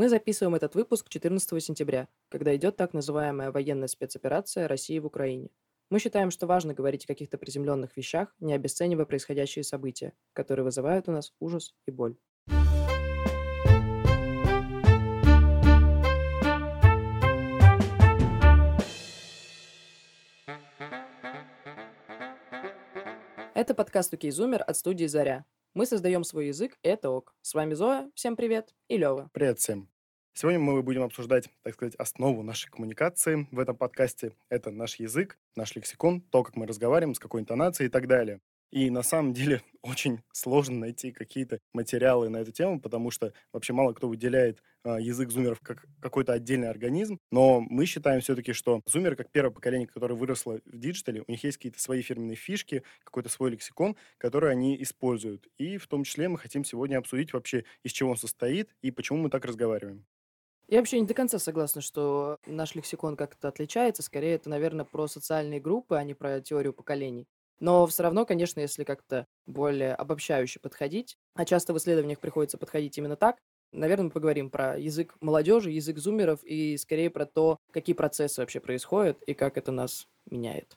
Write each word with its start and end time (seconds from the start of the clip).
Мы 0.00 0.08
записываем 0.08 0.54
этот 0.54 0.76
выпуск 0.76 1.08
14 1.08 1.60
сентября, 1.60 2.06
когда 2.28 2.54
идет 2.54 2.76
так 2.76 2.94
называемая 2.94 3.50
военная 3.50 3.88
спецоперация 3.88 4.68
России 4.68 5.00
в 5.00 5.06
Украине. 5.06 5.50
Мы 5.90 5.98
считаем, 5.98 6.30
что 6.30 6.46
важно 6.46 6.72
говорить 6.72 7.02
о 7.04 7.08
каких-то 7.08 7.36
приземленных 7.36 7.96
вещах, 7.96 8.32
не 8.38 8.54
обесценивая 8.54 9.06
происходящие 9.06 9.64
события, 9.64 10.12
которые 10.34 10.62
вызывают 10.62 11.08
у 11.08 11.10
нас 11.10 11.32
ужас 11.40 11.74
и 11.88 11.90
боль. 11.90 12.16
Это 23.52 23.74
подкаст 23.74 24.14
«Окей, 24.14 24.30
Зумер» 24.30 24.62
от 24.64 24.76
студии 24.76 25.06
«Заря». 25.06 25.44
Мы 25.78 25.86
создаем 25.86 26.24
свой 26.24 26.48
язык, 26.48 26.76
и 26.82 26.88
это 26.88 27.08
ок. 27.08 27.36
С 27.40 27.54
вами 27.54 27.74
Зоя, 27.74 28.10
всем 28.16 28.34
привет, 28.34 28.74
и 28.88 28.96
Лева. 28.96 29.30
Привет 29.32 29.60
всем. 29.60 29.88
Сегодня 30.32 30.58
мы 30.58 30.82
будем 30.82 31.04
обсуждать, 31.04 31.50
так 31.62 31.74
сказать, 31.74 31.94
основу 31.94 32.42
нашей 32.42 32.68
коммуникации 32.68 33.46
в 33.52 33.60
этом 33.60 33.76
подкасте. 33.76 34.32
Это 34.48 34.72
наш 34.72 34.96
язык, 34.96 35.38
наш 35.54 35.76
лексикон, 35.76 36.20
то, 36.20 36.42
как 36.42 36.56
мы 36.56 36.66
разговариваем, 36.66 37.14
с 37.14 37.20
какой 37.20 37.42
интонацией 37.42 37.86
и 37.86 37.90
так 37.92 38.08
далее. 38.08 38.40
И 38.70 38.90
на 38.90 39.02
самом 39.02 39.32
деле 39.32 39.62
очень 39.82 40.20
сложно 40.32 40.78
найти 40.78 41.12
какие-то 41.12 41.60
материалы 41.72 42.28
на 42.28 42.38
эту 42.38 42.52
тему, 42.52 42.80
потому 42.80 43.10
что 43.10 43.32
вообще 43.52 43.72
мало 43.72 43.92
кто 43.92 44.08
выделяет 44.08 44.62
э, 44.84 44.98
язык 45.00 45.30
зумеров 45.30 45.60
как 45.60 45.86
какой-то 46.00 46.32
отдельный 46.32 46.68
организм. 46.68 47.18
Но 47.30 47.60
мы 47.60 47.86
считаем 47.86 48.20
все-таки, 48.20 48.52
что 48.52 48.82
зумеры, 48.86 49.16
как 49.16 49.30
первое 49.30 49.52
поколение, 49.52 49.86
которое 49.86 50.14
выросло 50.14 50.60
в 50.64 50.78
диджитале, 50.78 51.24
у 51.26 51.30
них 51.30 51.42
есть 51.44 51.56
какие-то 51.56 51.80
свои 51.80 52.02
фирменные 52.02 52.36
фишки, 52.36 52.82
какой-то 53.04 53.28
свой 53.28 53.50
лексикон, 53.50 53.96
который 54.18 54.50
они 54.50 54.80
используют. 54.82 55.48
И 55.58 55.78
в 55.78 55.86
том 55.86 56.04
числе 56.04 56.28
мы 56.28 56.38
хотим 56.38 56.64
сегодня 56.64 56.98
обсудить 56.98 57.32
вообще, 57.32 57.64
из 57.82 57.92
чего 57.92 58.10
он 58.10 58.16
состоит 58.16 58.74
и 58.82 58.90
почему 58.90 59.18
мы 59.18 59.30
так 59.30 59.44
разговариваем. 59.44 60.06
Я 60.70 60.78
вообще 60.78 61.00
не 61.00 61.06
до 61.06 61.14
конца 61.14 61.38
согласна, 61.38 61.80
что 61.80 62.38
наш 62.44 62.74
лексикон 62.74 63.16
как-то 63.16 63.48
отличается. 63.48 64.02
Скорее, 64.02 64.34
это, 64.34 64.50
наверное, 64.50 64.84
про 64.84 65.08
социальные 65.08 65.60
группы, 65.60 65.96
а 65.96 66.04
не 66.04 66.12
про 66.12 66.42
теорию 66.42 66.74
поколений. 66.74 67.26
Но 67.60 67.86
все 67.86 68.02
равно, 68.04 68.24
конечно, 68.24 68.60
если 68.60 68.84
как-то 68.84 69.26
более 69.46 69.94
обобщающе 69.94 70.60
подходить, 70.60 71.16
а 71.34 71.44
часто 71.44 71.72
в 71.72 71.78
исследованиях 71.78 72.20
приходится 72.20 72.58
подходить 72.58 72.96
именно 72.98 73.16
так, 73.16 73.38
наверное, 73.72 74.04
мы 74.04 74.10
поговорим 74.10 74.50
про 74.50 74.78
язык 74.78 75.16
молодежи, 75.20 75.70
язык 75.70 75.98
зумеров 75.98 76.42
и 76.44 76.76
скорее 76.76 77.10
про 77.10 77.26
то, 77.26 77.58
какие 77.72 77.94
процессы 77.94 78.40
вообще 78.40 78.60
происходят 78.60 79.22
и 79.22 79.34
как 79.34 79.56
это 79.56 79.72
нас 79.72 80.06
меняет. 80.30 80.76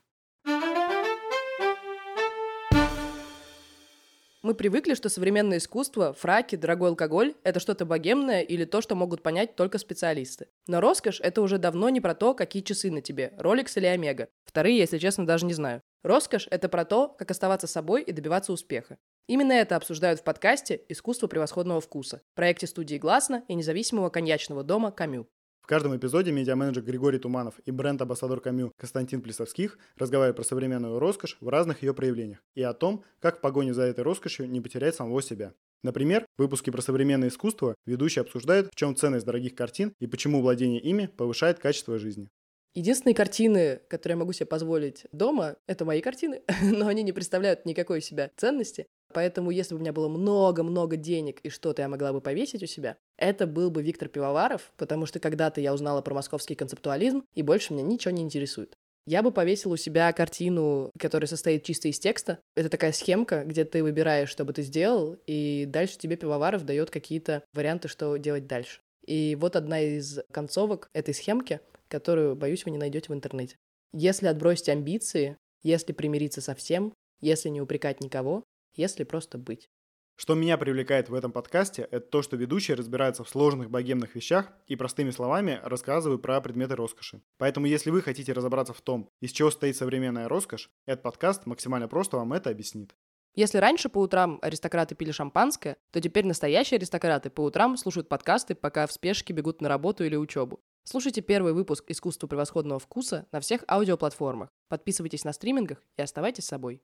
Мы 4.43 4.55
привыкли, 4.55 4.95
что 4.95 5.07
современное 5.07 5.59
искусство, 5.59 6.13
фраки, 6.13 6.55
дорогой 6.55 6.89
алкоголь– 6.89 7.35
это 7.43 7.59
что-то 7.59 7.85
богемное 7.85 8.41
или 8.41 8.65
то, 8.65 8.81
что 8.81 8.95
могут 8.95 9.21
понять 9.21 9.55
только 9.55 9.77
специалисты. 9.77 10.47
Но 10.65 10.81
роскошь– 10.81 11.21
это 11.23 11.43
уже 11.43 11.59
давно 11.59 11.89
не 11.89 12.01
про 12.01 12.15
то, 12.15 12.33
какие 12.33 12.63
часы 12.63 12.89
на 12.89 13.01
тебе– 13.01 13.33
Rolex 13.37 13.73
или 13.75 13.85
Омега. 13.85 14.29
Вторые, 14.43 14.79
если 14.79 14.97
честно, 14.97 15.27
даже 15.27 15.45
не 15.45 15.53
знаю. 15.53 15.83
Роскошь– 16.03 16.47
это 16.51 16.67
про 16.67 16.83
то, 16.83 17.09
как 17.09 17.29
оставаться 17.29 17.67
собой 17.67 18.01
и 18.01 18.11
добиваться 18.11 18.51
успеха. 18.51 18.97
Именно 19.27 19.53
это 19.53 19.75
обсуждают 19.75 20.19
в 20.19 20.23
подкасте 20.23 20.81
«Искусство 20.89 21.27
превосходного 21.27 21.79
вкуса» 21.79 22.21
проекте 22.33 22.65
студии 22.65 22.95
«Гласно» 22.97 23.43
и 23.47 23.53
независимого 23.53 24.09
коньячного 24.09 24.63
дома 24.63 24.91
«Камю». 24.91 25.27
В 25.61 25.67
каждом 25.67 25.95
эпизоде 25.95 26.31
медиа-менеджер 26.31 26.83
Григорий 26.83 27.19
Туманов 27.19 27.59
и 27.65 27.69
бренд-амбассадор 27.69 28.41
Камю 28.41 28.71
Константин 28.77 29.21
Плесовских 29.21 29.77
разговаривают 29.95 30.37
про 30.37 30.43
современную 30.43 30.97
роскошь 30.97 31.37
в 31.39 31.47
разных 31.47 31.83
ее 31.83 31.93
проявлениях 31.93 32.39
и 32.55 32.63
о 32.63 32.73
том, 32.73 33.03
как 33.19 33.37
в 33.37 33.41
погоне 33.41 33.75
за 33.75 33.83
этой 33.83 34.03
роскошью 34.03 34.49
не 34.49 34.59
потерять 34.59 34.95
самого 34.95 35.21
себя. 35.21 35.53
Например, 35.83 36.25
в 36.35 36.41
выпуске 36.41 36.71
про 36.71 36.81
современное 36.81 37.29
искусство 37.29 37.75
ведущий 37.85 38.21
обсуждает, 38.21 38.69
в 38.71 38.75
чем 38.75 38.95
ценность 38.95 39.25
дорогих 39.25 39.53
картин 39.53 39.93
и 39.99 40.07
почему 40.07 40.41
владение 40.41 40.81
ими 40.81 41.05
повышает 41.05 41.59
качество 41.59 41.99
жизни. 41.99 42.29
Единственные 42.73 43.15
картины, 43.15 43.81
которые 43.89 44.13
я 44.13 44.19
могу 44.19 44.31
себе 44.31 44.45
позволить 44.45 45.05
дома, 45.11 45.57
это 45.67 45.83
мои 45.83 45.99
картины, 45.99 46.41
но 46.61 46.87
они 46.87 47.03
не 47.03 47.11
представляют 47.11 47.65
никакой 47.65 47.97
у 47.97 48.01
себя 48.01 48.31
ценности. 48.37 48.87
Поэтому, 49.13 49.51
если 49.51 49.73
бы 49.73 49.79
у 49.79 49.81
меня 49.81 49.91
было 49.91 50.07
много-много 50.07 50.95
денег 50.95 51.41
и 51.41 51.49
что-то 51.49 51.81
я 51.81 51.89
могла 51.89 52.13
бы 52.13 52.21
повесить 52.21 52.63
у 52.63 52.67
себя, 52.67 52.95
это 53.17 53.45
был 53.45 53.69
бы 53.71 53.83
Виктор 53.83 54.07
Пивоваров, 54.07 54.71
потому 54.77 55.05
что 55.05 55.19
когда-то 55.19 55.59
я 55.59 55.73
узнала 55.73 56.01
про 56.01 56.13
московский 56.13 56.55
концептуализм, 56.55 57.25
и 57.35 57.41
больше 57.41 57.73
меня 57.73 57.83
ничего 57.83 58.13
не 58.13 58.21
интересует. 58.21 58.77
Я 59.05 59.23
бы 59.23 59.31
повесил 59.31 59.71
у 59.71 59.77
себя 59.77 60.13
картину, 60.13 60.91
которая 60.97 61.27
состоит 61.27 61.63
чисто 61.63 61.87
из 61.87 61.99
текста. 61.99 62.39
Это 62.55 62.69
такая 62.69 62.91
схемка, 62.93 63.43
где 63.43 63.65
ты 63.65 63.83
выбираешь, 63.83 64.29
что 64.29 64.45
бы 64.45 64.53
ты 64.53 64.61
сделал, 64.61 65.17
и 65.25 65.65
дальше 65.67 65.97
тебе 65.97 66.15
Пивоваров 66.15 66.65
дает 66.65 66.91
какие-то 66.91 67.43
варианты, 67.53 67.87
что 67.87 68.15
делать 68.17 68.47
дальше. 68.47 68.79
И 69.05 69.35
вот 69.39 69.55
одна 69.55 69.81
из 69.81 70.19
концовок 70.31 70.89
этой 70.93 71.13
схемки 71.13 71.59
которую, 71.91 72.35
боюсь, 72.35 72.65
вы 72.65 72.71
не 72.71 72.77
найдете 72.77 73.11
в 73.11 73.15
интернете. 73.15 73.57
Если 73.93 74.25
отбросить 74.25 74.69
амбиции, 74.69 75.37
если 75.61 75.91
примириться 75.91 76.41
со 76.41 76.55
всем, 76.55 76.93
если 77.19 77.49
не 77.49 77.61
упрекать 77.61 78.01
никого, 78.01 78.43
если 78.75 79.03
просто 79.03 79.37
быть. 79.37 79.69
Что 80.15 80.35
меня 80.35 80.57
привлекает 80.57 81.09
в 81.09 81.13
этом 81.13 81.31
подкасте, 81.31 81.87
это 81.89 82.07
то, 82.07 82.21
что 82.21 82.37
ведущие 82.37 82.75
разбираются 82.77 83.23
в 83.23 83.29
сложных 83.29 83.71
богемных 83.71 84.15
вещах 84.15 84.51
и 84.67 84.75
простыми 84.75 85.09
словами 85.09 85.59
рассказывают 85.63 86.21
про 86.21 86.39
предметы 86.41 86.75
роскоши. 86.75 87.21
Поэтому 87.37 87.65
если 87.65 87.89
вы 87.89 88.01
хотите 88.01 88.31
разобраться 88.31 88.73
в 88.73 88.81
том, 88.81 89.09
из 89.19 89.31
чего 89.31 89.49
стоит 89.49 89.75
современная 89.75 90.27
роскошь, 90.27 90.69
этот 90.85 91.03
подкаст 91.03 91.45
максимально 91.45 91.87
просто 91.87 92.17
вам 92.17 92.33
это 92.33 92.49
объяснит. 92.49 92.95
Если 93.33 93.57
раньше 93.59 93.87
по 93.89 93.99
утрам 93.99 94.39
аристократы 94.41 94.93
пили 94.93 95.11
шампанское, 95.11 95.77
то 95.91 96.01
теперь 96.01 96.25
настоящие 96.25 96.77
аристократы 96.77 97.29
по 97.29 97.41
утрам 97.41 97.77
слушают 97.77 98.09
подкасты, 98.09 98.55
пока 98.55 98.85
в 98.87 98.91
спешке 98.91 99.33
бегут 99.33 99.61
на 99.61 99.69
работу 99.69 100.03
или 100.03 100.17
учебу. 100.17 100.59
Слушайте 100.83 101.21
первый 101.21 101.53
выпуск 101.53 101.85
«Искусство 101.89 102.25
превосходного 102.25 102.79
вкуса» 102.79 103.27
на 103.31 103.39
всех 103.39 103.63
аудиоплатформах. 103.67 104.49
Подписывайтесь 104.67 105.23
на 105.23 105.31
стримингах 105.31 105.83
и 105.95 106.01
оставайтесь 106.01 106.45
собой. 106.45 106.81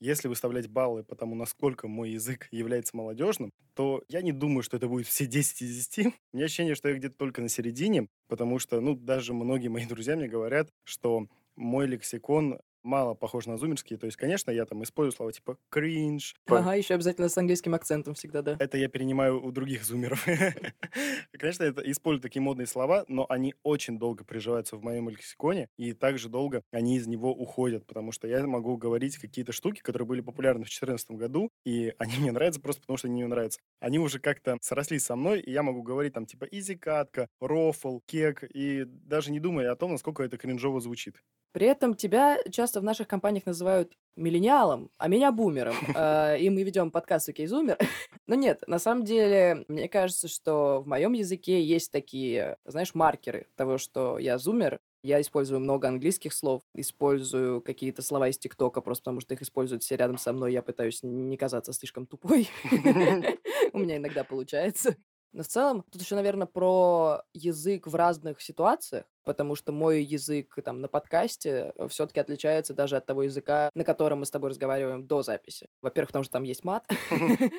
Если 0.00 0.26
выставлять 0.26 0.68
баллы 0.68 1.04
по 1.04 1.14
тому, 1.14 1.36
насколько 1.36 1.86
мой 1.86 2.10
язык 2.10 2.48
является 2.50 2.96
молодежным, 2.96 3.52
то 3.74 4.02
я 4.08 4.20
не 4.20 4.32
думаю, 4.32 4.64
что 4.64 4.76
это 4.76 4.88
будет 4.88 5.06
все 5.06 5.26
10 5.26 5.62
из 5.62 5.86
10. 5.86 6.06
У 6.06 6.36
меня 6.36 6.46
ощущение, 6.46 6.74
что 6.74 6.88
я 6.88 6.96
где-то 6.96 7.14
только 7.16 7.40
на 7.40 7.48
середине, 7.48 8.08
потому 8.26 8.58
что, 8.58 8.80
ну, 8.80 8.96
даже 8.96 9.32
многие 9.32 9.68
мои 9.68 9.86
друзья 9.86 10.16
мне 10.16 10.26
говорят, 10.26 10.68
что 10.82 11.28
мой 11.54 11.86
лексикон 11.86 12.58
мало 12.82 13.14
похож 13.14 13.46
на 13.46 13.56
зумерский. 13.56 13.96
То 13.96 14.06
есть, 14.06 14.16
конечно, 14.16 14.50
я 14.50 14.64
там 14.66 14.82
использую 14.82 15.12
слова 15.12 15.32
типа 15.32 15.58
кринж. 15.70 16.34
Ага, 16.46 16.74
еще 16.74 16.94
обязательно 16.94 17.28
с 17.28 17.38
английским 17.38 17.74
акцентом 17.74 18.14
всегда, 18.14 18.42
да. 18.42 18.56
Это 18.58 18.78
я 18.78 18.88
перенимаю 18.88 19.42
у 19.42 19.50
других 19.50 19.84
зумеров. 19.84 20.24
Конечно, 21.32 21.64
это 21.64 21.82
использую 21.90 22.22
такие 22.22 22.42
модные 22.42 22.66
слова, 22.66 23.04
но 23.08 23.26
они 23.28 23.54
очень 23.62 23.98
долго 23.98 24.24
приживаются 24.24 24.76
в 24.76 24.82
моем 24.82 25.08
лексиконе, 25.08 25.68
и 25.76 25.92
также 25.92 26.28
долго 26.28 26.62
они 26.70 26.96
из 26.96 27.06
него 27.06 27.32
уходят, 27.32 27.86
потому 27.86 28.12
что 28.12 28.28
я 28.28 28.46
могу 28.46 28.76
говорить 28.76 29.16
какие-то 29.18 29.52
штуки, 29.52 29.80
которые 29.80 30.06
были 30.06 30.20
популярны 30.20 30.60
в 30.60 30.68
2014 30.68 31.10
году, 31.12 31.50
и 31.64 31.94
они 31.98 32.16
мне 32.18 32.32
нравятся 32.32 32.60
просто 32.60 32.82
потому, 32.82 32.96
что 32.96 33.08
они 33.08 33.16
мне 33.16 33.26
нравятся. 33.26 33.60
Они 33.80 33.98
уже 33.98 34.18
как-то 34.18 34.56
срослись 34.60 35.04
со 35.04 35.16
мной, 35.16 35.40
и 35.40 35.50
я 35.50 35.62
могу 35.62 35.82
говорить 35.82 36.14
там 36.14 36.26
типа 36.26 36.44
изи 36.50 36.76
катка, 36.76 37.28
рофл, 37.40 38.00
кек, 38.06 38.44
и 38.44 38.84
даже 38.86 39.30
не 39.32 39.40
думая 39.40 39.70
о 39.72 39.76
том, 39.76 39.92
насколько 39.92 40.22
это 40.22 40.36
кринжово 40.36 40.80
звучит. 40.80 41.22
При 41.52 41.66
этом 41.66 41.94
тебя 41.94 42.38
часто 42.50 42.80
в 42.80 42.84
наших 42.84 43.06
компаниях 43.06 43.44
называют 43.46 43.92
миллениалом, 44.16 44.90
а 44.98 45.08
меня 45.08 45.32
бумером. 45.32 45.74
Э, 45.94 46.36
и 46.40 46.48
мы 46.50 46.62
ведем 46.62 46.90
подкаст 46.90 47.28
«Окей, 47.28 47.46
зумер». 47.46 47.78
Но 48.26 48.34
нет, 48.34 48.62
на 48.66 48.78
самом 48.78 49.04
деле, 49.04 49.64
мне 49.68 49.88
кажется, 49.88 50.28
что 50.28 50.80
в 50.82 50.88
моем 50.88 51.12
языке 51.12 51.62
есть 51.62 51.92
такие, 51.92 52.56
знаешь, 52.64 52.94
маркеры 52.94 53.48
того, 53.54 53.78
что 53.78 54.18
я 54.18 54.38
зумер. 54.38 54.80
Я 55.04 55.20
использую 55.20 55.58
много 55.58 55.88
английских 55.88 56.32
слов, 56.32 56.62
использую 56.74 57.60
какие-то 57.60 58.02
слова 58.02 58.28
из 58.28 58.38
ТикТока, 58.38 58.80
просто 58.80 59.02
потому 59.02 59.20
что 59.20 59.34
их 59.34 59.42
используют 59.42 59.82
все 59.82 59.96
рядом 59.96 60.16
со 60.16 60.32
мной. 60.32 60.52
Я 60.52 60.62
пытаюсь 60.62 61.00
не 61.02 61.36
казаться 61.36 61.72
слишком 61.72 62.06
тупой. 62.06 62.48
У 63.72 63.78
меня 63.78 63.96
иногда 63.96 64.22
получается. 64.22 64.96
Но 65.32 65.42
в 65.42 65.48
целом, 65.48 65.84
тут 65.90 66.02
еще, 66.02 66.14
наверное, 66.14 66.46
про 66.46 67.22
язык 67.32 67.86
в 67.86 67.94
разных 67.94 68.42
ситуациях, 68.42 69.04
потому 69.24 69.54
что 69.54 69.72
мой 69.72 70.02
язык 70.02 70.54
там 70.62 70.80
на 70.82 70.88
подкасте 70.88 71.72
э, 71.74 71.88
все-таки 71.88 72.20
отличается 72.20 72.74
даже 72.74 72.96
от 72.96 73.06
того 73.06 73.22
языка, 73.22 73.70
на 73.74 73.84
котором 73.84 74.20
мы 74.20 74.26
с 74.26 74.30
тобой 74.30 74.50
разговариваем 74.50 75.06
до 75.06 75.22
записи. 75.22 75.68
Во-первых, 75.80 76.08
потому 76.08 76.24
что 76.24 76.32
там 76.32 76.42
есть 76.42 76.64
мат. 76.64 76.86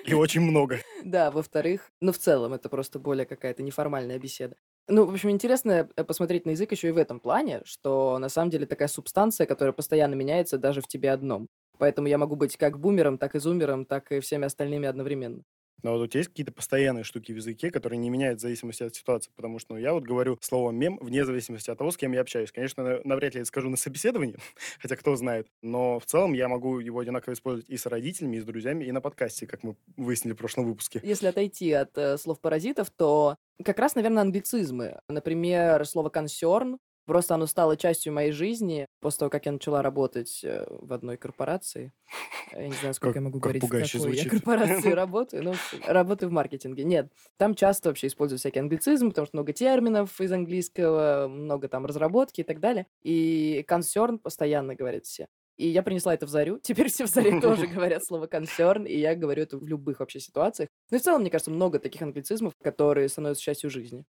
И 0.05 0.13
очень 0.13 0.41
много. 0.41 0.79
Да, 1.03 1.31
во-вторых, 1.31 1.89
ну 1.99 2.11
в 2.11 2.19
целом 2.19 2.53
это 2.53 2.69
просто 2.69 2.99
более 2.99 3.25
какая-то 3.25 3.63
неформальная 3.63 4.19
беседа. 4.19 4.55
Ну, 4.87 5.05
в 5.05 5.11
общем, 5.11 5.31
интересно 5.31 5.89
э, 5.95 6.03
посмотреть 6.03 6.45
на 6.45 6.51
язык 6.51 6.71
еще 6.71 6.89
и 6.89 6.91
в 6.91 6.97
этом 6.97 7.19
плане, 7.19 7.61
что 7.65 8.19
на 8.19 8.29
самом 8.29 8.51
деле 8.51 8.67
такая 8.67 8.87
субстанция, 8.87 9.47
которая 9.47 9.73
постоянно 9.73 10.13
меняется 10.13 10.59
даже 10.59 10.81
в 10.81 10.87
тебе 10.87 11.11
одном. 11.11 11.47
Поэтому 11.79 12.07
я 12.07 12.17
могу 12.17 12.35
быть 12.35 12.55
как 12.55 12.79
бумером, 12.79 13.17
так 13.17 13.35
и 13.35 13.39
зумером, 13.39 13.85
так 13.85 14.11
и 14.11 14.19
всеми 14.19 14.45
остальными 14.45 14.87
одновременно. 14.87 15.43
Но 15.83 15.91
вот 15.91 16.01
у 16.01 16.07
тебя 16.07 16.19
есть 16.19 16.29
какие-то 16.29 16.51
постоянные 16.51 17.03
штуки 17.03 17.31
в 17.31 17.35
языке, 17.35 17.69
которые 17.69 17.99
не 17.99 18.09
меняют 18.09 18.39
в 18.39 18.41
зависимости 18.41 18.83
от 18.83 18.95
ситуации? 18.95 19.31
Потому 19.35 19.59
что 19.59 19.73
ну, 19.73 19.79
я 19.79 19.93
вот 19.93 20.03
говорю 20.03 20.37
слово 20.41 20.71
«мем» 20.71 20.97
вне 21.01 21.25
зависимости 21.25 21.69
от 21.69 21.77
того, 21.77 21.91
с 21.91 21.97
кем 21.97 22.13
я 22.13 22.21
общаюсь. 22.21 22.51
Конечно, 22.51 23.01
навряд 23.03 23.35
ли 23.35 23.39
я 23.39 23.45
скажу 23.45 23.69
на 23.69 23.77
собеседовании, 23.77 24.37
хотя 24.79 24.95
кто 24.95 25.15
знает. 25.15 25.47
Но 25.61 25.99
в 25.99 26.05
целом 26.05 26.33
я 26.33 26.47
могу 26.47 26.79
его 26.79 26.99
одинаково 26.99 27.33
использовать 27.33 27.69
и 27.69 27.77
с 27.77 27.85
родителями, 27.85 28.37
и 28.37 28.39
с 28.39 28.45
друзьями, 28.45 28.85
и 28.85 28.91
на 28.91 29.01
подкасте, 29.01 29.45
как 29.45 29.63
мы 29.63 29.75
выяснили 29.97 30.33
в 30.33 30.37
прошлом 30.37 30.65
выпуске. 30.65 31.01
Если 31.03 31.27
отойти 31.27 31.71
от 31.73 31.97
э, 31.97 32.17
слов 32.17 32.39
паразитов, 32.39 32.89
то 32.89 33.35
как 33.63 33.77
раз, 33.79 33.95
наверное, 33.95 34.23
англицизмы. 34.23 34.99
Например, 35.09 35.85
слово 35.85 36.09
«консерн» 36.09 36.79
Просто 37.05 37.35
оно 37.35 37.47
стало 37.47 37.75
частью 37.75 38.13
моей 38.13 38.31
жизни 38.31 38.85
после 39.01 39.19
того, 39.19 39.29
как 39.29 39.45
я 39.45 39.51
начала 39.51 39.81
работать 39.81 40.41
э, 40.43 40.65
в 40.69 40.93
одной 40.93 41.17
корпорации. 41.17 41.91
Я 42.53 42.67
не 42.67 42.73
знаю, 42.75 42.93
сколько 42.93 43.13
Как, 43.13 43.15
я 43.15 43.21
могу 43.21 43.39
говорить, 43.39 43.63
в 43.63 43.67
какой 43.67 43.85
звучит. 43.85 44.23
я 44.25 44.29
корпорации 44.29 44.91
работаю. 44.93 45.43
Ну, 45.43 45.53
работаю 45.85 46.29
в 46.29 46.31
маркетинге. 46.31 46.83
Нет, 46.83 47.11
там 47.37 47.55
часто 47.55 47.89
вообще 47.89 48.07
используют 48.07 48.39
всякие 48.39 48.61
англицизмы, 48.61 49.09
потому 49.09 49.27
что 49.27 49.37
много 49.37 49.53
терминов 49.53 50.19
из 50.21 50.31
английского, 50.31 51.27
много 51.27 51.67
там 51.67 51.85
разработки 51.85 52.41
и 52.41 52.43
так 52.43 52.59
далее. 52.59 52.87
И 53.01 53.65
concern 53.67 54.17
постоянно 54.17 54.75
говорят 54.75 55.05
все. 55.05 55.27
И 55.57 55.67
я 55.67 55.83
принесла 55.83 56.13
это 56.13 56.25
в 56.25 56.29
Зарю. 56.29 56.59
Теперь 56.63 56.89
все 56.89 57.05
в 57.05 57.09
Заре 57.09 57.39
тоже 57.39 57.67
говорят 57.73 58.05
слово 58.05 58.27
concern, 58.27 58.87
и 58.87 58.97
я 58.97 59.15
говорю 59.15 59.43
это 59.43 59.57
в 59.57 59.67
любых 59.67 59.99
вообще 59.99 60.19
ситуациях. 60.19 60.69
Ну 60.89 60.97
и 60.97 60.99
в 60.99 61.03
целом, 61.03 61.21
мне 61.21 61.29
кажется, 61.29 61.51
много 61.51 61.79
таких 61.79 62.01
англицизмов, 62.01 62.53
которые 62.61 63.09
становятся 63.09 63.43
частью 63.43 63.69
жизни. 63.69 64.05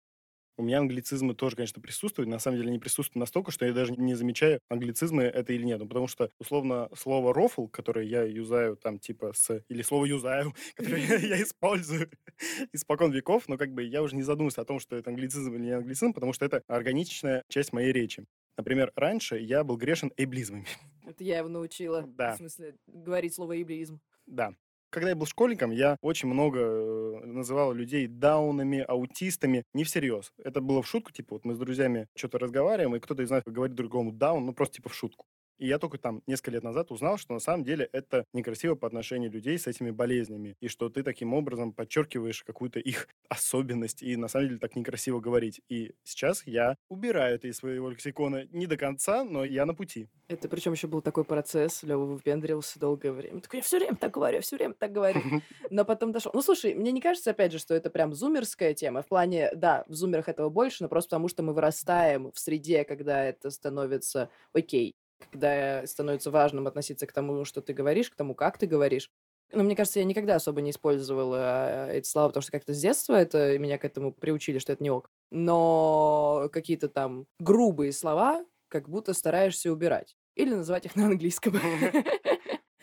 У 0.60 0.62
меня 0.62 0.80
англицизмы 0.80 1.36
тоже, 1.36 1.56
конечно, 1.56 1.82
присутствуют. 1.82 2.28
На 2.28 2.38
самом 2.38 2.58
деле 2.58 2.68
они 2.68 2.80
присутствуют 2.80 3.22
настолько, 3.22 3.50
что 3.50 3.66
я 3.66 3.72
даже 3.72 3.94
не 3.94 4.14
замечаю, 4.14 4.60
англицизмы 4.68 5.24
это 5.24 5.54
или 5.54 5.64
нет. 5.64 5.80
Ну, 5.80 5.88
потому 5.88 6.08
что, 6.08 6.32
условно, 6.38 6.90
слово 6.98 7.34
рофл, 7.34 7.68
которое 7.68 8.06
я 8.06 8.24
юзаю 8.24 8.76
там 8.76 9.00
типа 9.00 9.32
с... 9.34 9.64
Или 9.70 9.84
слово 9.84 10.04
юзаю, 10.04 10.54
которое 10.76 11.00
я, 11.30 11.42
использую 11.42 12.12
испокон 12.74 13.14
веков, 13.14 13.48
но 13.48 13.58
как 13.58 13.72
бы 13.72 13.84
я 13.84 14.04
уже 14.04 14.18
не 14.18 14.22
задумывался 14.22 14.60
о 14.60 14.66
том, 14.66 14.82
что 14.82 14.98
это 14.98 15.12
англицизм 15.12 15.54
или 15.54 15.62
не 15.62 15.72
англицизм, 15.72 16.12
потому 16.12 16.34
что 16.34 16.44
это 16.44 16.62
органичная 16.68 17.46
часть 17.48 17.72
моей 17.72 17.94
речи. 17.94 18.26
Например, 18.58 18.92
раньше 18.98 19.40
я 19.40 19.64
был 19.64 19.78
грешен 19.78 20.12
эйблизмами. 20.18 20.66
Это 21.08 21.24
я 21.24 21.38
его 21.38 21.48
научила. 21.48 22.04
Да. 22.06 22.34
В 22.34 22.38
смысле, 22.40 22.76
говорить 22.86 23.34
слово 23.34 23.62
«иблизм». 23.62 24.02
Да. 24.26 24.54
Когда 24.92 25.10
я 25.10 25.16
был 25.16 25.28
школьником, 25.28 25.70
я 25.70 25.98
очень 26.02 26.30
много 26.30 26.60
э, 26.60 27.26
называл 27.26 27.74
людей 27.74 28.08
даунами, 28.08 28.80
аутистами. 28.88 29.64
Не 29.74 29.84
всерьез. 29.84 30.32
Это 30.44 30.62
было 30.62 30.82
в 30.82 30.88
шутку, 30.88 31.12
типа, 31.12 31.36
вот 31.36 31.46
мы 31.46 31.54
с 31.54 31.60
друзьями 31.60 32.08
что-то 32.16 32.40
разговариваем, 32.40 32.96
и 32.96 33.00
кто-то 33.00 33.22
из 33.22 33.30
нас 33.30 33.44
говорит 33.46 33.76
другому 33.76 34.12
даун, 34.12 34.46
ну 34.46 34.54
просто 34.54 34.76
типа 34.76 34.90
в 34.90 34.96
шутку. 34.96 35.28
И 35.60 35.68
я 35.68 35.78
только 35.78 35.98
там 35.98 36.24
несколько 36.26 36.52
лет 36.52 36.64
назад 36.64 36.90
узнал, 36.92 37.18
что 37.18 37.34
на 37.34 37.40
самом 37.40 37.66
деле 37.66 37.90
это 37.92 38.26
некрасиво 38.34 38.76
по 38.76 38.88
отношению 38.88 39.30
людей 39.30 39.60
с 39.60 39.68
этими 39.68 39.92
болезнями. 39.92 40.56
И 40.62 40.70
что 40.70 40.90
ты 40.90 41.04
таким 41.04 41.34
образом 41.34 41.74
подчеркиваешь 41.74 42.44
какую-то 42.44 42.80
их 42.80 43.08
особенность. 43.30 44.02
И 44.02 44.16
на 44.16 44.30
самом 44.30 44.48
деле 44.48 44.60
так 44.60 44.76
некрасиво 44.76 45.20
говорить. 45.20 45.62
И 45.70 45.94
сейчас 46.04 46.48
я 46.48 46.78
убираю 46.88 47.36
это 47.36 47.48
из 47.48 47.58
своего 47.58 47.90
лексикона 47.90 48.46
не 48.52 48.68
до 48.68 48.78
конца, 48.78 49.24
но 49.24 49.44
я 49.44 49.66
на 49.66 49.74
пути. 49.74 50.08
Это 50.30 50.48
причем 50.48 50.72
еще 50.72 50.88
был 50.88 51.02
такой 51.02 51.26
процесс, 51.26 51.84
Лева 51.84 52.06
выпендрился 52.06 52.80
долгое 52.80 53.12
время. 53.12 53.42
Такой, 53.42 53.58
я 53.60 53.64
все 53.64 53.80
время 53.80 53.96
так 53.96 54.12
говорю, 54.12 54.42
все 54.42 54.56
время 54.56 54.74
так 54.76 54.92
говорю. 54.92 55.22
Но 55.70 55.84
потом 55.84 56.12
дошел. 56.12 56.32
Ну, 56.34 56.42
слушай, 56.42 56.74
мне 56.74 56.92
не 56.92 57.02
кажется, 57.02 57.32
опять 57.32 57.52
же, 57.52 57.60
что 57.60 57.74
это 57.74 57.90
прям 57.90 58.14
зумерская 58.14 58.74
тема. 58.74 59.02
В 59.02 59.08
плане, 59.08 59.52
да, 59.56 59.84
в 59.88 59.94
зумерах 59.94 60.30
этого 60.30 60.50
больше, 60.50 60.84
но 60.84 60.90
просто 60.90 61.10
потому, 61.10 61.28
что 61.28 61.44
мы 61.44 61.54
вырастаем 61.54 62.32
в 62.32 62.40
среде, 62.40 62.84
когда 62.84 63.26
это 63.26 63.50
становится 63.50 64.30
окей 64.54 64.96
когда 65.32 65.86
становится 65.86 66.32
важным 66.32 66.68
относиться 66.68 67.06
к 67.08 67.12
тому, 67.12 67.46
что 67.46 67.62
ты 67.62 67.74
говоришь, 67.74 68.10
к 68.10 68.16
тому, 68.16 68.36
как 68.36 68.58
ты 68.58 68.68
говоришь. 68.68 69.10
Но 69.52 69.64
мне 69.64 69.76
кажется, 69.76 70.00
я 70.00 70.06
никогда 70.06 70.36
особо 70.36 70.62
не 70.62 70.70
использовала 70.70 71.88
э, 71.90 71.98
эти 71.98 72.08
слова, 72.08 72.30
потому 72.30 72.42
что 72.44 72.52
как-то 72.52 72.74
с 72.74 72.80
детства 72.80 73.16
это 73.16 73.58
меня 73.58 73.78
к 73.80 73.86
этому 73.86 74.14
приучили, 74.14 74.60
что 74.60 74.74
это 74.74 74.84
не 74.84 74.92
ок. 74.92 75.10
Но 75.32 76.50
какие-то 76.52 76.88
там 76.88 77.26
грубые 77.40 77.92
слова 77.92 78.46
как 78.68 78.90
будто 78.90 79.14
стараешься 79.14 79.72
убирать. 79.72 80.16
Или 80.36 80.54
называть 80.54 80.86
их 80.86 80.96
на 80.96 81.08
английском. 81.08 81.54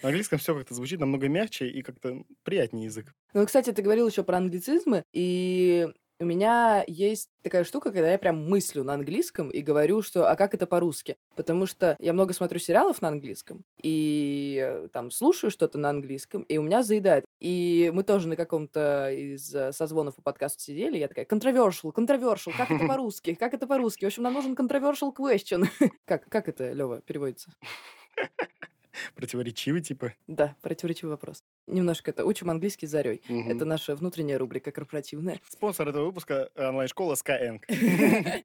На 0.03 0.09
английском 0.09 0.39
все 0.39 0.55
как-то 0.55 0.75
звучит 0.75 1.01
намного 1.01 1.29
мягче 1.29 1.69
и 1.69 1.83
как-то 1.83 2.25
приятнее 2.43 2.87
язык. 2.87 3.15
Ну, 3.33 3.47
кстати, 3.47 3.73
ты 3.73 3.83
говорил 3.83 4.09
еще 4.09 4.25
про 4.25 4.37
англицизмы, 4.39 5.05
и 5.13 5.89
у 6.19 6.25
меня 6.25 6.85
есть 6.87 7.29
такая 7.43 7.65
штука, 7.65 7.93
когда 7.93 8.11
я 8.11 8.19
прям 8.19 8.49
мыслю 8.49 8.85
на 8.85 8.95
английском 8.95 9.51
и 9.51 9.61
говорю, 9.61 10.03
что 10.03 10.31
«а 10.31 10.37
как 10.37 10.55
это 10.55 10.67
по-русски?» 10.67 11.17
Потому 11.35 11.67
что 11.67 11.97
я 11.99 12.13
много 12.13 12.33
смотрю 12.33 12.59
сериалов 12.59 13.03
на 13.03 13.09
английском 13.09 13.65
и 13.83 14.59
э, 14.63 14.89
там 14.93 15.11
слушаю 15.11 15.51
что-то 15.51 15.79
на 15.79 15.91
английском, 15.91 16.43
и 16.43 16.57
у 16.59 16.63
меня 16.63 16.83
заедает. 16.83 17.25
И 17.41 17.91
мы 17.95 18.03
тоже 18.03 18.29
на 18.29 18.37
каком-то 18.37 19.11
из 19.11 19.55
э, 19.55 19.73
созвонов 19.73 20.17
по 20.17 20.23
подкасту 20.23 20.63
сидели, 20.63 20.99
я 20.99 21.09
такая 21.09 21.27
«controversial, 21.27 21.93
controversial, 21.95 22.53
как 22.57 22.71
это 22.71 22.87
по-русски? 22.89 23.35
Как 23.35 23.55
это 23.55 23.67
по-русски? 23.67 24.05
В 24.05 24.09
общем, 24.09 24.23
нам 24.23 24.33
нужен 24.33 24.55
controversial 24.55 25.15
question». 25.15 25.67
Как, 26.07 26.29
как 26.29 26.49
это, 26.49 26.73
Лева, 26.73 27.01
переводится? 27.03 27.51
Противоречивый, 29.15 29.83
типа. 29.83 30.15
Да, 30.27 30.57
противоречивый 30.63 31.13
вопрос. 31.13 31.43
Немножко 31.67 32.11
это 32.11 32.25
учим 32.25 32.51
английский 32.51 32.87
зарей. 32.87 33.23
Мгм. 33.29 33.51
Это 33.51 33.65
наша 33.65 33.95
внутренняя 33.95 34.39
рубрика 34.39 34.71
корпоративная. 34.73 35.41
Спонсор 35.49 35.89
этого 35.89 36.07
выпуска— 36.07 36.51
онлайн-школа 36.57 37.15
Skyeng. 37.15 37.61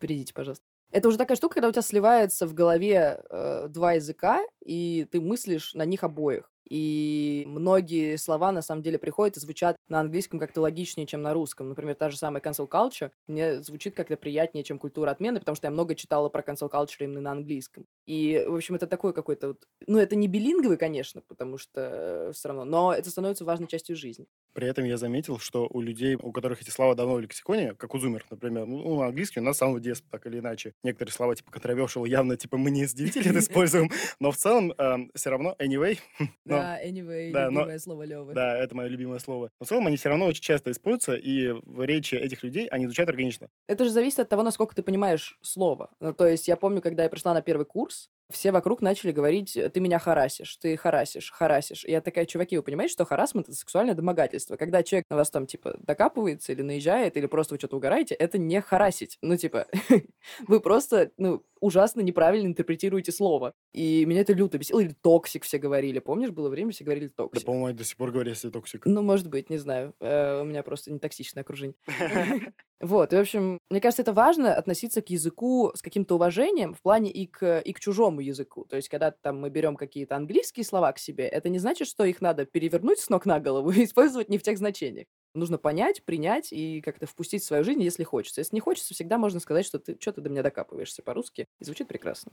Придите, 0.00 0.32
пожалуйста. 0.34 0.64
Это 0.90 1.08
уже 1.08 1.18
такая 1.18 1.36
штука, 1.36 1.54
когда 1.54 1.68
у 1.68 1.72
тебя 1.72 1.82
сливается 1.82 2.46
в 2.46 2.54
голове 2.54 3.20
э, 3.28 3.66
два 3.68 3.94
языка, 3.94 4.40
и 4.64 5.06
ты 5.10 5.20
мыслишь 5.20 5.74
на 5.74 5.84
них 5.84 6.04
обоих. 6.04 6.52
И 6.68 7.44
многие 7.46 8.16
слова 8.16 8.52
на 8.52 8.62
самом 8.62 8.82
деле 8.82 8.98
приходят 8.98 9.36
и 9.36 9.40
звучат 9.40 9.76
на 9.88 10.00
английском 10.00 10.40
как-то 10.40 10.60
логичнее, 10.60 11.06
чем 11.06 11.22
на 11.22 11.34
русском. 11.34 11.68
Например, 11.68 11.94
та 11.94 12.10
же 12.10 12.16
самая 12.16 12.42
cancel 12.42 12.68
culture 12.68 13.10
мне 13.26 13.62
звучит 13.62 13.94
как-то 13.94 14.16
приятнее, 14.16 14.64
чем 14.64 14.78
культура 14.78 15.10
отмены, 15.10 15.40
потому 15.40 15.56
что 15.56 15.66
я 15.66 15.70
много 15.70 15.94
читала 15.94 16.28
про 16.28 16.42
cancel 16.42 16.70
culture 16.70 17.00
именно 17.00 17.20
на 17.20 17.32
английском. 17.32 17.86
И, 18.06 18.44
в 18.48 18.54
общем, 18.54 18.74
это 18.76 18.86
такой 18.86 19.12
какой-то 19.12 19.48
вот... 19.48 19.68
Ну, 19.86 19.98
это 19.98 20.16
не 20.16 20.28
билинговый, 20.28 20.76
конечно, 20.76 21.22
потому 21.28 21.58
что 21.58 22.30
все 22.34 22.48
равно, 22.48 22.64
но 22.64 22.94
это 22.94 23.10
становится 23.10 23.44
важной 23.44 23.68
частью 23.68 23.96
жизни. 23.96 24.26
При 24.54 24.68
этом 24.68 24.84
я 24.84 24.96
заметил, 24.96 25.38
что 25.38 25.66
у 25.68 25.80
людей, 25.80 26.14
у 26.14 26.32
которых 26.32 26.62
эти 26.62 26.70
слова 26.70 26.94
давно 26.94 27.14
в 27.14 27.20
лексиконе, 27.20 27.74
как 27.74 27.94
у 27.94 27.98
зумеров, 27.98 28.26
например, 28.30 28.66
ну, 28.66 29.00
английский 29.02 29.40
у 29.40 29.42
нас 29.42 29.56
с 29.56 29.58
самого 29.58 29.80
детства, 29.80 30.08
так 30.10 30.26
или 30.26 30.38
иначе. 30.38 30.72
Некоторые 30.84 31.12
слова, 31.12 31.34
типа 31.34 31.50
controversial, 31.50 32.06
явно, 32.08 32.36
типа, 32.36 32.56
мы 32.56 32.70
не 32.70 32.86
с 32.86 32.94
9 32.94 33.16
лет 33.16 33.36
используем, 33.36 33.90
но 34.20 34.30
в 34.30 34.36
целом 34.36 34.72
все 35.14 35.30
равно 35.30 35.56
anyway. 35.58 35.98
но- 36.44 36.56
Да, 36.56 36.78
anyway, 36.84 37.32
да, 37.32 37.50
но- 37.50 37.60
любимое 37.60 37.78
слово 37.78 38.02
Левы. 38.04 38.32
Да, 38.34 38.56
это 38.56 38.74
мое 38.76 38.86
любимое 38.88 39.18
слово. 39.18 39.50
Но 39.60 39.66
в 39.66 39.68
целом 39.68 39.86
они 39.88 39.96
все 39.96 40.08
равно 40.08 40.26
очень 40.26 40.42
часто 40.42 40.70
используются, 40.70 41.14
и 41.14 41.48
в 41.50 41.82
речи 41.84 42.14
этих 42.14 42.42
людей 42.44 42.68
они 42.68 42.86
звучат 42.86 43.08
органично. 43.08 43.48
Это 43.66 43.84
же 43.84 43.90
зависит 43.90 44.20
от 44.20 44.28
того, 44.28 44.42
насколько 44.44 44.74
ты 44.76 44.82
понимаешь 44.82 45.36
слово. 45.42 45.90
Ну, 46.00 46.14
то 46.14 46.26
есть 46.28 46.46
я 46.46 46.56
помню, 46.56 46.80
когда 46.80 47.02
я 47.02 47.08
пришла 47.08 47.34
на 47.34 47.42
первый 47.42 47.66
курс, 47.66 48.08
все 48.30 48.52
вокруг 48.52 48.80
начали 48.82 49.12
говорить, 49.12 49.52
ты 49.72 49.80
меня 49.80 49.98
харасишь, 49.98 50.56
ты 50.56 50.76
харасишь, 50.76 51.30
харасишь. 51.30 51.84
Я 51.84 52.00
такая, 52.00 52.26
чуваки, 52.26 52.56
вы 52.56 52.62
понимаете, 52.62 52.92
что 52.92 53.04
харасмент— 53.04 53.48
это 53.48 53.56
сексуальное 53.56 53.94
домогательство. 53.94 54.56
Когда 54.56 54.82
человек 54.82 55.04
на 55.10 55.16
вас 55.16 55.30
там, 55.30 55.46
типа, 55.46 55.76
докапывается 55.78 56.52
или 56.52 56.62
наезжает, 56.62 57.16
или 57.16 57.26
просто 57.26 57.54
вы 57.54 57.58
что-то 57.58 57.76
угораете, 57.76 58.14
это 58.14 58.38
не 58.38 58.60
харасить. 58.60 59.18
Ну, 59.22 59.36
типа, 59.36 59.66
вы 60.48 60.60
просто, 60.60 61.10
ну, 61.18 61.44
ужасно 61.60 62.00
неправильно 62.00 62.46
интерпретируете 62.46 63.12
слово. 63.12 63.52
И 63.72 64.04
меня 64.04 64.20
это 64.20 64.32
люто 64.32 64.58
бесило. 64.58 64.80
Или 64.80 64.94
toxic 65.00 65.44
все 65.44 65.58
говорили. 65.58 65.98
Помнишь, 65.98 66.30
было 66.30 66.48
время, 66.48 66.72
все 66.72 66.84
говорили 66.84 67.06
Да, 67.08 67.24
toxic. 67.24 67.44
по-моему, 67.46 67.66
они 67.66 67.76
до 67.78 67.84
сих 67.84 67.96
пор 67.96 68.10
говорят 68.10 68.36
себе 68.38 68.52
toxic. 68.52 68.84
Ну, 68.86 69.02
может 69.02 69.28
быть, 69.28 69.48
не 69.50 69.58
знаю. 69.58 69.94
Э, 70.00 70.40
У 70.42 70.44
меня 70.44 70.62
просто 70.62 70.92
не 70.92 70.98
токсичное 70.98 71.42
окружение. 71.42 71.74
Вот, 72.80 73.12
и, 73.12 73.16
в 73.16 73.20
общем, 73.20 73.58
мне 73.70 73.80
кажется, 73.80 74.02
это 74.02 74.12
важно 74.12 74.54
относиться 74.54 75.00
к 75.00 75.08
языку 75.08 75.72
с 75.74 75.80
каким-то 75.80 76.16
уважением 76.16 76.74
в 76.74 76.82
плане 76.82 77.10
и 77.10 77.26
к, 77.26 77.60
и 77.60 77.72
к 77.72 77.80
чужому 77.80 78.20
языку. 78.20 78.64
То 78.64 78.76
есть, 78.76 78.88
когда 78.88 79.10
там 79.10 79.40
мы 79.40 79.48
берем 79.48 79.76
какие-то 79.76 80.16
английские 80.16 80.64
слова 80.64 80.92
к 80.92 80.98
себе, 80.98 81.26
это 81.26 81.48
не 81.48 81.58
значит, 81.58 81.88
что 81.88 82.04
их 82.04 82.20
надо 82.20 82.44
перевернуть 82.46 82.98
с 82.98 83.08
ног 83.08 83.26
на 83.26 83.40
голову 83.40 83.70
и 83.72 83.84
использовать 83.84 84.28
не 84.28 84.38
в 84.38 84.42
тех 84.42 84.58
значениях. 84.58 85.06
Нужно 85.34 85.56
понять, 85.56 86.04
принять 86.04 86.52
и 86.52 86.80
как-то 86.80 87.06
впустить 87.06 87.42
в 87.42 87.46
свою 87.46 87.64
жизнь, 87.64 87.82
если 87.82 88.04
хочется. 88.04 88.40
Если 88.40 88.54
не 88.54 88.60
хочется, 88.60 88.92
всегда 88.92 89.18
можно 89.18 89.40
сказать, 89.40 89.64
что 89.66 89.78
ты 89.78 89.96
что 89.98 90.12
ты 90.12 90.20
до 90.20 90.28
меня 90.28 90.42
докапываешься 90.42 91.02
по-русски. 91.02 91.46
И 91.60 91.64
звучит 91.64 91.88
прекрасно. 91.88 92.32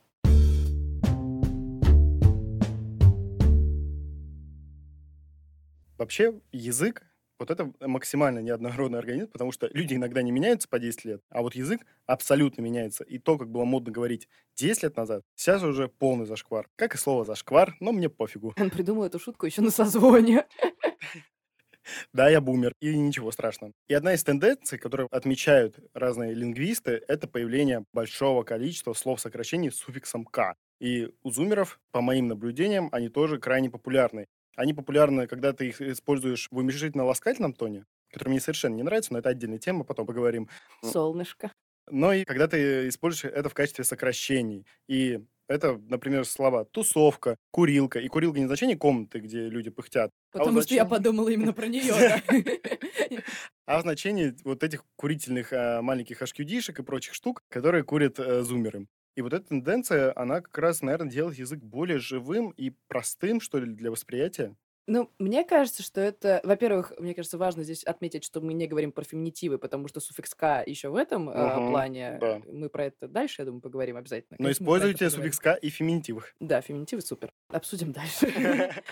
Вообще, 5.97 6.33
язык 6.51 7.03
вот 7.41 7.49
это 7.49 7.73
максимально 7.81 8.39
неоднородный 8.39 8.99
организм, 8.99 9.31
потому 9.31 9.51
что 9.51 9.67
люди 9.73 9.95
иногда 9.95 10.21
не 10.21 10.31
меняются 10.31 10.69
по 10.69 10.79
10 10.79 11.05
лет, 11.05 11.21
а 11.29 11.41
вот 11.41 11.55
язык 11.55 11.81
абсолютно 12.05 12.61
меняется. 12.61 13.03
И 13.03 13.17
то, 13.17 13.37
как 13.37 13.49
было 13.49 13.65
модно 13.65 13.91
говорить 13.91 14.29
10 14.55 14.83
лет 14.83 14.95
назад, 14.95 15.23
сейчас 15.35 15.63
уже 15.63 15.87
полный 15.87 16.25
зашквар. 16.25 16.67
Как 16.75 16.93
и 16.93 16.97
слово 16.97 17.25
зашквар, 17.25 17.75
но 17.79 17.91
мне 17.91 18.09
пофигу. 18.09 18.53
Он 18.59 18.69
придумал 18.69 19.05
эту 19.05 19.19
шутку 19.19 19.47
еще 19.47 19.61
на 19.61 19.71
созвоне. 19.71 20.45
Да, 22.13 22.29
я 22.29 22.41
бумер, 22.41 22.73
и 22.79 22.95
ничего 22.95 23.31
страшного. 23.31 23.73
И 23.87 23.93
одна 23.95 24.13
из 24.13 24.23
тенденций, 24.23 24.77
которые 24.77 25.07
отмечают 25.11 25.79
разные 25.95 26.33
лингвисты, 26.33 27.01
это 27.07 27.27
появление 27.27 27.85
большого 27.91 28.43
количества 28.43 28.93
слов-сокращений 28.93 29.71
с 29.71 29.77
суффиксом 29.77 30.25
«к». 30.25 30.53
И 30.79 31.09
у 31.23 31.31
зумеров, 31.31 31.79
по 31.91 32.01
моим 32.01 32.27
наблюдениям, 32.27 32.89
они 32.91 33.09
тоже 33.09 33.39
крайне 33.39 33.69
популярны. 33.69 34.27
Они 34.55 34.73
популярны, 34.73 35.27
когда 35.27 35.53
ты 35.53 35.69
их 35.69 35.81
используешь 35.81 36.47
в 36.51 36.57
уменьшительно-ласкательном 36.57 37.53
тоне, 37.53 37.85
который 38.11 38.29
мне 38.29 38.39
совершенно 38.39 38.75
не 38.75 38.83
нравится, 38.83 39.13
но 39.13 39.19
это 39.19 39.29
отдельная 39.29 39.59
тема, 39.59 39.83
потом 39.83 40.05
поговорим. 40.05 40.49
Солнышко. 40.83 41.51
Но 41.89 42.13
и 42.13 42.23
когда 42.23 42.47
ты 42.47 42.87
используешь 42.89 43.33
это 43.33 43.49
в 43.49 43.53
качестве 43.53 43.83
сокращений. 43.83 44.65
И 44.87 45.19
это, 45.47 45.77
например, 45.89 46.25
слова 46.25 46.63
тусовка, 46.63 47.35
курилка. 47.51 47.99
И 47.99 48.07
курилка 48.07 48.39
не 48.39 48.45
значение 48.45 48.77
комнаты, 48.77 49.19
где 49.19 49.49
люди 49.49 49.69
пыхтят. 49.69 50.09
А 50.33 50.39
Потому 50.39 50.59
а 50.59 50.61
что 50.61 50.73
я 50.73 50.85
подумала 50.85 51.29
именно 51.29 51.53
про 51.53 51.67
нее, 51.67 52.21
А 53.65 53.79
в 53.79 53.81
значении 53.81 54.33
вот 54.43 54.63
этих 54.63 54.83
курительных 54.95 55.51
а, 55.53 55.81
маленьких 55.81 56.21
HQD-шек 56.21 56.79
и 56.79 56.83
прочих 56.83 57.13
штук, 57.13 57.41
которые 57.49 57.83
курят 57.83 58.19
э, 58.19 58.41
зумеры. 58.41 58.87
И 59.15 59.21
вот 59.21 59.33
эта 59.33 59.45
тенденция, 59.47 60.13
она 60.15 60.41
как 60.41 60.57
раз, 60.57 60.81
наверное, 60.81 61.11
делает 61.11 61.37
язык 61.37 61.59
более 61.61 61.99
живым 61.99 62.51
и 62.51 62.71
простым, 62.87 63.41
что 63.41 63.59
ли, 63.59 63.73
для 63.73 63.91
восприятия. 63.91 64.55
Ну, 64.91 65.09
мне 65.19 65.45
кажется, 65.45 65.83
что 65.83 66.01
это, 66.01 66.41
во-первых, 66.43 66.91
мне 66.99 67.13
кажется, 67.13 67.37
важно 67.37 67.63
здесь 67.63 67.85
отметить, 67.85 68.25
что 68.25 68.41
мы 68.41 68.53
не 68.53 68.67
говорим 68.67 68.91
про 68.91 69.05
феминитивы, 69.05 69.57
потому 69.57 69.87
что 69.87 70.01
суффикс 70.01 70.35
«к» 70.35 70.63
еще 70.65 70.89
в 70.89 70.97
этом 70.97 71.29
э, 71.29 71.69
плане. 71.69 72.17
да. 72.19 72.41
Мы 72.51 72.67
про 72.67 72.87
это 72.87 73.07
дальше, 73.07 73.41
я 73.41 73.45
думаю, 73.45 73.61
поговорим 73.61 73.95
обязательно. 73.95 74.35
Но 74.37 74.43
Конечно, 74.43 74.63
используйте 74.63 75.09
суффикс 75.09 75.39
«к» 75.39 75.55
и 75.55 75.69
в 75.69 75.73
феминитивах. 75.73 76.33
Да, 76.41 76.59
феминитивы 76.59 77.01
супер. 77.01 77.31
Обсудим 77.47 77.93
дальше. 77.93 78.83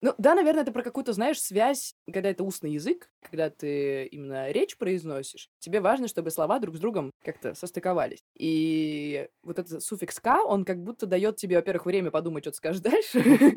Ну, 0.00 0.14
да, 0.16 0.34
наверное, 0.34 0.62
это 0.62 0.72
про 0.72 0.82
какую-то, 0.82 1.12
знаешь, 1.12 1.38
связь, 1.38 1.94
когда 2.10 2.30
это 2.30 2.42
устный 2.42 2.72
язык, 2.72 3.10
когда 3.20 3.50
ты 3.50 4.06
именно 4.06 4.50
речь 4.52 4.78
произносишь, 4.78 5.50
тебе 5.58 5.82
важно, 5.82 6.08
чтобы 6.08 6.30
слова 6.30 6.58
друг 6.60 6.76
с 6.76 6.78
другом 6.78 7.10
как-то 7.22 7.54
состыковались. 7.54 8.24
И 8.38 9.28
вот 9.42 9.58
этот 9.58 9.82
суффикс 9.82 10.18
«к», 10.18 10.44
он 10.46 10.64
как 10.64 10.82
будто 10.82 11.04
дает 11.04 11.36
тебе, 11.36 11.56
во-первых, 11.56 11.84
время 11.84 12.10
подумать, 12.10 12.44
что 12.44 12.52
ты 12.52 12.56
скажешь 12.56 12.80
дальше. 12.80 13.22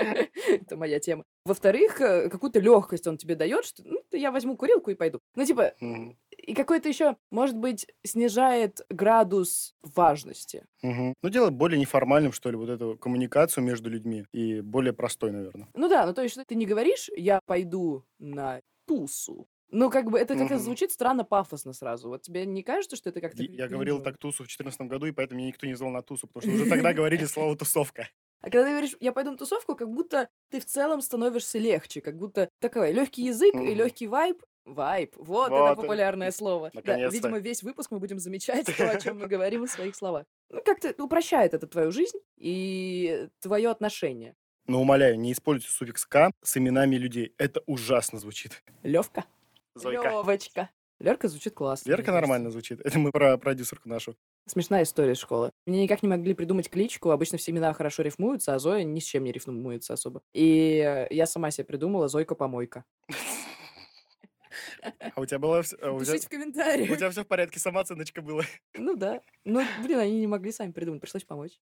Это 0.66 0.76
моя 0.76 1.00
тема. 1.00 1.24
Во-вторых, 1.44 2.00
э, 2.00 2.28
какую-то 2.28 2.60
легкость 2.60 3.06
он 3.06 3.16
тебе 3.16 3.34
дает, 3.34 3.64
что 3.64 3.82
ну, 3.84 4.02
я 4.12 4.30
возьму 4.30 4.56
курилку 4.56 4.90
и 4.90 4.94
пойду. 4.94 5.20
Ну, 5.34 5.44
типа, 5.44 5.74
Мгм. 5.80 6.16
и 6.36 6.54
какой-то 6.54 6.88
еще, 6.88 7.16
может 7.30 7.56
быть, 7.56 7.86
снижает 8.04 8.80
градус 8.90 9.74
важности. 9.82 10.64
Мгм. 10.82 11.14
Ну, 11.22 11.28
делает 11.28 11.54
более 11.54 11.78
неформальным, 11.78 12.32
что 12.32 12.50
ли, 12.50 12.56
вот 12.56 12.68
эту 12.68 12.96
коммуникацию 12.98 13.64
между 13.64 13.90
людьми. 13.90 14.24
И 14.32 14.60
более 14.60 14.92
простой, 14.92 15.30
наверное. 15.32 15.68
Ну 15.74 15.88
да, 15.88 16.06
ну 16.06 16.14
то 16.14 16.22
есть 16.22 16.38
ты 16.46 16.54
не 16.54 16.66
говоришь, 16.66 17.10
я 17.16 17.40
пойду 17.46 18.04
на 18.18 18.60
тусу. 18.86 19.46
Ну, 19.72 19.88
как 19.88 20.10
бы 20.10 20.18
это 20.18 20.34
как-то 20.34 20.54
Мгм. 20.54 20.64
звучит 20.64 20.90
странно 20.90 21.24
пафосно 21.24 21.72
сразу. 21.72 22.08
Вот 22.08 22.22
тебе 22.22 22.44
не 22.44 22.64
кажется, 22.64 22.96
что 22.96 23.10
это 23.10 23.20
как-то... 23.20 23.42
Я 23.44 23.68
говорил 23.68 23.96
кринжово? 23.96 24.04
так 24.04 24.18
тусу 24.18 24.42
в 24.42 24.46
2014 24.48 24.80
году, 24.82 25.06
и 25.06 25.12
поэтому 25.12 25.38
меня 25.38 25.48
никто 25.48 25.66
не 25.66 25.74
звал 25.74 25.90
на 25.90 26.02
тусу, 26.02 26.26
потому 26.26 26.42
что 26.42 26.62
уже 26.62 26.68
тогда 26.68 26.92
говорили 26.92 27.24
слово 27.24 27.56
«тусовка». 27.56 28.08
А 28.40 28.44
когда 28.44 28.64
ты 28.64 28.70
говоришь, 28.70 28.96
я 29.00 29.12
пойду 29.12 29.32
на 29.32 29.36
тусовку, 29.36 29.76
как 29.76 29.90
будто 29.90 30.28
ты 30.50 30.60
в 30.60 30.64
целом 30.66 31.00
становишься 31.02 31.58
легче, 31.58 32.00
как 32.00 32.16
будто 32.16 32.48
такой 32.58 32.92
легкий 32.92 33.22
язык 33.24 33.54
и 33.54 33.58
Мгм. 33.58 33.74
легкий 33.74 34.06
вайб. 34.06 34.42
Вайб. 34.64 35.14
Вот, 35.16 35.50
Вот, 35.50 35.72
это 35.72 35.74
популярное 35.80 36.30
слово. 36.30 36.70
Да, 36.84 37.08
видимо, 37.08 37.38
весь 37.38 37.62
выпуск 37.62 37.90
мы 37.90 37.98
будем 37.98 38.18
замечать 38.18 38.66
то, 38.76 38.90
о 38.90 39.00
чем 39.00 39.18
мы 39.18 39.26
говорим 39.28 39.66
в 39.66 39.70
своих 39.70 39.96
словах. 39.96 40.26
Ну, 40.50 40.62
как-то 40.64 40.94
упрощает 41.02 41.54
это 41.54 41.66
твою 41.66 41.90
жизнь 41.92 42.18
и 42.36 43.28
твое 43.40 43.70
отношение. 43.70 44.34
Но 44.66 44.80
умоляю, 44.80 45.18
не 45.18 45.32
используйте 45.32 45.72
суффикс 45.74 46.06
«к» 46.06 46.30
с 46.42 46.56
именами 46.56 46.96
людей. 46.96 47.34
Это 47.38 47.62
ужасно 47.66 48.18
звучит. 48.18 48.62
Левка. 48.82 49.24
Зойка. 49.74 50.08
Левочка. 50.10 50.70
Лерка 51.00 51.28
звучит 51.28 51.54
классно. 51.54 51.90
кажется. 51.90 52.12
нормально 52.12 52.50
звучит. 52.50 52.80
Это 52.80 52.98
мы 52.98 53.10
про 53.10 53.38
продюсерку 53.38 53.88
нашу. 53.88 54.16
Смешная 54.46 54.82
история 54.82 55.14
школы. 55.14 55.50
Мне 55.66 55.82
никак 55.82 56.02
не 56.02 56.08
могли 56.08 56.34
придумать 56.34 56.68
кличку. 56.70 57.10
Обычно 57.10 57.38
все 57.38 57.52
имена 57.52 57.72
хорошо 57.72 58.02
рифмуются, 58.02 58.54
а 58.54 58.58
Зоя 58.58 58.82
ни 58.82 58.98
с 58.98 59.04
чем 59.04 59.24
не 59.24 59.32
рифмуется 59.32 59.92
особо. 59.92 60.22
И 60.32 61.06
я 61.10 61.26
сама 61.26 61.50
себе 61.50 61.64
придумала 61.66 62.08
Зойка-помойка. 62.08 62.84
А 65.14 65.20
у 65.20 65.26
тебя 65.26 65.38
было... 65.38 65.62
а 65.82 65.90
у 65.92 66.00
Пишите 66.00 66.26
в 66.26 66.26
у 66.26 66.30
комментариях. 66.30 66.96
тебя 66.96 67.10
все 67.10 67.22
в 67.22 67.26
порядке, 67.26 67.60
сама 67.60 67.80
оценочка 67.80 68.22
была. 68.22 68.44
Ну 68.74 68.96
да. 68.96 69.20
Ну, 69.44 69.62
блин, 69.84 69.98
они 69.98 70.20
не 70.20 70.26
могли 70.26 70.52
сами 70.52 70.72
придумать, 70.72 71.00
пришлось 71.00 71.24
помочь. 71.24 71.52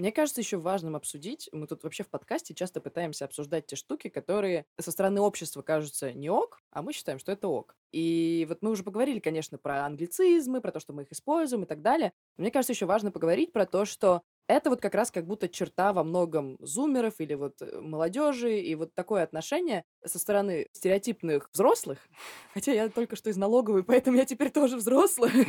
Мне 0.00 0.12
кажется, 0.12 0.40
еще 0.40 0.56
важным 0.56 0.96
обсудить, 0.96 1.50
мы 1.52 1.66
тут 1.66 1.84
вообще 1.84 2.04
в 2.04 2.08
подкасте 2.08 2.54
часто 2.54 2.80
пытаемся 2.80 3.26
обсуждать 3.26 3.66
те 3.66 3.76
штуки, 3.76 4.08
которые 4.08 4.64
со 4.80 4.92
стороны 4.92 5.20
общества 5.20 5.60
кажутся 5.60 6.14
не 6.14 6.30
ок, 6.30 6.62
а 6.70 6.80
мы 6.80 6.94
считаем, 6.94 7.18
что 7.18 7.32
это 7.32 7.48
ок. 7.48 7.76
И 7.92 8.46
вот 8.48 8.62
мы 8.62 8.70
уже 8.70 8.82
поговорили, 8.82 9.18
конечно, 9.18 9.58
про 9.58 9.84
англицизмы, 9.84 10.62
про 10.62 10.72
то, 10.72 10.80
что 10.80 10.94
мы 10.94 11.02
их 11.02 11.12
используем 11.12 11.64
и 11.64 11.66
так 11.66 11.82
далее. 11.82 12.14
Мне 12.38 12.50
кажется, 12.50 12.72
еще 12.72 12.86
важно 12.86 13.10
поговорить 13.10 13.52
про 13.52 13.66
то, 13.66 13.84
что 13.84 14.22
это 14.48 14.70
вот 14.70 14.80
как 14.80 14.94
раз 14.94 15.10
как 15.10 15.26
будто 15.26 15.50
черта 15.50 15.92
во 15.92 16.02
многом 16.02 16.56
зумеров 16.60 17.20
или 17.20 17.34
вот 17.34 17.60
э, 17.60 17.80
молодежи, 17.80 18.58
и 18.58 18.74
вот 18.76 18.94
такое 18.94 19.22
отношение 19.22 19.84
со 20.02 20.18
стороны 20.18 20.66
стереотипных 20.72 21.50
взрослых, 21.52 21.98
хотя 22.54 22.72
я 22.72 22.88
только 22.88 23.16
что 23.16 23.28
из 23.28 23.36
налоговой, 23.36 23.84
поэтому 23.84 24.16
я 24.16 24.24
теперь 24.24 24.50
тоже 24.50 24.78
взрослая, 24.78 25.30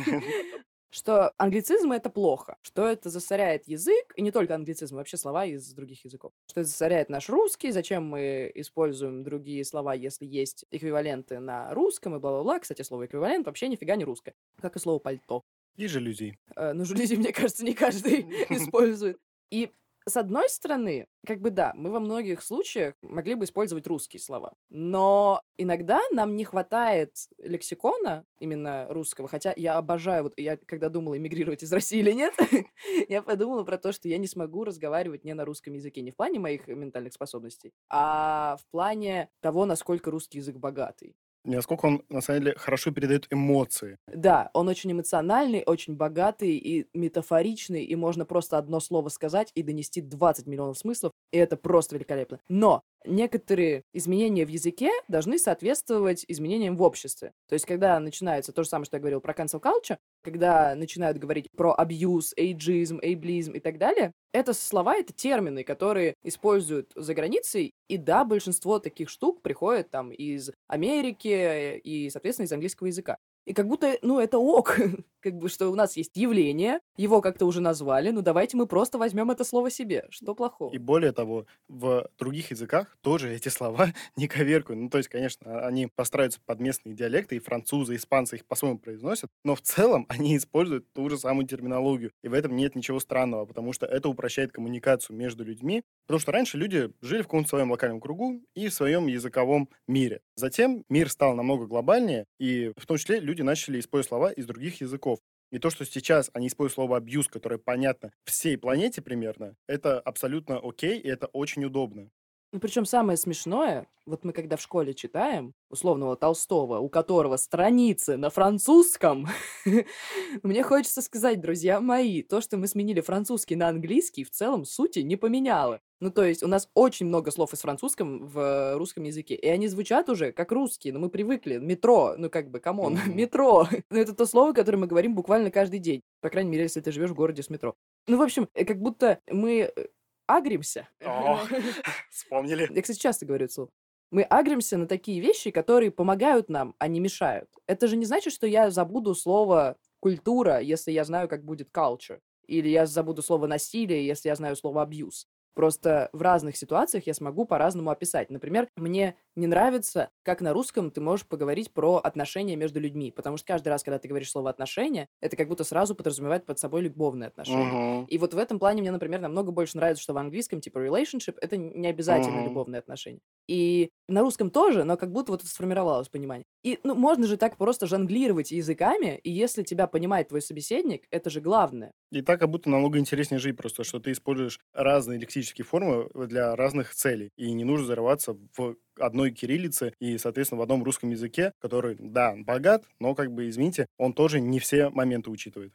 что 0.92 1.32
англицизм— 1.38 1.90
это 1.92 2.10
плохо, 2.10 2.56
что 2.62 2.86
это 2.86 3.08
засоряет 3.10 3.66
язык, 3.66 4.12
и 4.14 4.22
не 4.22 4.30
только 4.30 4.54
англицизм, 4.54 4.96
вообще 4.96 5.16
слова 5.16 5.46
из 5.46 5.72
других 5.72 6.04
языков, 6.04 6.32
что 6.48 6.60
это 6.60 6.68
засоряет 6.68 7.08
наш 7.08 7.28
русский, 7.28 7.72
зачем 7.72 8.04
мы 8.04 8.52
используем 8.54 9.24
другие 9.24 9.64
слова, 9.64 9.94
если 9.94 10.26
есть 10.26 10.66
эквиваленты 10.70 11.40
на 11.40 11.72
русском 11.74 12.14
и 12.14 12.18
бла-бла-бла. 12.18 12.58
Кстати, 12.60 12.82
слово 12.82 13.06
эквивалент 13.06 13.46
вообще 13.46 13.68
нифига 13.68 13.96
не 13.96 14.04
русское, 14.04 14.34
как 14.60 14.76
и 14.76 14.78
слово 14.78 14.98
пальто. 14.98 15.42
И 15.76 15.86
жалюзи. 15.86 16.38
Э, 16.54 16.72
Ну, 16.74 16.84
жалюзи, 16.84 17.16
мне 17.16 17.32
кажется, 17.32 17.64
не 17.64 17.74
каждый 17.74 18.20
использует. 18.50 19.18
И 19.50 19.70
с 20.08 20.16
одной 20.16 20.48
стороны, 20.48 21.06
как 21.26 21.40
бы 21.40 21.50
да, 21.50 21.72
мы 21.74 21.90
во 21.90 22.00
многих 22.00 22.42
случаях 22.42 22.94
могли 23.02 23.34
бы 23.34 23.44
использовать 23.44 23.86
русские 23.86 24.20
слова, 24.20 24.54
но 24.70 25.42
иногда 25.56 26.00
нам 26.10 26.36
не 26.36 26.44
хватает 26.44 27.14
лексикона 27.38 28.24
именно 28.38 28.86
русского, 28.90 29.28
хотя 29.28 29.52
я 29.56 29.76
обожаю, 29.76 30.24
вот 30.24 30.34
я 30.36 30.56
когда 30.56 30.88
думала, 30.88 31.16
эмигрировать 31.16 31.62
из 31.62 31.72
России 31.72 32.00
или 32.00 32.12
нет, 32.12 32.34
я 33.08 33.22
подумала 33.22 33.64
про 33.64 33.78
то, 33.78 33.92
что 33.92 34.08
я 34.08 34.18
не 34.18 34.26
смогу 34.26 34.64
разговаривать 34.64 35.24
не 35.24 35.34
на 35.34 35.44
русском 35.44 35.74
языке, 35.74 36.02
не 36.02 36.10
в 36.10 36.16
плане 36.16 36.38
моих 36.38 36.66
ментальных 36.68 37.12
способностей, 37.12 37.72
а 37.88 38.56
в 38.60 38.66
плане 38.70 39.30
того, 39.40 39.66
насколько 39.66 40.10
русский 40.10 40.38
язык 40.38 40.56
богатый. 40.56 41.14
Насколько 41.44 41.86
он, 41.86 42.02
на 42.08 42.20
самом 42.20 42.42
деле, 42.42 42.54
хорошо 42.56 42.92
передает 42.92 43.26
эмоции. 43.30 43.98
Да, 44.06 44.50
он 44.54 44.68
очень 44.68 44.92
эмоциональный, 44.92 45.62
очень 45.66 45.96
богатый 45.96 46.56
и 46.56 46.86
метафоричный, 46.94 47.84
и 47.84 47.96
можно 47.96 48.24
просто 48.24 48.58
одно 48.58 48.78
слово 48.80 49.08
сказать 49.08 49.50
и 49.54 49.62
донести 49.62 50.00
20 50.00 50.46
миллионов 50.46 50.78
смыслов, 50.78 51.12
и 51.32 51.38
это 51.38 51.56
просто 51.56 51.96
великолепно. 51.96 52.38
Но 52.48 52.82
некоторые 53.04 53.82
изменения 53.92 54.44
в 54.44 54.48
языке 54.48 54.90
должны 55.08 55.38
соответствовать 55.38 56.24
изменениям 56.28 56.76
в 56.76 56.82
обществе. 56.82 57.32
То 57.48 57.54
есть, 57.54 57.66
когда 57.66 57.98
начинается 57.98 58.52
то 58.52 58.62
же 58.62 58.68
самое, 58.68 58.84
что 58.84 58.96
я 58.96 59.00
говорил 59.00 59.20
про 59.20 59.32
cancel 59.32 59.60
culture, 59.60 59.96
когда 60.22 60.74
начинают 60.74 61.18
говорить 61.18 61.48
про 61.56 61.74
абьюз, 61.74 62.32
эйджизм, 62.36 63.00
эйблизм 63.02 63.52
и 63.52 63.60
так 63.60 63.78
далее, 63.78 64.12
это 64.32 64.54
слова, 64.54 64.96
это 64.96 65.12
термины, 65.12 65.64
которые 65.64 66.14
используют 66.22 66.92
за 66.94 67.14
границей, 67.14 67.72
и 67.88 67.96
да, 67.96 68.24
большинство 68.24 68.78
таких 68.78 69.08
штук 69.08 69.42
приходит 69.42 69.90
там 69.90 70.10
из 70.10 70.50
Америки 70.68 71.78
и, 71.78 72.08
соответственно, 72.10 72.46
из 72.46 72.52
английского 72.52 72.86
языка. 72.86 73.16
И 73.44 73.54
как 73.54 73.66
будто, 73.66 73.98
ну, 74.02 74.20
это 74.20 74.38
ок, 74.38 74.78
как 75.20 75.34
бы, 75.34 75.48
что 75.48 75.68
у 75.68 75.74
нас 75.74 75.96
есть 75.96 76.16
явление, 76.16 76.80
его 76.96 77.20
как-то 77.20 77.46
уже 77.46 77.60
назвали, 77.60 78.10
ну, 78.10 78.22
давайте 78.22 78.56
мы 78.56 78.66
просто 78.66 78.98
возьмем 78.98 79.30
это 79.30 79.44
слово 79.44 79.70
себе. 79.70 80.06
Что 80.10 80.34
плохого? 80.34 80.72
И 80.72 80.78
более 80.78 81.12
того, 81.12 81.46
в 81.68 82.08
других 82.18 82.50
языках 82.50 82.96
тоже 83.00 83.34
эти 83.34 83.48
слова 83.48 83.88
не 84.16 84.28
коверкуют. 84.28 84.80
Ну, 84.80 84.90
то 84.90 84.98
есть, 84.98 85.08
конечно, 85.08 85.66
они 85.66 85.86
постараются 85.86 86.40
под 86.44 86.60
местные 86.60 86.94
диалекты, 86.94 87.36
и 87.36 87.40
французы, 87.40 87.94
и 87.94 87.96
испанцы 87.96 88.36
их 88.36 88.46
по-своему 88.46 88.78
произносят, 88.78 89.30
но 89.44 89.54
в 89.54 89.62
целом 89.62 90.06
они 90.08 90.36
используют 90.36 90.92
ту 90.92 91.08
же 91.08 91.18
самую 91.18 91.46
терминологию. 91.46 92.12
И 92.22 92.28
в 92.28 92.34
этом 92.34 92.54
нет 92.56 92.74
ничего 92.74 93.00
странного, 93.00 93.46
потому 93.46 93.72
что 93.72 93.86
это 93.86 94.08
упрощает 94.08 94.52
коммуникацию 94.52 95.16
между 95.16 95.44
людьми. 95.44 95.82
Потому 96.06 96.20
что 96.20 96.32
раньше 96.32 96.58
люди 96.58 96.90
жили 97.00 97.22
в 97.22 97.26
каком-то 97.26 97.48
своем 97.48 97.70
локальном 97.70 98.00
кругу 98.00 98.42
и 98.54 98.68
в 98.68 98.74
своем 98.74 99.06
языковом 99.06 99.68
мире. 99.86 100.20
Затем 100.36 100.84
мир 100.88 101.08
стал 101.08 101.34
намного 101.34 101.66
глобальнее, 101.66 102.26
и 102.38 102.72
в 102.76 102.86
том 102.86 102.96
числе 102.96 103.20
люди 103.20 103.31
начали 103.40 103.80
использовать 103.80 104.08
слова 104.08 104.30
из 104.30 104.44
других 104.44 104.82
языков. 104.82 105.18
И 105.50 105.58
то, 105.58 105.70
что 105.70 105.86
сейчас 105.86 106.30
они 106.34 106.48
используют 106.48 106.74
слово 106.74 106.98
«абьюз», 106.98 107.28
которое 107.28 107.58
понятно 107.58 108.12
всей 108.24 108.58
планете 108.58 109.00
примерно, 109.00 109.56
это 109.66 109.98
абсолютно 110.00 110.58
окей, 110.58 110.98
и 110.98 111.08
это 111.08 111.26
очень 111.28 111.64
удобно. 111.64 112.10
Ну, 112.52 112.60
причем 112.60 112.84
самое 112.84 113.16
смешное, 113.16 113.86
вот 114.04 114.24
мы 114.24 114.34
когда 114.34 114.56
в 114.56 114.60
школе 114.60 114.92
читаем 114.92 115.54
условного 115.70 116.16
Толстого, 116.16 116.80
у 116.80 116.90
которого 116.90 117.38
страницы 117.38 118.18
на 118.18 118.28
французском, 118.28 119.26
мне 120.42 120.62
хочется 120.62 121.00
сказать, 121.00 121.40
друзья 121.40 121.80
мои, 121.80 122.20
то, 122.20 122.42
что 122.42 122.58
мы 122.58 122.68
сменили 122.68 123.00
французский 123.00 123.56
на 123.56 123.68
английский, 123.68 124.24
в 124.24 124.30
целом 124.30 124.66
сути 124.66 124.98
не 124.98 125.16
поменяло. 125.16 125.80
Ну, 126.00 126.10
то 126.10 126.24
есть 126.24 126.42
у 126.42 126.46
нас 126.46 126.68
очень 126.74 127.06
много 127.06 127.30
слов 127.30 127.54
из 127.54 127.60
французском 127.60 128.26
в 128.26 128.76
русском 128.76 129.04
языке, 129.04 129.34
и 129.34 129.48
они 129.48 129.68
звучат 129.68 130.10
уже 130.10 130.32
как 130.32 130.52
русские, 130.52 130.92
но 130.92 131.00
мы 131.00 131.08
привыкли. 131.08 131.56
Метро, 131.56 132.16
ну 132.18 132.28
как 132.28 132.50
бы, 132.50 132.60
come 132.60 132.82
on, 132.82 132.98
метро. 133.06 133.66
Ну, 133.88 133.98
это 133.98 134.12
то 134.14 134.26
слово, 134.26 134.52
которое 134.52 134.76
мы 134.76 134.88
говорим 134.88 135.14
буквально 135.14 135.50
каждый 135.50 135.78
день. 135.78 136.02
По 136.20 136.28
крайней 136.28 136.50
мере, 136.50 136.64
если 136.64 136.82
ты 136.82 136.92
живешь 136.92 137.10
в 137.10 137.14
городе 137.14 137.42
с 137.42 137.48
метро. 137.48 137.74
Ну, 138.08 138.18
в 138.18 138.22
общем, 138.22 138.48
э, 138.52 138.66
как 138.66 138.78
будто 138.78 139.20
мы 139.30 139.72
э, 139.74 139.86
агримся. 140.26 140.88
О, 141.04 141.40
Вспомнили. 142.10 142.68
Я, 142.72 142.82
кстати, 142.82 142.98
часто 142.98 143.26
говорю 143.26 143.46
это 143.46 143.54
слово. 143.54 143.70
Мы 144.10 144.22
агримся 144.24 144.76
на 144.76 144.86
такие 144.86 145.20
вещи, 145.20 145.50
которые 145.50 145.90
помогают 145.90 146.50
нам, 146.50 146.74
а 146.78 146.86
не 146.88 147.00
мешают. 147.00 147.48
Это 147.66 147.86
же 147.86 147.96
не 147.96 148.04
значит, 148.04 148.32
что 148.32 148.46
я 148.46 148.70
забуду 148.70 149.14
слово 149.14 149.76
культура, 150.00 150.60
если 150.60 150.92
я 150.92 151.04
знаю, 151.04 151.28
как 151.28 151.44
будет 151.44 151.70
culture. 151.74 152.20
Или 152.46 152.68
я 152.68 152.84
забуду 152.86 153.22
слово 153.22 153.46
насилие, 153.46 154.06
если 154.06 154.28
я 154.28 154.34
знаю 154.34 154.56
слово 154.56 154.84
abuse. 154.84 155.26
Просто 155.54 156.08
в 156.12 156.22
разных 156.22 156.56
ситуациях 156.56 157.06
я 157.06 157.14
смогу 157.14 157.44
по-разному 157.44 157.90
описать. 157.90 158.30
Например, 158.30 158.68
мне 158.76 159.16
не 159.36 159.46
нравится, 159.46 160.10
как 160.22 160.40
на 160.40 160.52
русском 160.52 160.90
ты 160.90 161.00
можешь 161.00 161.26
поговорить 161.26 161.72
про 161.72 161.96
отношения 161.96 162.56
между 162.56 162.80
людьми, 162.80 163.10
потому 163.10 163.36
что 163.36 163.46
каждый 163.46 163.68
раз, 163.68 163.82
когда 163.82 163.98
ты 163.98 164.08
говоришь 164.08 164.30
слово 164.30 164.50
отношения, 164.50 165.08
это 165.20 165.36
как 165.36 165.48
будто 165.48 165.64
сразу 165.64 165.94
подразумевает 165.94 166.46
под 166.46 166.58
собой 166.58 166.82
любовные 166.82 167.28
отношения. 167.28 167.78
Мгм. 167.80 168.06
И 168.06 168.18
вот 168.18 168.34
в 168.34 168.38
этом 168.38 168.58
плане 168.58 168.82
мне, 168.82 168.90
например, 168.90 169.20
намного 169.20 169.52
больше 169.52 169.76
нравится, 169.76 170.02
что 170.02 170.12
в 170.14 170.18
английском, 170.18 170.60
типа, 170.60 170.78
relationship, 170.78 171.36
это 171.40 171.56
не 171.56 171.86
обязательно 171.88 172.40
Мгм. 172.40 172.40
любовные 172.40 172.78
отношения. 172.80 173.20
И 173.48 173.90
на 174.08 174.20
русском 174.20 174.50
тоже, 174.50 174.84
но 174.84 174.96
как 174.96 175.12
будто 175.12 175.32
вот 175.32 175.42
сформировалось 175.42 176.08
понимание. 176.08 176.44
И, 176.62 176.78
ну, 176.84 176.94
можно 176.94 177.26
же 177.26 177.36
так 177.36 177.56
просто 177.56 177.86
жонглировать 177.86 178.50
языками, 178.50 179.18
и 179.22 179.30
если 179.30 179.62
тебя 179.62 179.86
понимает 179.86 180.28
твой 180.28 180.42
собеседник, 180.42 181.04
это 181.10 181.30
же 181.30 181.40
главное. 181.40 181.92
И 182.10 182.22
так 182.22 182.40
как 182.40 182.50
будто 182.50 182.70
намного 182.70 182.98
интереснее 182.98 183.38
жить 183.38 183.56
просто, 183.56 183.84
что 183.84 184.00
ты 184.00 184.12
используешь 184.12 184.60
разные 184.72 185.18
лексические 185.18 185.64
формы 185.64 186.08
для 186.14 186.54
разных 186.56 186.94
целей. 186.94 187.30
И 187.36 187.52
не 187.52 187.64
нужно 187.64 187.86
зарываться 187.86 188.36
в 188.56 188.76
одной 188.98 189.30
кириллице 189.30 189.94
и, 189.98 190.18
соответственно, 190.18 190.58
в 190.60 190.62
одном 190.62 190.84
русском 190.84 191.10
языке, 191.10 191.52
который, 191.60 191.96
да, 191.98 192.34
богат, 192.36 192.84
но, 193.00 193.14
как 193.14 193.32
бы, 193.32 193.48
извините, 193.48 193.86
он 193.98 194.12
тоже 194.12 194.40
не 194.40 194.58
все 194.58 194.90
моменты 194.90 195.30
учитывает. 195.30 195.72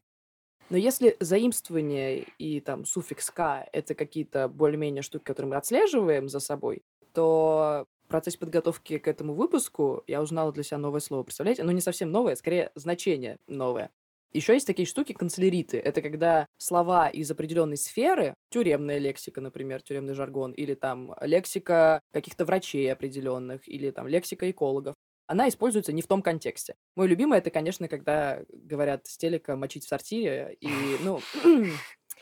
Но 0.70 0.78
если 0.78 1.16
заимствование 1.20 2.26
и 2.38 2.60
там 2.60 2.86
суффикс 2.86 3.32
«к»— 3.32 3.66
это 3.72 3.96
какие-то 3.96 4.50
более-менее 4.50 5.02
штуки, 5.02 5.24
которые 5.24 5.52
мы 5.52 5.56
отслеживаем 5.56 6.28
за 6.28 6.40
собой, 6.40 6.84
то 7.14 7.86
процессе 8.08 8.38
подготовки 8.38 8.98
к 8.98 9.08
этому 9.08 9.34
выпуску 9.34 10.04
я 10.08 10.22
узнала 10.22 10.52
для 10.52 10.64
себя 10.64 10.78
новое 10.78 11.02
слово. 11.02 11.24
Представляете? 11.24 11.64
Ну, 11.64 11.72
не 11.72 11.82
совсем 11.82 12.12
новое, 12.12 12.36
скорее 12.36 12.72
значение 12.76 13.38
новое. 13.48 13.92
Еще 14.34 14.54
есть 14.54 14.68
такие 14.68 14.86
штуки, 14.86 15.14
канцеляриты. 15.14 15.78
Это 15.78 16.02
когда 16.02 16.48
слова 16.58 17.08
из 17.08 17.32
определенной 17.32 17.78
сферы, 17.78 18.34
тюремная 18.50 18.98
лексика, 18.98 19.42
например, 19.42 19.82
тюремный 19.82 20.14
жаргон, 20.14 20.52
или 20.52 20.74
там 20.74 21.16
лексика 21.22 22.02
каких-то 22.12 22.46
врачей 22.46 22.92
определенных, 22.92 23.68
или 23.68 23.90
там 23.90 24.08
лексика 24.08 24.50
экологов, 24.52 24.96
она 25.28 25.50
используется 25.50 25.92
не 25.94 26.02
в 26.02 26.08
том 26.08 26.22
контексте. 26.22 26.76
Мой 26.96 27.08
любимый 27.08 27.40
это, 27.40 27.52
конечно, 27.52 27.88
когда 27.88 28.44
говорят 28.50 29.08
с 29.08 29.18
телека 29.18 29.56
мочить 29.56 29.86
в 29.86 29.90
сортире, 29.90 30.58
и, 30.60 30.70
ну, 31.02 31.20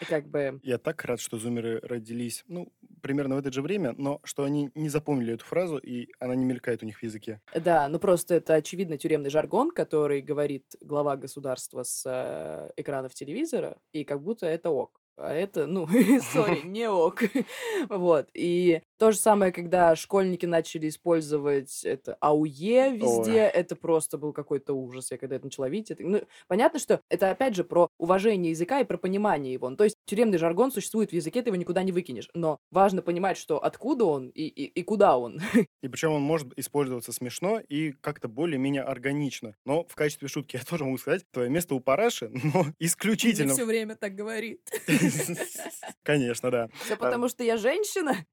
как 0.10 0.28
бы... 0.28 0.60
Я 0.64 0.78
так 0.78 1.04
рад, 1.06 1.20
что 1.20 1.38
зумеры 1.38 1.80
родились, 1.84 2.44
ну, 2.48 2.72
примерно 3.02 3.36
в 3.36 3.40
это 3.40 3.52
же 3.52 3.62
время, 3.62 3.94
но 3.98 4.20
что 4.24 4.44
они 4.44 4.72
не 4.76 4.90
запомнили 4.90 5.34
эту 5.34 5.46
фразу, 5.46 5.78
и 5.78 6.10
она 6.20 6.36
не 6.36 6.46
мелькает 6.46 6.84
у 6.84 6.86
них 6.86 7.00
в 7.00 7.04
языке. 7.04 7.42
Да, 7.54 7.88
ну 7.88 8.00
просто 8.00 8.36
это 8.36 8.56
очевидно 8.56 8.98
тюремный 8.98 9.30
жаргон, 9.30 9.72
который 9.72 10.22
говорит 10.22 10.66
глава 10.82 11.16
государства 11.16 11.84
с 11.84 12.04
э, 12.06 12.72
экранов 12.78 13.14
телевизора, 13.14 13.78
и 13.92 14.04
как 14.04 14.22
будто 14.22 14.46
это 14.46 14.70
ок. 14.70 15.00
А 15.18 15.34
это, 15.34 15.66
ну, 15.66 15.88
сори, 16.34 16.62
не 16.66 16.90
ок. 16.90 17.22
вот. 17.90 18.28
И 18.34 18.82
то 18.98 19.12
же 19.12 19.18
самое, 19.18 19.52
когда 19.52 19.96
школьники 19.96 20.46
начали 20.46 20.90
использовать 20.90 21.84
это 21.84 22.16
АУЕ 22.20 22.96
везде, 22.96 23.44
Ой. 23.44 23.50
это 23.50 23.76
просто 23.76 24.18
был 24.18 24.34
какой-то 24.34 24.74
ужас. 24.74 25.12
Я 25.12 25.18
когда 25.18 25.36
это 25.36 25.46
начала 25.46 25.70
видеть, 25.70 25.92
это... 25.92 26.04
ну, 26.04 26.22
понятно, 26.48 26.80
что 26.80 27.02
это 27.10 27.32
опять 27.32 27.56
же 27.56 27.64
про 27.64 27.90
уважение 27.98 28.52
языка 28.52 28.80
и 28.80 28.86
про 28.86 28.98
понимание 28.98 29.54
его. 29.54 29.70
Ну, 29.70 29.76
то 29.76 29.84
есть 29.84 29.98
тюремный 30.06 30.38
жаргон 30.38 30.72
существует 30.72 31.12
в 31.12 31.14
языке, 31.14 31.42
ты 31.42 31.50
его 31.50 31.56
никуда 31.56 31.84
не 31.84 31.92
выкинешь. 31.92 32.30
Но 32.34 32.60
важно 32.72 33.02
понимать, 33.02 33.38
что 33.38 33.64
откуда 33.64 34.06
он 34.06 34.30
и, 34.30 34.44
и, 34.44 34.66
и 34.66 34.84
куда 34.84 35.18
он. 35.18 35.40
И 35.82 35.88
причем 35.88 36.14
он 36.14 36.22
может 36.24 36.58
использоваться 36.58 37.12
смешно 37.12 37.60
и 37.60 37.92
как-то 38.02 38.28
более-менее 38.28 38.82
органично. 38.82 39.56
Но 39.66 39.84
в 39.84 39.94
качестве 39.94 40.28
шутки 40.28 40.56
я 40.56 40.64
тоже 40.64 40.84
могу 40.84 40.98
сказать, 40.98 41.24
твое 41.32 41.50
место 41.50 41.76
у 41.76 41.80
параши, 41.80 42.30
но 42.54 42.66
исключительно... 42.80 43.54
все 43.54 43.66
время 43.66 43.96
так 43.96 44.16
говорит. 44.16 44.62
Конечно, 46.04 46.50
да. 46.50 46.70
Все 46.84 46.96
потому, 46.96 47.30
что 47.30 47.44
я 47.44 47.58
женщина? 47.58 48.26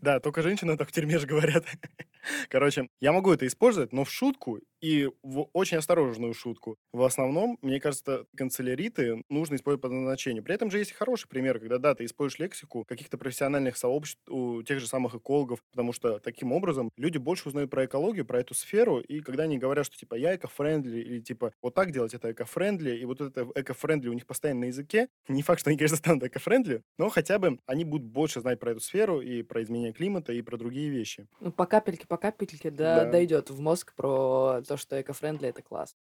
Да, 0.00 0.20
только 0.20 0.42
женщины 0.42 0.76
так 0.76 0.88
в 0.88 0.92
тюрьме 0.92 1.18
же 1.18 1.26
говорят. 1.26 1.64
Короче, 2.48 2.88
я 3.00 3.12
могу 3.12 3.32
это 3.32 3.46
использовать, 3.46 3.92
но 3.92 4.04
в 4.04 4.10
шутку 4.10 4.58
и 4.80 5.10
в 5.22 5.48
очень 5.52 5.76
осторожную 5.78 6.34
шутку. 6.34 6.76
В 6.92 7.02
основном, 7.02 7.58
мне 7.62 7.80
кажется, 7.80 8.26
канцеляриты 8.36 9.22
нужно 9.28 9.54
использовать 9.56 9.82
по 9.82 9.88
назначению. 9.88 10.42
При 10.42 10.54
этом 10.54 10.70
же 10.70 10.78
есть 10.78 10.92
хороший 10.92 11.28
пример, 11.28 11.58
когда, 11.60 11.78
да, 11.78 11.94
ты 11.94 12.04
используешь 12.04 12.38
лексику 12.40 12.84
каких-то 12.84 13.18
профессиональных 13.18 13.76
сообществ 13.76 14.20
у 14.28 14.62
тех 14.62 14.80
же 14.80 14.86
самых 14.86 15.14
экологов, 15.14 15.60
потому 15.70 15.92
что 15.92 16.18
таким 16.18 16.52
образом 16.52 16.90
люди 16.96 17.18
больше 17.18 17.48
узнают 17.48 17.70
про 17.70 17.84
экологию, 17.84 18.24
про 18.26 18.40
эту 18.40 18.54
сферу, 18.54 19.00
и 19.00 19.20
когда 19.20 19.44
они 19.44 19.58
говорят, 19.58 19.86
что 19.86 19.96
типа 19.96 20.14
я 20.14 20.34
eco-friendly, 20.36 20.98
или 21.00 21.20
типа 21.20 21.52
вот 21.62 21.74
так 21.74 21.90
делать 21.92 22.14
это 22.14 22.32
eco-friendly, 22.32 22.96
и 22.96 23.04
вот 23.04 23.20
это 23.20 23.46
eco-friendly 23.54 24.08
у 24.08 24.12
них 24.12 24.26
постоянно 24.26 24.60
на 24.60 24.64
языке, 24.66 25.08
не 25.28 25.42
факт, 25.42 25.60
что 25.60 25.70
они, 25.70 25.78
конечно, 25.78 25.96
станут 25.96 26.24
eco-friendly, 26.24 26.82
но 26.98 27.08
хотя 27.08 27.38
бы 27.38 27.58
они 27.66 27.84
будут 27.84 28.06
больше 28.08 28.40
знать 28.40 28.58
про 28.58 28.72
эту 28.72 28.80
сферу 28.80 29.20
и 29.20 29.42
про 29.42 29.62
изменение 29.62 29.92
климата, 29.92 30.32
и 30.32 30.42
про 30.42 30.56
другие 30.56 30.88
вещи. 30.90 31.26
Ну, 31.40 31.52
по 31.52 31.66
капельке, 31.66 32.06
по 32.06 32.16
капельке, 32.16 32.70
да, 32.70 33.04
Да. 33.04 33.10
дойдет 33.10 33.50
в 33.50 33.60
мозг 33.60 33.94
про 33.94 34.60
то, 34.70 34.76
что 34.76 35.00
eco-friendly 35.00 35.48
это 35.48 35.62
класс. 35.62 35.96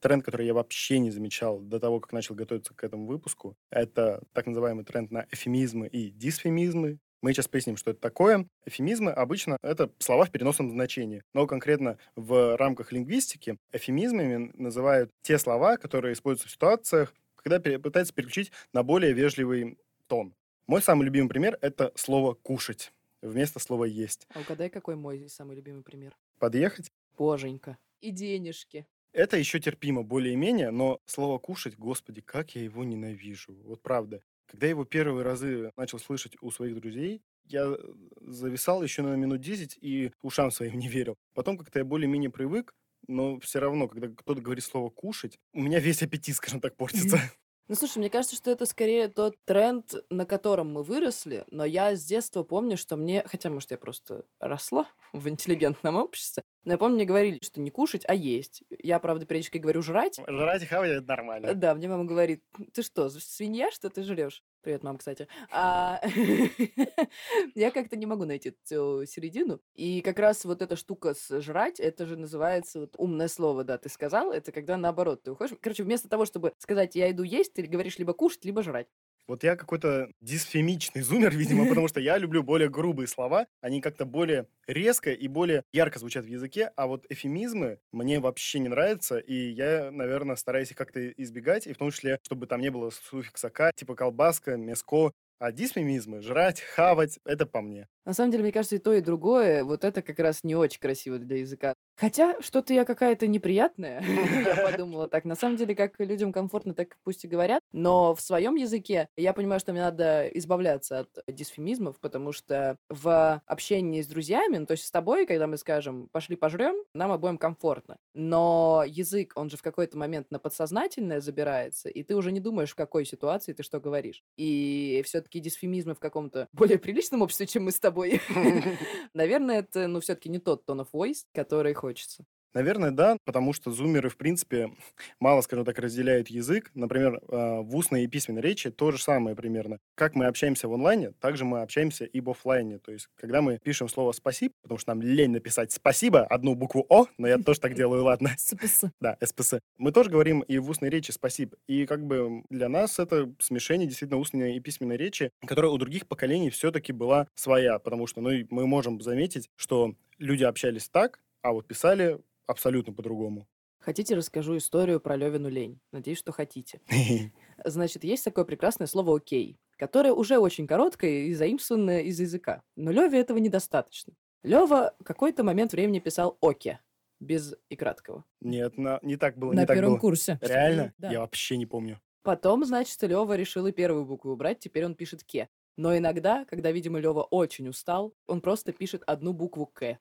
Тренд, 0.00 0.24
который 0.24 0.46
я 0.46 0.54
вообще 0.54 1.00
не 1.00 1.10
замечал 1.10 1.58
до 1.58 1.80
того, 1.80 1.98
как 1.98 2.12
начал 2.12 2.36
готовиться 2.36 2.72
к 2.72 2.84
этому 2.84 3.04
выпуску, 3.08 3.56
это 3.68 4.22
так 4.32 4.46
называемый 4.46 4.84
тренд 4.84 5.10
на 5.10 5.26
эвфемизмы 5.32 5.88
и 5.88 6.10
дисфемизмы. 6.10 7.00
Мы 7.20 7.32
сейчас 7.32 7.48
поясним, 7.48 7.76
что 7.76 7.90
это 7.90 8.00
такое. 8.00 8.46
Эвфемизмы 8.64 9.10
обычно 9.10 9.56
это 9.60 9.90
слова 9.98 10.24
в 10.24 10.30
переносном 10.30 10.70
значении, 10.70 11.24
но 11.34 11.48
конкретно 11.48 11.98
в 12.14 12.56
рамках 12.56 12.92
лингвистики 12.92 13.58
эвфемизмами 13.72 14.52
называют 14.54 15.10
те 15.22 15.36
слова, 15.36 15.76
которые 15.76 16.12
используются 16.12 16.46
в 16.46 16.52
ситуациях, 16.52 17.12
когда 17.34 17.58
пытаются 17.58 18.14
переключить 18.14 18.52
на 18.72 18.84
более 18.84 19.14
вежливый 19.14 19.78
тон. 20.06 20.32
Мой 20.68 20.80
самый 20.80 21.06
любимый 21.06 21.28
пример 21.28 21.58
это 21.60 21.90
слово 21.96 22.34
кушать 22.34 22.92
вместо 23.20 23.58
слова 23.58 23.84
есть. 23.84 24.28
А 24.32 24.38
угадай, 24.38 24.70
какой 24.70 24.94
мой 24.94 25.28
самый 25.28 25.56
любимый 25.56 25.82
пример? 25.82 26.16
Подъехать 26.38 26.92
Боженька. 27.16 27.78
И 28.06 28.12
денежки. 28.12 28.86
Это 29.12 29.36
еще 29.36 29.58
терпимо 29.58 30.04
более-менее, 30.04 30.70
но 30.70 31.00
слово 31.06 31.38
«кушать», 31.38 31.76
господи, 31.76 32.20
как 32.20 32.54
я 32.54 32.62
его 32.62 32.84
ненавижу. 32.84 33.52
Вот 33.64 33.82
правда. 33.82 34.22
Когда 34.46 34.66
я 34.66 34.70
его 34.70 34.84
первые 34.84 35.24
разы 35.24 35.72
начал 35.76 35.98
слышать 35.98 36.36
у 36.40 36.52
своих 36.52 36.76
друзей, 36.76 37.22
я 37.46 37.64
э, 37.66 37.76
зависал 38.20 38.80
еще 38.84 39.02
на 39.02 39.16
минут 39.16 39.40
10 39.40 39.76
и 39.80 40.12
ушам 40.22 40.52
своим 40.52 40.78
не 40.78 40.86
верил. 40.86 41.16
Потом 41.34 41.58
как-то 41.58 41.80
я 41.80 41.84
более-менее 41.84 42.30
привык, 42.30 42.74
но 43.08 43.40
все 43.40 43.58
равно, 43.58 43.88
когда 43.88 44.06
кто-то 44.06 44.40
говорит 44.40 44.62
слово 44.62 44.88
«кушать», 44.88 45.36
у 45.52 45.60
меня 45.60 45.80
весь 45.80 46.04
аппетит, 46.04 46.36
скажем 46.36 46.60
так, 46.60 46.76
портится. 46.76 47.18
Ну, 47.68 47.74
слушай, 47.74 47.98
мне 47.98 48.10
кажется, 48.10 48.36
что 48.36 48.52
это 48.52 48.64
скорее 48.64 49.08
тот 49.08 49.34
тренд, 49.44 49.92
на 50.08 50.24
котором 50.24 50.72
мы 50.72 50.84
выросли, 50.84 51.44
но 51.50 51.64
я 51.64 51.96
с 51.96 52.04
детства 52.04 52.44
помню, 52.44 52.76
что 52.76 52.96
мне, 52.96 53.24
хотя, 53.26 53.50
может, 53.50 53.72
я 53.72 53.76
просто 53.76 54.24
росла 54.38 54.86
в 55.18 55.28
интеллигентном 55.28 55.96
обществе, 55.96 56.42
но 56.66 56.72
я 56.72 56.78
помню, 56.78 56.96
мне 56.96 57.04
говорили, 57.04 57.38
что 57.42 57.60
не 57.60 57.70
кушать, 57.70 58.02
а 58.08 58.14
есть. 58.14 58.64
Я, 58.82 58.98
правда, 58.98 59.24
периодически 59.24 59.58
говорю 59.58 59.82
жрать. 59.82 60.20
Жрать 60.26 60.64
и 60.64 60.66
хавать– 60.66 60.90
это 60.92 61.06
нормально. 61.06 61.54
Да, 61.54 61.76
мне 61.76 61.88
мама 61.88 62.04
говорит, 62.04 62.42
ты 62.74 62.82
что, 62.82 63.08
свинья, 63.08 63.70
что 63.70 63.88
ты 63.88 64.02
жрешь? 64.02 64.42
Привет, 64.62 64.82
мама, 64.82 64.98
кстати. 64.98 65.28
А, 65.52 66.00
Я 67.54 67.70
как-то 67.70 67.94
не 67.94 68.04
могу 68.04 68.24
найти 68.24 68.48
эту 68.48 69.04
середину. 69.06 69.60
И 69.74 70.00
как 70.00 70.18
раз 70.18 70.44
вот 70.44 70.60
эта 70.60 70.74
штука 70.74 71.14
с 71.14 71.40
жрать, 71.40 71.78
это 71.78 72.04
же 72.04 72.16
называется 72.16 72.80
вот 72.80 72.96
умное 72.98 73.28
слово, 73.28 73.62
да, 73.62 73.78
ты 73.78 73.88
сказал. 73.88 74.32
Это 74.32 74.50
когда 74.50 74.76
наоборот 74.76 75.22
ты 75.22 75.30
уходишь. 75.30 75.56
Короче, 75.60 75.84
вместо 75.84 76.08
того, 76.08 76.24
чтобы 76.24 76.52
сказать 76.58 76.96
я 76.96 77.12
иду 77.12 77.22
есть, 77.22 77.52
ты 77.52 77.62
говоришь 77.62 77.98
либо 77.98 78.12
кушать, 78.12 78.44
либо 78.44 78.64
жрать. 78.64 78.88
Вот 79.26 79.42
я 79.42 79.56
какой-то 79.56 80.10
дисфемичный 80.20 81.02
зумер, 81.02 81.30
видимо, 81.36 81.66
потому 81.68 81.88
что 81.88 82.00
я 82.00 82.18
люблю 82.18 82.42
более 82.42 82.68
грубые 82.68 83.08
слова. 83.08 83.46
Они 83.60 83.80
как-то 83.80 84.04
более 84.04 84.46
резко 84.66 85.12
и 85.12 85.28
более 85.28 85.62
ярко 85.72 85.98
звучат 85.98 86.24
в 86.24 86.28
языке, 86.28 86.70
а 86.76 86.86
вот 86.86 87.04
эфемизмы 87.08 87.78
мне 87.92 88.20
вообще 88.20 88.58
не 88.58 88.68
нравятся, 88.68 89.18
и 89.18 89.50
я, 89.50 89.90
наверное, 89.90 90.36
стараюсь 90.36 90.70
их 90.70 90.76
как-то 90.76 91.08
избегать, 91.10 91.66
и 91.66 91.72
в 91.72 91.78
том 91.78 91.90
числе, 91.90 92.18
чтобы 92.22 92.46
там 92.46 92.60
не 92.60 92.70
было 92.70 92.90
суффикса 92.90 93.50
«к», 93.50 93.72
типа 93.76 93.94
колбаска, 93.94 94.56
мяско, 94.56 95.12
а 95.38 95.52
дисфемизмы, 95.52 96.22
жрать, 96.22 96.60
хавать, 96.60 97.18
это 97.24 97.46
по 97.46 97.60
мне. 97.60 97.88
На 98.04 98.14
самом 98.14 98.30
деле, 98.30 98.44
мне 98.44 98.52
кажется, 98.52 98.76
и 98.76 98.78
то, 98.78 98.92
и 98.94 99.00
другое, 99.00 99.64
вот 99.64 99.84
это 99.84 100.00
как 100.02 100.18
раз 100.18 100.42
не 100.44 100.54
очень 100.54 100.80
красиво 100.80 101.18
для 101.18 101.38
языка. 101.38 101.74
Хотя 101.96 102.40
что-то 102.40 102.74
я 102.74 102.84
какая-то 102.84 103.26
неприятная, 103.26 104.02
я 104.46 104.70
подумала 104.70 105.08
так. 105.08 105.24
На 105.24 105.34
самом 105.34 105.56
деле, 105.56 105.74
как 105.74 105.98
людям 105.98 106.32
комфортно, 106.32 106.74
так 106.74 106.96
пусть 107.04 107.24
и 107.24 107.28
говорят. 107.28 107.62
Но 107.72 108.14
в 108.14 108.20
своем 108.20 108.54
языке 108.54 109.08
я 109.16 109.32
понимаю, 109.32 109.60
что 109.60 109.72
мне 109.72 109.80
надо 109.80 110.28
избавляться 110.28 111.00
от 111.00 111.08
дисфемизмов, 111.26 111.98
потому 112.00 112.32
что 112.32 112.76
в 112.90 113.42
общении 113.46 114.02
с 114.02 114.06
друзьями, 114.06 114.58
ну, 114.58 114.66
то 114.66 114.72
есть 114.72 114.84
с 114.84 114.90
тобой, 114.90 115.26
когда 115.26 115.46
мы 115.46 115.56
скажем 115.56 116.08
«пошли 116.12 116.36
пожрем», 116.36 116.76
нам 116.92 117.12
обоим 117.12 117.38
комфортно. 117.38 117.96
Но 118.14 118.84
язык, 118.86 119.32
он 119.34 119.48
же 119.48 119.56
в 119.56 119.62
какой-то 119.62 119.96
момент 119.96 120.30
на 120.30 120.38
подсознательное 120.38 121.20
забирается, 121.20 121.88
и 121.88 122.02
ты 122.02 122.14
уже 122.14 122.30
не 122.30 122.40
думаешь, 122.40 122.72
в 122.72 122.76
какой 122.76 123.06
ситуации 123.06 123.54
ты 123.54 123.62
что 123.62 123.80
говоришь. 123.80 124.22
И 124.36 125.02
все-таки 125.06 125.40
дисфемизмы 125.40 125.94
в 125.94 126.00
каком-то 126.00 126.48
более 126.52 126.78
приличном 126.78 127.22
обществе, 127.22 127.46
чем 127.46 127.64
мы 127.64 127.70
с 127.70 127.80
тобой, 127.80 128.20
наверное, 129.14 129.60
это, 129.60 129.86
ну, 129.86 130.00
все-таки 130.00 130.28
не 130.28 130.38
тот 130.38 130.68
tone 130.68 130.84
of 130.84 130.88
voice, 130.92 131.24
который 131.32 131.72
хочется. 131.86 132.24
Наверное, 132.52 132.90
да, 132.90 133.18
потому 133.26 133.52
что 133.52 133.70
зумеры, 133.70 134.08
в 134.08 134.16
принципе, 134.16 134.70
мало, 135.20 135.42
скажем 135.42 135.64
так, 135.66 135.78
разделяют 135.78 136.28
язык. 136.28 136.70
Например, 136.74 137.20
а, 137.28 137.60
в 137.60 137.76
устной 137.76 138.04
и 138.04 138.06
письменной 138.08 138.40
речи 138.40 138.70
то 138.70 138.90
же 138.90 138.98
самое 138.98 139.36
примерно. 139.36 139.78
Как 139.94 140.14
мы 140.14 140.24
общаемся 140.24 140.66
в 140.66 140.72
онлайне, 140.72 141.12
так 141.20 141.36
же 141.36 141.44
мы 141.44 141.60
общаемся 141.60 142.06
и 142.06 142.20
в 142.20 142.30
офлайне. 142.30 142.78
То 142.78 142.92
есть, 142.92 143.08
когда 143.14 143.42
мы 143.42 143.58
пишем 143.62 143.88
слово 143.88 144.12
«спасибо», 144.12 144.54
потому 144.62 144.78
что 144.78 144.94
нам 144.94 145.02
лень 145.02 145.32
написать 145.32 145.70
«спасибо», 145.70 146.24
одну 146.24 146.54
букву 146.54 146.86
«о», 146.88 147.06
но 147.18 147.28
я 147.28 147.36
тоже 147.36 147.60
так 147.60 147.74
делаю, 147.74 148.02
ладно. 148.04 148.30
СПС. 148.38 148.84
Да, 149.00 149.18
СПС. 149.22 149.56
Мы 149.76 149.92
тоже 149.92 150.08
говорим 150.08 150.40
и 150.40 150.58
в 150.58 150.70
устной 150.70 150.88
речи 150.88 151.10
«спасибо». 151.10 151.58
И 151.68 151.84
как 151.84 152.06
бы 152.06 152.42
для 152.48 152.70
нас 152.70 152.98
это 152.98 153.30
смешение 153.38 153.86
действительно 153.86 154.18
устной 154.18 154.56
и 154.56 154.60
письменной 154.60 154.96
речи, 154.96 155.30
которая 155.46 155.70
у 155.70 155.76
других 155.76 156.08
поколений 156.08 156.48
все-таки 156.48 156.92
была 156.92 157.28
своя, 157.34 157.78
потому 157.78 158.06
что 158.06 158.22
ну, 158.22 158.30
мы 158.48 158.66
можем 158.66 159.02
заметить, 159.02 159.50
что 159.56 159.94
люди 160.18 160.44
общались 160.44 160.88
так, 160.88 161.20
а 161.46 161.52
вот 161.52 161.68
писали 161.68 162.18
абсолютно 162.46 162.92
по-другому. 162.92 163.46
Хотите, 163.78 164.16
расскажу 164.16 164.56
историю 164.56 165.00
про 165.00 165.14
Левину 165.14 165.48
лень? 165.48 165.80
Надеюсь, 165.92 166.18
что 166.18 166.32
хотите. 166.32 166.80
Значит, 167.64 168.02
есть 168.02 168.24
такое 168.24 168.44
прекрасное 168.44 168.88
слово 168.88 169.16
«окей», 169.16 169.60
которое 169.76 170.12
уже 170.12 170.38
очень 170.38 170.66
короткое 170.66 171.26
и 171.26 171.34
заимствованное 171.34 172.02
из 172.02 172.18
языка. 172.18 172.64
Но 172.74 172.90
Леве 172.90 173.20
этого 173.20 173.38
недостаточно. 173.38 174.14
Лева 174.42 174.96
какой-то 175.04 175.44
момент 175.44 175.70
времени 175.70 176.00
писал 176.00 176.36
«оке», 176.40 176.80
без 177.20 177.54
и 177.68 177.76
краткого. 177.76 178.24
Нет, 178.40 178.76
на, 178.76 178.98
не 179.02 179.16
так 179.16 179.38
было. 179.38 179.52
На 179.52 179.60
не 179.60 179.66
так 179.66 179.76
первом 179.76 179.92
было. 179.92 180.00
курсе. 180.00 180.40
Реально? 180.42 180.94
Да. 180.98 181.12
Я 181.12 181.20
вообще 181.20 181.56
не 181.56 181.66
помню. 181.66 182.00
Потом, 182.22 182.64
значит, 182.64 183.00
Лева 183.02 183.36
решил 183.36 183.68
и 183.68 183.72
первую 183.72 184.04
букву 184.04 184.32
убрать, 184.32 184.58
теперь 184.58 184.84
он 184.84 184.96
пишет 184.96 185.22
«ке». 185.22 185.48
Но 185.76 185.96
иногда, 185.96 186.44
когда, 186.46 186.72
видимо, 186.72 186.98
Лева 186.98 187.22
очень 187.22 187.68
устал, 187.68 188.14
он 188.26 188.40
просто 188.40 188.72
пишет 188.72 189.02
одну 189.06 189.32
букву 189.32 189.66
«к». 189.66 189.98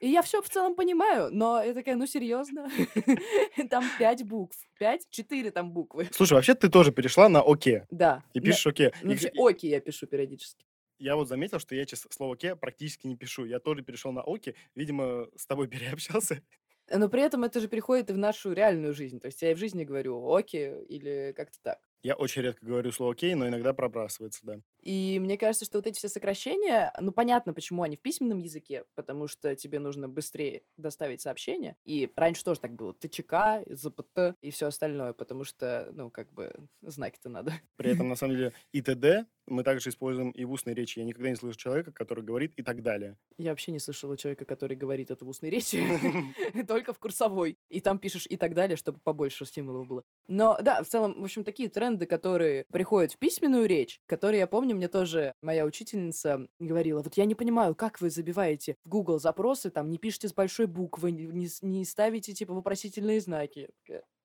И 0.00 0.08
я 0.08 0.20
все 0.20 0.42
в 0.42 0.50
целом 0.50 0.74
понимаю, 0.74 1.30
но 1.32 1.62
я 1.62 1.72
такая, 1.72 1.96
ну 1.96 2.06
серьезно? 2.06 2.68
Там 3.70 3.84
пять 3.98 4.22
букв. 4.24 4.56
Пять? 4.78 5.06
Четыре 5.08 5.50
там 5.50 5.72
буквы. 5.72 6.08
Слушай, 6.12 6.34
вообще 6.34 6.54
ты 6.54 6.68
тоже 6.68 6.92
перешла 6.92 7.28
на 7.30 7.40
«оке». 7.40 7.86
Да. 7.90 8.22
И 8.34 8.40
пишешь 8.40 8.66
«оке». 8.66 8.92
Оки 9.38 9.66
я 9.66 9.80
пишу 9.80 10.06
периодически. 10.06 10.66
Я 10.98 11.16
вот 11.16 11.28
заметил, 11.28 11.58
что 11.58 11.74
я 11.74 11.84
сейчас 11.84 12.06
слово 12.10 12.36
«ке» 12.36 12.54
практически 12.54 13.06
не 13.06 13.16
пишу. 13.16 13.46
Я 13.46 13.60
тоже 13.60 13.82
перешел 13.82 14.12
на 14.12 14.22
«оке». 14.22 14.54
Видимо, 14.74 15.28
с 15.36 15.46
тобой 15.46 15.68
переобщался. 15.68 16.42
Но 16.90 17.08
при 17.08 17.22
этом 17.22 17.44
это 17.44 17.60
же 17.60 17.68
приходит 17.68 18.10
и 18.10 18.12
в 18.12 18.18
нашу 18.18 18.52
реальную 18.52 18.92
жизнь. 18.92 19.20
То 19.20 19.26
есть 19.26 19.40
я 19.40 19.52
и 19.52 19.54
в 19.54 19.58
жизни 19.58 19.84
говорю 19.84 20.22
оки 20.22 20.82
или 20.88 21.32
как-то 21.34 21.58
так. 21.62 21.78
Я 22.04 22.16
очень 22.16 22.42
редко 22.42 22.66
говорю 22.66 22.92
слово 22.92 23.12
«окей», 23.12 23.34
но 23.34 23.48
иногда 23.48 23.72
пробрасывается, 23.72 24.40
да. 24.42 24.60
И 24.82 25.18
мне 25.18 25.38
кажется, 25.38 25.64
что 25.64 25.78
вот 25.78 25.86
эти 25.86 25.96
все 25.96 26.10
сокращения, 26.10 26.92
ну, 27.00 27.12
понятно, 27.12 27.54
почему 27.54 27.82
они 27.82 27.96
в 27.96 28.00
письменном 28.00 28.40
языке, 28.40 28.84
потому 28.94 29.26
что 29.26 29.56
тебе 29.56 29.78
нужно 29.78 30.06
быстрее 30.06 30.62
доставить 30.76 31.22
сообщение. 31.22 31.76
И 31.86 32.12
раньше 32.14 32.44
тоже 32.44 32.60
так 32.60 32.74
было. 32.74 32.92
ТЧК, 32.92 33.62
ЗПТ 33.66 34.36
и 34.42 34.50
все 34.50 34.66
остальное, 34.66 35.14
потому 35.14 35.44
что, 35.44 35.88
ну, 35.94 36.10
как 36.10 36.30
бы, 36.30 36.52
знаки-то 36.82 37.30
надо. 37.30 37.54
При 37.76 37.90
этом, 37.90 38.08
на 38.10 38.16
самом 38.16 38.36
деле, 38.36 38.52
и 38.72 38.82
т.д. 38.82 39.24
мы 39.46 39.64
также 39.64 39.88
используем 39.88 40.30
и 40.32 40.44
в 40.44 40.52
устной 40.52 40.74
речи. 40.74 40.98
Я 40.98 41.06
никогда 41.06 41.30
не 41.30 41.36
слышу 41.36 41.58
человека, 41.58 41.90
который 41.90 42.22
говорит 42.22 42.52
и 42.56 42.62
так 42.62 42.82
далее. 42.82 43.16
Я 43.38 43.50
вообще 43.50 43.72
не 43.72 43.78
слышала 43.78 44.18
человека, 44.18 44.44
который 44.44 44.76
говорит 44.76 45.10
это 45.10 45.24
в 45.24 45.28
устной 45.30 45.48
речи, 45.48 45.82
только 46.68 46.92
в 46.92 46.98
курсовой. 46.98 47.56
И 47.70 47.80
там 47.80 47.98
пишешь 47.98 48.26
и 48.28 48.36
так 48.36 48.52
далее, 48.52 48.76
чтобы 48.76 48.98
побольше 49.02 49.46
стимулов 49.46 49.88
было. 49.88 50.04
Но 50.28 50.58
да, 50.60 50.82
в 50.82 50.86
целом, 50.86 51.18
в 51.18 51.24
общем, 51.24 51.42
такие 51.44 51.70
тренды, 51.70 51.93
которые 52.02 52.64
приходят 52.72 53.12
в 53.12 53.18
письменную 53.18 53.66
речь, 53.66 54.00
которые, 54.06 54.40
я 54.40 54.46
помню, 54.46 54.76
мне 54.76 54.88
тоже 54.88 55.32
моя 55.42 55.64
учительница 55.64 56.46
говорила, 56.58 57.02
вот 57.02 57.14
я 57.16 57.24
не 57.24 57.34
понимаю, 57.34 57.74
как 57.74 58.00
вы 58.00 58.10
забиваете 58.10 58.76
в 58.84 58.88
Google 58.88 59.18
запросы, 59.18 59.70
там, 59.70 59.90
не 59.90 59.98
пишете 59.98 60.28
с 60.28 60.34
большой 60.34 60.66
буквы, 60.66 61.12
не, 61.12 61.48
не 61.62 61.84
ставите, 61.84 62.32
типа, 62.32 62.54
вопросительные 62.54 63.20
знаки. 63.20 63.68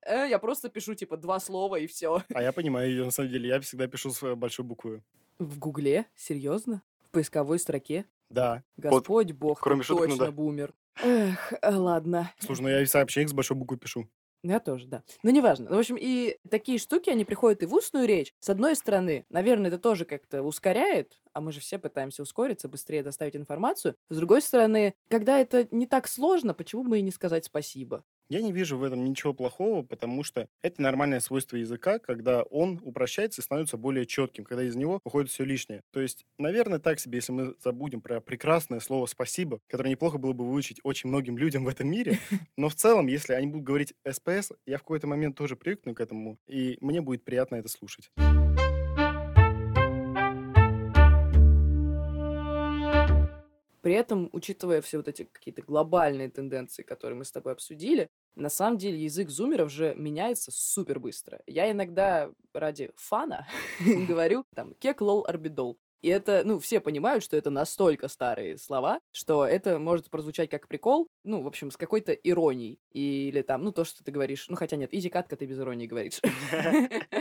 «Э, 0.05 0.27
я 0.29 0.39
просто 0.39 0.69
пишу, 0.69 0.95
типа, 0.95 1.17
два 1.17 1.39
слова 1.39 1.75
и 1.75 1.87
все. 1.87 2.23
А 2.33 2.41
я 2.41 2.51
понимаю 2.51 2.89
ее, 2.89 3.05
на 3.05 3.11
самом 3.11 3.31
деле. 3.31 3.49
Я 3.49 3.59
всегда 3.59 3.87
пишу 3.87 4.11
с 4.11 4.23
э, 4.23 4.35
большой 4.35 4.65
буквы. 4.65 5.03
В 5.39 5.59
Гугле? 5.59 6.05
Серьезно? 6.15 6.81
В 7.05 7.11
поисковой 7.11 7.59
строке? 7.59 8.05
Да. 8.29 8.63
Господь 8.77 9.31
бог, 9.31 9.57
ты 9.59 9.63
кроме 9.63 9.83
шуток, 9.83 10.03
ну 10.03 10.09
точно 10.11 10.25
да. 10.25 10.31
бумер. 10.31 10.73
Эх, 11.01 11.53
э, 11.61 11.75
ладно. 11.75 12.31
Слушай, 12.39 12.61
ну 12.61 12.69
я 12.69 12.81
и 12.81 12.85
сообщение 12.85 13.27
с 13.27 13.33
большой 13.33 13.57
буквы 13.57 13.77
пишу. 13.77 14.09
Ну, 14.43 14.51
Я 14.51 14.59
тоже, 14.59 14.87
да. 14.87 15.03
Ну, 15.23 15.31
неважно. 15.31 15.69
В 15.69 15.77
общем, 15.77 15.97
и 15.99 16.37
такие 16.49 16.77
штуки, 16.77 17.09
они 17.09 17.25
приходят 17.25 17.61
и 17.61 17.65
в 17.65 17.73
устную 17.73 18.07
речь. 18.07 18.33
С 18.39 18.49
одной 18.49 18.75
стороны, 18.75 19.25
наверное, 19.29 19.67
это 19.67 19.77
тоже 19.79 20.05
как-то 20.05 20.43
ускоряет, 20.43 21.21
а 21.33 21.41
мы 21.41 21.51
же 21.51 21.59
все 21.59 21.77
пытаемся 21.77 22.23
ускориться, 22.23 22.69
быстрее 22.69 23.03
доставить 23.03 23.35
информацию. 23.35 23.95
С 24.09 24.15
другой 24.17 24.41
стороны, 24.41 24.93
когда 25.09 25.39
это 25.39 25.67
не 25.71 25.87
так 25.87 26.07
сложно, 26.07 26.53
почему 26.53 26.83
бы 26.85 26.99
и 26.99 27.01
не 27.01 27.11
сказать 27.11 27.45
спасибо? 27.45 28.03
Я 28.29 28.41
не 28.43 28.51
вижу 28.51 28.77
в 28.77 28.83
этом 28.83 29.03
ничего 29.03 29.33
плохого, 29.33 29.81
потому 29.81 30.23
что 30.23 30.47
это 30.61 30.83
нормальное 30.83 31.19
свойство 31.19 31.57
языка, 31.57 31.97
когда 31.97 32.43
он 32.43 32.79
упрощается 32.83 33.41
и 33.41 33.43
становится 33.43 33.75
более 33.75 34.05
четким, 34.05 34.43
когда 34.43 34.63
из 34.63 34.75
него 34.75 34.99
уходит 35.03 35.31
все 35.31 35.43
лишнее. 35.43 35.81
То 35.91 35.99
есть, 35.99 36.27
наверное, 36.37 36.77
так 36.77 36.99
себе, 36.99 37.17
если 37.17 37.31
мы 37.31 37.55
забудем 37.59 38.01
про 38.01 38.21
прекрасное 38.21 38.81
слово 38.81 39.07
«спасибо», 39.07 39.59
которое 39.67 39.89
неплохо 39.89 40.19
было 40.19 40.33
бы 40.33 40.45
выучить 40.45 40.79
очень 40.83 41.09
многим 41.09 41.39
людям 41.39 41.65
в 41.65 41.67
этом 41.69 41.89
мире, 41.89 42.19
но 42.55 42.69
в 42.69 42.75
целом, 42.75 43.07
если 43.07 43.33
они 43.33 43.47
будут 43.47 43.65
говорить 43.65 43.95
«СПС», 44.07 44.51
я 44.67 44.77
в 44.77 44.81
какой-то 44.81 45.07
момент 45.07 45.35
тоже 45.35 45.55
привыкну 45.55 45.95
к 45.95 45.99
этому, 45.99 46.37
и 46.45 46.77
мне 46.81 47.01
будет 47.01 47.23
приятно 47.23 47.55
это 47.55 47.67
слушать. 47.67 48.11
При 53.81 53.93
этом, 53.93 54.29
учитывая 54.33 54.81
все 54.81 54.97
вот 54.97 55.07
эти 55.07 55.23
какие-то 55.23 55.61
глобальные 55.61 56.29
тенденции, 56.29 56.83
которые 56.83 57.17
мы 57.17 57.25
с 57.25 57.31
тобой 57.31 57.53
обсудили, 57.53 58.09
на 58.35 58.49
самом 58.49 58.77
деле 58.77 59.03
язык 59.03 59.29
зумеров 59.29 59.71
же 59.71 59.93
меняется 59.95 60.51
супер 60.51 60.99
быстро. 60.99 61.41
Я 61.45 61.71
иногда 61.71 62.31
ради 62.53 62.91
фана 62.95 63.47
говорю 64.07 64.45
там 64.55 64.73
кек, 64.75 65.01
лол, 65.01 65.25
орбидол. 65.27 65.77
И 66.01 66.07
это, 66.07 66.43
ну, 66.45 66.59
все 66.59 66.79
понимают, 66.79 67.23
что 67.23 67.35
это 67.35 67.49
настолько 67.49 68.07
старые 68.07 68.57
слова, 68.57 69.01
что 69.11 69.45
это 69.45 69.79
может 69.79 70.09
прозвучать 70.09 70.49
как 70.49 70.67
прикол, 70.69 71.09
ну, 71.25 71.41
в 71.41 71.47
общем, 71.47 71.71
с 71.71 71.77
какой-то 71.77 72.13
иронией. 72.13 72.79
Или 72.91 73.41
там, 73.41 73.63
ну, 73.63 73.73
то, 73.73 73.83
что 73.83 74.01
ты 74.03 74.11
говоришь, 74.11 74.47
ну, 74.47 74.55
хотя 74.55 74.77
нет, 74.77 74.93
изи-катка 74.93 75.35
ты 75.35 75.45
без 75.45 75.59
иронии 75.59 75.87
говоришь. 75.87 76.21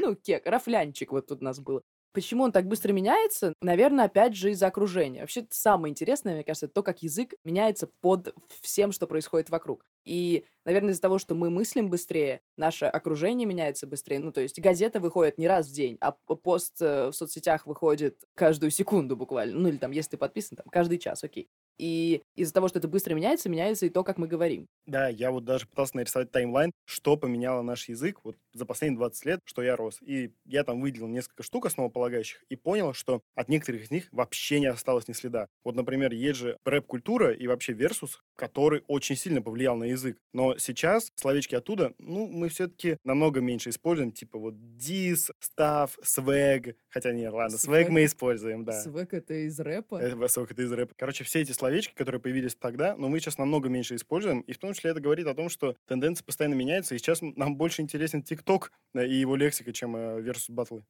Ну, 0.00 0.14
кек, 0.14 0.46
рафлянчик 0.46 1.10
вот 1.10 1.26
тут 1.26 1.40
у 1.40 1.44
нас 1.44 1.58
был. 1.58 1.82
Почему 2.14 2.44
он 2.44 2.52
так 2.52 2.68
быстро 2.68 2.92
меняется? 2.92 3.54
Наверное, 3.60 4.04
опять 4.04 4.36
же, 4.36 4.52
из-за 4.52 4.68
окружения. 4.68 5.22
Вообще, 5.22 5.46
самое 5.50 5.90
интересное, 5.90 6.34
мне 6.34 6.44
кажется, 6.44 6.66
это 6.66 6.74
то, 6.74 6.82
как 6.84 7.02
язык 7.02 7.34
меняется 7.42 7.88
под 8.00 8.32
всем, 8.62 8.92
что 8.92 9.08
происходит 9.08 9.50
вокруг. 9.50 9.84
И, 10.04 10.44
наверное, 10.64 10.92
из-за 10.92 11.02
того, 11.02 11.18
что 11.18 11.34
мы 11.34 11.50
мыслим 11.50 11.90
быстрее, 11.90 12.40
наше 12.56 12.84
окружение 12.84 13.46
меняется 13.46 13.88
быстрее. 13.88 14.20
Ну, 14.20 14.30
то 14.30 14.40
есть 14.40 14.60
газета 14.60 15.00
выходит 15.00 15.38
не 15.38 15.48
раз 15.48 15.66
в 15.66 15.72
день, 15.72 15.98
а 16.00 16.12
пост 16.12 16.80
э, 16.80 17.08
в 17.08 17.12
соцсетях 17.12 17.66
выходит 17.66 18.22
каждую 18.36 18.70
секунду 18.70 19.16
буквально. 19.16 19.58
Ну, 19.58 19.68
или 19.68 19.78
там, 19.78 19.90
если 19.90 20.10
ты 20.10 20.16
подписан, 20.16 20.56
там, 20.56 20.66
каждый 20.70 20.98
час, 20.98 21.24
окей. 21.24 21.48
И 21.78 22.22
из-за 22.36 22.52
того, 22.52 22.68
что 22.68 22.78
это 22.78 22.88
быстро 22.88 23.14
меняется, 23.14 23.48
меняется 23.48 23.86
и 23.86 23.90
то, 23.90 24.04
как 24.04 24.18
мы 24.18 24.26
говорим. 24.26 24.66
Да, 24.86 25.08
я 25.08 25.30
вот 25.30 25.44
даже 25.44 25.66
пытался 25.66 25.96
нарисовать 25.96 26.30
таймлайн, 26.30 26.72
что 26.84 27.16
поменяло 27.16 27.62
наш 27.62 27.88
язык 27.88 28.20
вот 28.22 28.36
за 28.52 28.66
последние 28.66 28.98
20 28.98 29.24
лет, 29.24 29.40
что 29.44 29.62
я 29.62 29.76
рос. 29.76 29.98
И 30.02 30.32
я 30.44 30.64
там 30.64 30.80
выделил 30.80 31.08
несколько 31.08 31.42
штук 31.42 31.66
основополагающих 31.66 32.44
и 32.48 32.56
понял, 32.56 32.92
что 32.92 33.22
от 33.34 33.48
некоторых 33.48 33.84
из 33.84 33.90
них 33.90 34.08
вообще 34.12 34.60
не 34.60 34.66
осталось 34.66 35.08
ни 35.08 35.12
следа. 35.12 35.48
Вот, 35.64 35.74
например, 35.74 36.12
есть 36.12 36.38
же 36.38 36.58
рэп-культура 36.64 37.32
и 37.32 37.46
вообще 37.46 37.72
версус, 37.72 38.22
который 38.36 38.82
очень 38.86 39.16
сильно 39.16 39.40
повлиял 39.42 39.76
на 39.76 39.84
язык. 39.84 40.18
Но 40.32 40.56
сейчас 40.58 41.10
словечки 41.16 41.54
оттуда, 41.54 41.94
ну, 41.98 42.26
мы 42.26 42.48
все-таки 42.48 42.98
намного 43.04 43.40
меньше 43.40 43.70
используем, 43.70 44.12
типа 44.12 44.38
вот 44.38 44.76
дис, 44.76 45.30
став, 45.40 45.96
свэг. 46.02 46.76
Хотя 46.88 47.12
нет, 47.12 47.32
ладно, 47.32 47.56
свэг 47.56 47.88
мы 47.88 48.04
используем, 48.04 48.64
да. 48.64 48.80
Свек 48.80 49.14
это 49.14 49.34
из 49.46 49.58
рэпа? 49.58 49.96
Это 49.96 50.16
высок, 50.16 50.50
это 50.50 50.62
из 50.62 50.72
рэпа. 50.72 50.92
Короче, 50.96 51.24
все 51.24 51.40
эти 51.40 51.52
словечки, 51.64 51.94
которые 51.94 52.20
появились 52.20 52.54
тогда, 52.54 52.94
но 52.94 53.08
мы 53.08 53.18
сейчас 53.20 53.38
намного 53.38 53.70
меньше 53.70 53.96
используем, 53.96 54.40
и 54.40 54.52
в 54.52 54.58
том 54.58 54.74
числе 54.74 54.90
это 54.90 55.00
говорит 55.00 55.26
о 55.26 55.34
том, 55.34 55.48
что 55.48 55.76
тенденции 55.86 56.22
постоянно 56.22 56.52
меняются, 56.52 56.94
и 56.94 56.98
сейчас 56.98 57.22
нам 57.22 57.56
больше 57.56 57.80
интересен 57.80 58.22
ТикТок 58.22 58.70
э, 58.92 59.06
и 59.06 59.14
его 59.14 59.34
лексика, 59.34 59.72
чем 59.72 59.96
э, 59.96 60.20
versus 60.20 60.50
батлы. 60.50 60.84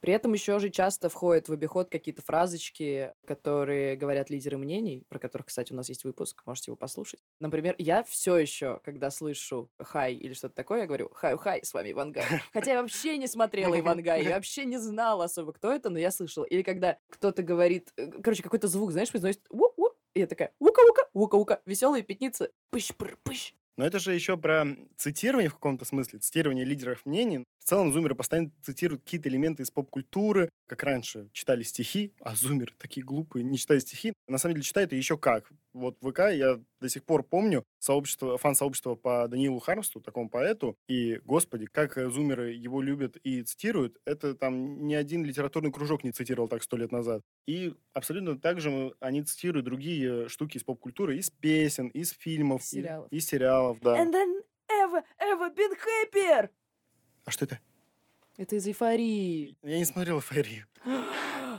При 0.00 0.12
этом 0.12 0.32
еще 0.32 0.58
же 0.58 0.70
часто 0.70 1.08
входят 1.08 1.48
в 1.48 1.52
обиход 1.52 1.90
какие-то 1.90 2.22
фразочки, 2.22 3.12
которые 3.26 3.96
говорят 3.96 4.30
лидеры 4.30 4.58
мнений, 4.58 5.04
про 5.08 5.18
которых, 5.18 5.46
кстати, 5.46 5.72
у 5.72 5.76
нас 5.76 5.88
есть 5.88 6.04
выпуск, 6.04 6.42
можете 6.46 6.70
его 6.70 6.76
послушать. 6.76 7.20
Например, 7.40 7.74
я 7.78 8.04
все 8.04 8.36
еще, 8.36 8.80
когда 8.84 9.10
слышу 9.10 9.70
«хай» 9.80 10.14
или 10.14 10.34
что-то 10.34 10.54
такое, 10.54 10.80
я 10.80 10.86
говорю 10.86 11.10
«хай-хай, 11.14 11.64
с 11.64 11.72
вами 11.72 11.92
Ивангай». 11.92 12.24
Хотя 12.52 12.74
я 12.74 12.82
вообще 12.82 13.16
не 13.16 13.26
смотрела 13.26 13.78
Ивангай, 13.78 14.22
я 14.24 14.34
вообще 14.34 14.64
не 14.64 14.78
знала 14.78 15.24
особо, 15.24 15.52
кто 15.52 15.72
это, 15.72 15.90
но 15.90 15.98
я 15.98 16.10
слышала. 16.10 16.44
Или 16.44 16.62
когда 16.62 16.98
кто-то 17.08 17.42
говорит, 17.42 17.92
э, 17.96 18.10
короче, 18.22 18.42
какой-то 18.42 18.68
звук, 18.68 18.92
знаешь, 18.92 19.10
произносит 19.10 19.42
и 20.16 20.20
я 20.20 20.26
такая 20.26 20.52
«ука-ука, 20.58 21.02
ука-ука», 21.12 21.60
веселые 21.66 22.02
пятницы, 22.02 22.50
пыщ-пыр-пыщ. 22.70 23.52
Но 23.76 23.84
это 23.84 23.98
же 23.98 24.14
еще 24.14 24.38
про 24.38 24.64
цитирование 24.96 25.50
в 25.50 25.54
каком-то 25.54 25.84
смысле, 25.84 26.18
цитирование 26.20 26.64
лидеров 26.64 27.04
мнений. 27.04 27.44
В 27.58 27.64
целом 27.64 27.92
зумеры 27.92 28.14
постоянно 28.14 28.50
цитируют 28.62 29.02
какие-то 29.02 29.28
элементы 29.28 29.62
из 29.62 29.70
поп-культуры, 29.70 30.48
как 30.66 30.82
раньше 30.82 31.28
читали 31.32 31.62
стихи, 31.62 32.14
а 32.20 32.34
зумеры 32.34 32.72
такие 32.78 33.04
глупые, 33.04 33.44
не 33.44 33.58
читают 33.58 33.82
стихи. 33.82 34.14
На 34.28 34.38
самом 34.38 34.54
деле 34.54 34.64
читают 34.64 34.94
и 34.94 34.96
еще 34.96 35.18
как. 35.18 35.50
Вот 35.74 35.98
в 36.00 36.10
ВК 36.10 36.20
я 36.32 36.58
до 36.80 36.88
сих 36.88 37.04
пор 37.04 37.22
помню 37.22 37.64
сообщество, 37.78 38.38
фан-сообщество 38.38 38.94
по 38.94 39.26
Даниилу 39.28 39.58
Хармсту, 39.58 40.00
такому 40.00 40.28
поэту, 40.28 40.76
и, 40.88 41.20
господи, 41.24 41.66
как 41.66 41.96
зумеры 42.10 42.52
его 42.52 42.80
любят 42.82 43.16
и 43.18 43.42
цитируют, 43.42 43.98
это 44.04 44.34
там 44.34 44.86
ни 44.86 44.94
один 44.94 45.24
литературный 45.24 45.72
кружок 45.72 46.04
не 46.04 46.12
цитировал 46.12 46.48
так 46.48 46.62
сто 46.62 46.76
лет 46.76 46.92
назад. 46.92 47.22
И 47.46 47.74
абсолютно 47.92 48.38
так 48.38 48.60
же 48.60 48.94
они 49.00 49.22
цитируют 49.22 49.64
другие 49.64 50.28
штуки 50.28 50.58
из 50.58 50.64
поп-культуры, 50.64 51.18
из 51.18 51.30
песен, 51.30 51.88
из 51.88 52.10
фильмов, 52.10 52.62
сериалов. 52.62 53.10
из 53.10 53.26
сериалов, 53.26 53.80
да. 53.80 54.02
And 54.02 54.12
then 54.12 54.42
ever, 54.68 55.02
ever 55.18 55.54
been 55.54 55.74
happier! 55.74 56.50
А 57.24 57.30
что 57.30 57.44
это? 57.44 57.60
Это 58.36 58.56
из 58.56 58.66
эйфории. 58.66 59.56
Я 59.62 59.78
не 59.78 59.84
смотрел 59.84 60.18
эйфорию. 60.18 60.66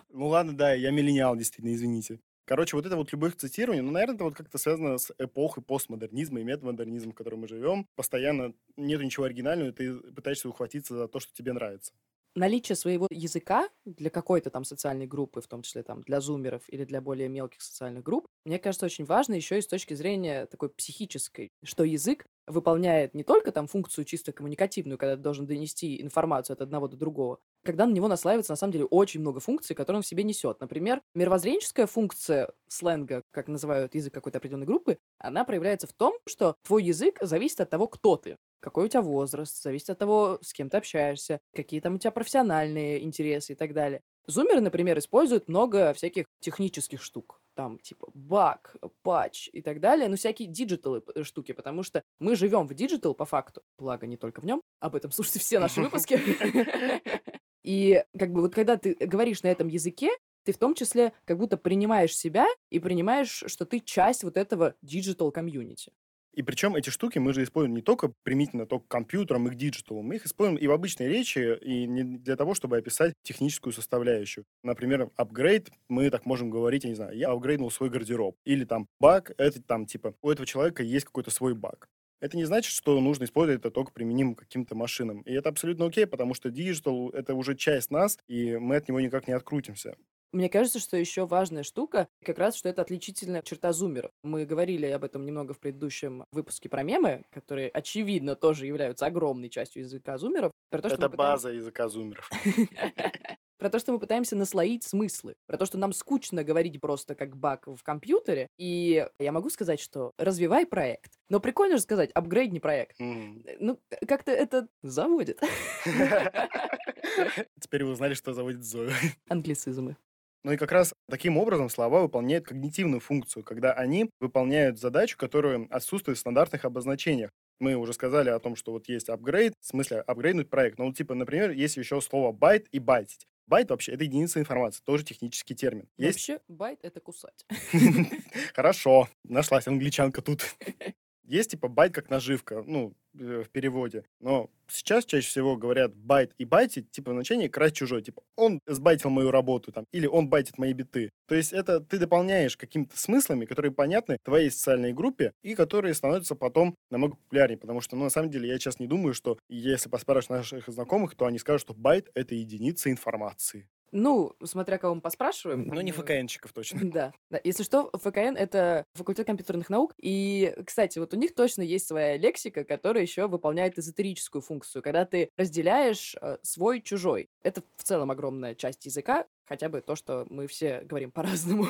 Ну 0.10 0.28
ладно, 0.28 0.56
да, 0.56 0.74
я 0.74 0.90
миллениал, 0.92 1.36
действительно, 1.36 1.74
извините. 1.74 2.20
Короче, 2.48 2.78
вот 2.78 2.86
это 2.86 2.96
вот 2.96 3.12
любых 3.12 3.36
цитирований, 3.36 3.82
ну, 3.82 3.92
наверное, 3.92 4.16
это 4.16 4.24
вот 4.24 4.36
как-то 4.36 4.58
связано 4.58 4.98
с 4.98 5.14
эпохой 5.18 5.62
постмодернизма 5.62 6.40
и 6.40 6.46
метамодернизма, 6.46 7.12
в 7.12 7.16
которой 7.16 7.36
мы 7.36 7.46
живем. 7.48 7.90
Постоянно 7.96 8.54
нету 8.78 9.04
ничего 9.04 9.26
оригинального, 9.26 9.70
и 9.70 9.74
ты 9.74 9.94
пытаешься 10.14 10.48
ухватиться 10.48 10.96
за 10.96 11.10
то, 11.10 11.20
что 11.20 11.34
тебе 11.34 11.52
нравится 11.52 11.92
наличие 12.38 12.76
своего 12.76 13.08
языка 13.10 13.68
для 13.84 14.10
какой-то 14.10 14.50
там 14.52 14.64
социальной 14.64 15.08
группы, 15.08 15.42
в 15.42 15.48
том 15.48 15.64
числе 15.64 15.82
там 15.84 16.04
для 16.04 16.22
зумеров 16.22 16.64
или 16.68 16.86
для 16.86 17.02
более 17.02 17.30
мелких 17.30 17.62
социальных 17.62 18.04
групп, 18.04 18.28
мне 18.46 18.60
кажется, 18.60 18.86
очень 18.86 19.06
важно 19.06 19.34
еще 19.34 19.58
и 19.58 19.62
с 19.62 19.68
точки 19.68 19.96
зрения 19.96 20.46
такой 20.46 20.70
психической, 20.70 21.50
что 21.64 21.84
язык 21.84 22.28
выполняет 22.46 23.14
не 23.16 23.24
только 23.24 23.52
там 23.52 23.68
функцию 23.68 24.06
чисто 24.06 24.32
коммуникативную, 24.32 24.98
когда 24.98 25.16
ты 25.16 25.22
должен 25.22 25.48
донести 25.48 26.02
информацию 26.02 26.54
от 26.54 26.62
одного 26.62 26.88
до 26.88 26.96
другого, 26.96 27.40
когда 27.68 27.86
на 27.86 27.92
него 27.92 28.08
наслаивается 28.08 28.54
на 28.54 28.56
самом 28.56 28.72
деле 28.72 28.86
очень 28.86 29.20
много 29.20 29.42
функций, 29.42 29.76
которые 29.76 29.98
он 29.98 30.04
в 30.04 30.08
себе 30.08 30.24
несет. 30.24 30.62
Например, 30.62 31.02
мировоззренческая 31.14 31.86
функция 31.86 32.50
сленга, 32.70 33.24
как 33.32 33.50
называют 33.50 33.94
язык 33.94 34.14
какой-то 34.14 34.38
определенной 34.38 34.66
группы, 34.66 34.98
она 35.20 35.44
проявляется 35.44 35.86
в 35.86 35.92
том, 35.92 36.18
что 36.26 36.56
твой 36.64 36.84
язык 36.86 37.18
зависит 37.22 37.60
от 37.60 37.70
того, 37.70 37.88
кто 37.88 38.16
ты 38.16 38.38
какой 38.60 38.86
у 38.86 38.88
тебя 38.88 39.02
возраст, 39.02 39.62
зависит 39.62 39.92
от 39.92 40.00
того, 40.00 40.40
с 40.42 40.52
кем 40.52 40.70
ты 40.70 40.78
общаешься, 40.78 41.40
какие 41.56 41.80
там 41.80 41.96
у 41.96 42.00
тебя 42.00 42.12
профессиональные 42.12 43.04
интересы 43.04 43.54
и 43.54 43.56
так 43.56 43.74
далее. 43.74 44.02
Зумеры, 44.26 44.60
например, 44.60 45.00
используют 45.00 45.48
много 45.48 45.94
всяких 45.94 46.26
технических 46.42 47.02
штук. 47.02 47.40
Там 47.56 47.80
типа 47.80 48.10
баг, 48.14 48.76
патч 49.02 49.50
и 49.54 49.62
так 49.62 49.80
далее. 49.80 50.10
Ну, 50.10 50.18
всякие 50.18 50.50
digital 50.50 51.02
э, 51.16 51.24
штуки, 51.24 51.54
потому 51.54 51.82
что 51.82 52.04
мы 52.20 52.36
живем 52.36 52.68
в 52.68 52.74
digital 52.74 53.16
по 53.16 53.26
факту. 53.26 53.62
Благо, 53.78 54.06
не 54.06 54.18
только 54.18 54.42
в 54.42 54.46
нем. 54.46 54.62
Об 54.80 54.96
этом 54.96 55.12
слушайте 55.12 55.40
все 55.40 55.60
наши 55.60 55.82
выпуски. 55.84 56.20
И 57.68 58.02
как 58.18 58.32
бы 58.32 58.40
вот 58.40 58.56
когда 58.56 58.78
ты 58.78 58.96
говоришь 58.96 59.44
на 59.44 59.48
этом 59.48 59.68
языке, 59.68 60.12
ты 60.46 60.54
в 60.54 60.58
том 60.58 60.74
числе 60.74 61.12
как 61.26 61.38
будто 61.38 61.58
принимаешь 61.58 62.16
себя 62.16 62.48
и 62.70 62.80
принимаешь, 62.80 63.44
что 63.46 63.66
ты 63.66 63.82
часть 63.82 64.24
вот 64.24 64.38
этого 64.38 64.76
digital 64.82 65.34
community. 65.34 65.92
И 66.34 66.44
причем 66.44 66.78
эти 66.78 66.92
штуки 66.92 67.20
мы 67.20 67.34
же 67.34 67.44
используем 67.44 67.76
не 67.76 67.82
только 67.82 68.14
примитивно 68.24 68.68
только 68.68 68.86
к 68.86 68.90
компьютерам 68.90 69.48
и 69.48 69.52
к 69.52 69.56
диджиталу, 69.56 70.02
мы 70.02 70.16
их 70.16 70.26
используем 70.26 70.58
и 70.58 70.66
в 70.66 70.72
обычной 70.72 71.10
речи, 71.10 71.58
и 71.62 71.86
не 71.88 72.04
для 72.04 72.38
того, 72.38 72.54
чтобы 72.54 72.78
описать 72.78 73.14
техническую 73.24 73.74
составляющую. 73.74 74.46
Например, 74.64 75.10
апгрейд, 75.18 75.70
мы 75.90 76.10
так 76.10 76.26
можем 76.26 76.50
говорить, 76.50 76.86
я 76.86 76.92
не 76.92 76.96
знаю, 76.96 77.18
я 77.18 77.32
апгрейднул 77.32 77.70
свой 77.70 77.90
гардероб. 77.90 78.38
Или 78.46 78.64
там 78.64 78.88
баг, 79.02 79.32
это 79.38 79.62
там 79.62 79.86
типа 79.86 80.16
у 80.22 80.30
этого 80.30 80.46
человека 80.46 80.84
есть 80.84 81.04
какой-то 81.04 81.32
свой 81.32 81.54
баг. 81.54 81.90
Это 82.20 82.36
не 82.36 82.46
значит, 82.46 82.74
что 82.74 83.00
нужно 83.00 83.26
использовать 83.26 83.60
это 83.60 83.72
только 83.72 83.92
применим 83.92 84.36
к 84.36 84.40
каким-то 84.40 84.76
машинам. 84.76 85.22
И 85.22 85.34
это 85.34 85.50
абсолютно 85.50 85.86
окей, 85.86 86.08
потому 86.08 86.34
что 86.34 86.50
digital— 86.50 87.10
это 87.14 87.36
уже 87.36 87.56
часть 87.56 87.92
нас, 87.92 88.18
и 88.28 88.58
мы 88.58 88.76
от 88.78 88.88
него 88.88 89.00
никак 89.00 89.28
не 89.28 89.34
открутимся. 89.34 89.96
Мне 90.34 90.50
кажется, 90.50 90.80
что 90.80 90.98
еще 90.98 91.26
важная 91.26 91.64
штука, 91.64 92.08
как 92.24 92.38
раз, 92.38 92.56
что 92.58 92.68
это 92.68 92.82
отличительная 92.82 93.42
черта 93.42 93.72
зумеров. 93.72 94.12
Мы 94.24 94.46
говорили 94.46 94.86
об 94.88 95.04
этом 95.04 95.26
немного 95.26 95.54
в 95.54 95.60
предыдущем 95.60 96.26
выпуске 96.32 96.68
про 96.68 96.84
мемы, 96.84 97.24
которые, 97.32 97.70
очевидно, 97.70 98.36
тоже 98.36 98.66
являются 98.66 99.06
огромной 99.06 99.50
частью 99.50 99.84
языка 99.84 100.18
зумеров. 100.18 100.52
Про 100.70 100.82
то, 100.82 100.90
что 100.90 100.98
это 100.98 101.10
пытаемся... 101.10 101.32
база 101.32 101.50
языка 101.52 101.88
зумеров. 101.88 102.30
Про 103.58 103.70
то, 103.70 103.80
что 103.80 103.92
мы 103.92 104.00
пытаемся 104.00 104.36
наслоить 104.36 104.84
смыслы. 104.84 105.36
Про 105.48 105.58
то, 105.58 105.66
что 105.66 105.78
нам 105.78 105.94
скучно 105.94 106.44
говорить 106.44 106.80
просто 106.80 107.16
как 107.16 107.36
баг 107.36 107.66
в 107.68 107.82
компьютере. 107.84 108.48
И 108.58 109.08
я 109.20 109.32
могу 109.32 109.50
сказать, 109.50 109.80
что 109.80 110.12
развивай 110.18 110.66
проект. 110.66 111.14
Но 111.30 111.40
прикольно 111.40 111.78
же 111.78 111.84
сказать, 111.84 112.12
апгрейдни 112.12 112.60
проект. 112.60 112.98
Ну, 113.00 113.80
как-то 114.08 114.32
это 114.32 114.68
заводит. 114.84 115.42
Теперь 117.60 117.84
вы 117.84 117.92
узнали, 117.92 118.14
что 118.14 118.34
заводит 118.34 118.64
Зою. 118.64 118.92
Англицизмы. 119.28 119.98
Ну 120.44 120.52
и 120.54 120.58
как 120.58 120.72
раз 120.72 120.94
таким 121.10 121.38
образом 121.38 121.68
слова 121.70 122.02
выполняют 122.02 122.46
когнитивную 122.46 123.02
функцию, 123.02 123.44
когда 123.44 123.74
они 123.74 124.10
выполняют 124.20 124.80
задачу, 124.80 125.18
которая 125.18 125.68
отсутствует 125.70 126.18
в 126.18 126.22
стандартных 126.22 126.64
обозначениях. 126.64 127.32
Мы 127.60 127.76
уже 127.76 127.94
сказали 127.94 128.30
о 128.30 128.40
том, 128.40 128.56
что 128.56 128.72
вот 128.72 128.88
есть 128.88 129.10
апгрейд, 129.10 129.54
в 129.60 129.66
смысле 129.66 130.02
апгрейднуть 130.02 130.50
проект. 130.50 130.78
Ну, 130.78 130.86
вот, 130.86 130.96
типа, 130.96 131.16
например, 131.16 131.50
есть 131.50 131.76
еще 131.76 132.00
слово 132.02 132.32
байт 132.32 132.68
и 132.72 132.80
байтить. 132.80 133.26
Байт 133.48 133.70
вообще 133.70 133.94
это 133.94 134.04
единица 134.04 134.40
информации, 134.40 134.82
тоже 134.84 135.06
технический 135.06 135.56
термин. 135.56 135.88
Есть... 135.98 136.28
Вообще 136.28 136.42
bite 136.50 136.80
это 136.84 137.00
кусать. 137.00 137.46
Хорошо, 138.54 139.08
нашлась 139.24 139.68
англичанка 139.68 140.22
тут. 140.22 140.44
Есть 141.28 141.52
типа 141.52 141.68
bait 141.68 141.94
как 141.94 142.10
наживка, 142.10 142.64
ну, 142.66 142.94
э, 143.20 143.44
в 143.46 143.50
переводе. 143.50 144.06
Но 144.22 144.50
сейчас 144.68 145.06
чаще 145.06 145.28
всего 145.28 145.58
говорят 145.58 145.94
байт 145.94 146.32
и 146.38 146.46
байтить, 146.46 146.90
типа 146.90 147.12
значение 147.12 147.50
красть 147.50 147.76
чужой. 147.76 148.02
Типа 148.02 148.24
он 148.38 148.62
сбайтил 148.66 149.10
мою 149.10 149.30
работу, 149.30 149.74
там, 149.74 149.86
или 149.92 150.08
он 150.08 150.30
байтит 150.30 150.58
мои 150.58 150.72
биты. 150.72 151.10
То 151.28 151.36
есть 151.36 151.52
это 151.52 151.82
ты 151.82 152.00
дополняешь 152.00 152.56
какими-то 152.56 152.98
смыслами, 152.98 153.46
которые 153.46 153.74
понятны 153.74 154.18
твоей 154.24 154.50
социальной 154.50 154.94
группе 154.94 155.34
и 155.44 155.54
которые 155.54 155.94
становятся 155.94 156.36
потом 156.36 156.76
намного 156.90 157.18
популярнее. 157.18 157.58
Потому 157.58 157.82
что, 157.82 157.98
ну, 157.98 158.06
на 158.06 158.10
самом 158.10 158.32
деле, 158.32 158.48
я 158.48 158.58
сейчас 158.58 158.80
не 158.80 158.88
думаю, 158.88 159.14
что 159.14 159.38
если 159.50 159.90
поспрашивать 159.90 160.30
наших 160.30 160.68
знакомых, 160.68 161.16
то 161.16 161.26
они 161.26 161.40
скажут, 161.40 161.62
что 161.62 161.74
байт— 161.74 162.10
это 162.14 162.36
единица 162.36 162.90
информации. 162.90 163.68
Ну, 163.92 164.36
смотря 164.44 164.78
кого 164.78 164.96
мы 164.96 165.02
поспрашиваем. 165.02 165.68
Ну, 165.68 165.82
не 165.82 165.92
ФКНчиков 165.92 166.54
точно. 166.54 166.80
Да, 166.98 167.14
да. 167.30 167.40
Если 167.44 167.64
что, 167.64 167.92
ФКН— 167.94 168.36
это 168.38 168.86
факультет 168.94 169.28
компьютерных 169.28 169.70
наук. 169.70 169.94
И, 170.02 170.54
кстати, 170.66 171.00
вот 171.00 171.14
у 171.14 171.18
них 171.18 171.36
точно 171.36 171.62
есть 171.62 171.88
своя 171.88 172.18
лексика, 172.18 172.64
которая 172.64 173.04
еще 173.04 173.28
выполняет 173.28 173.78
эзотерическую 173.78 174.42
функцию, 174.42 174.82
когда 174.82 175.06
ты 175.06 175.30
разделяешь 175.38 176.16
э, 176.22 176.38
свой-чужой. 176.42 177.30
Это 177.44 177.62
в 177.76 177.84
целом 177.84 178.10
огромная 178.10 178.56
часть 178.56 178.86
языка, 178.86 179.26
хотя 179.46 179.70
бы 179.70 179.82
то, 179.82 179.96
что 179.96 180.26
мы 180.30 180.48
все 180.48 180.82
говорим 180.82 181.12
по-разному. 181.18 181.68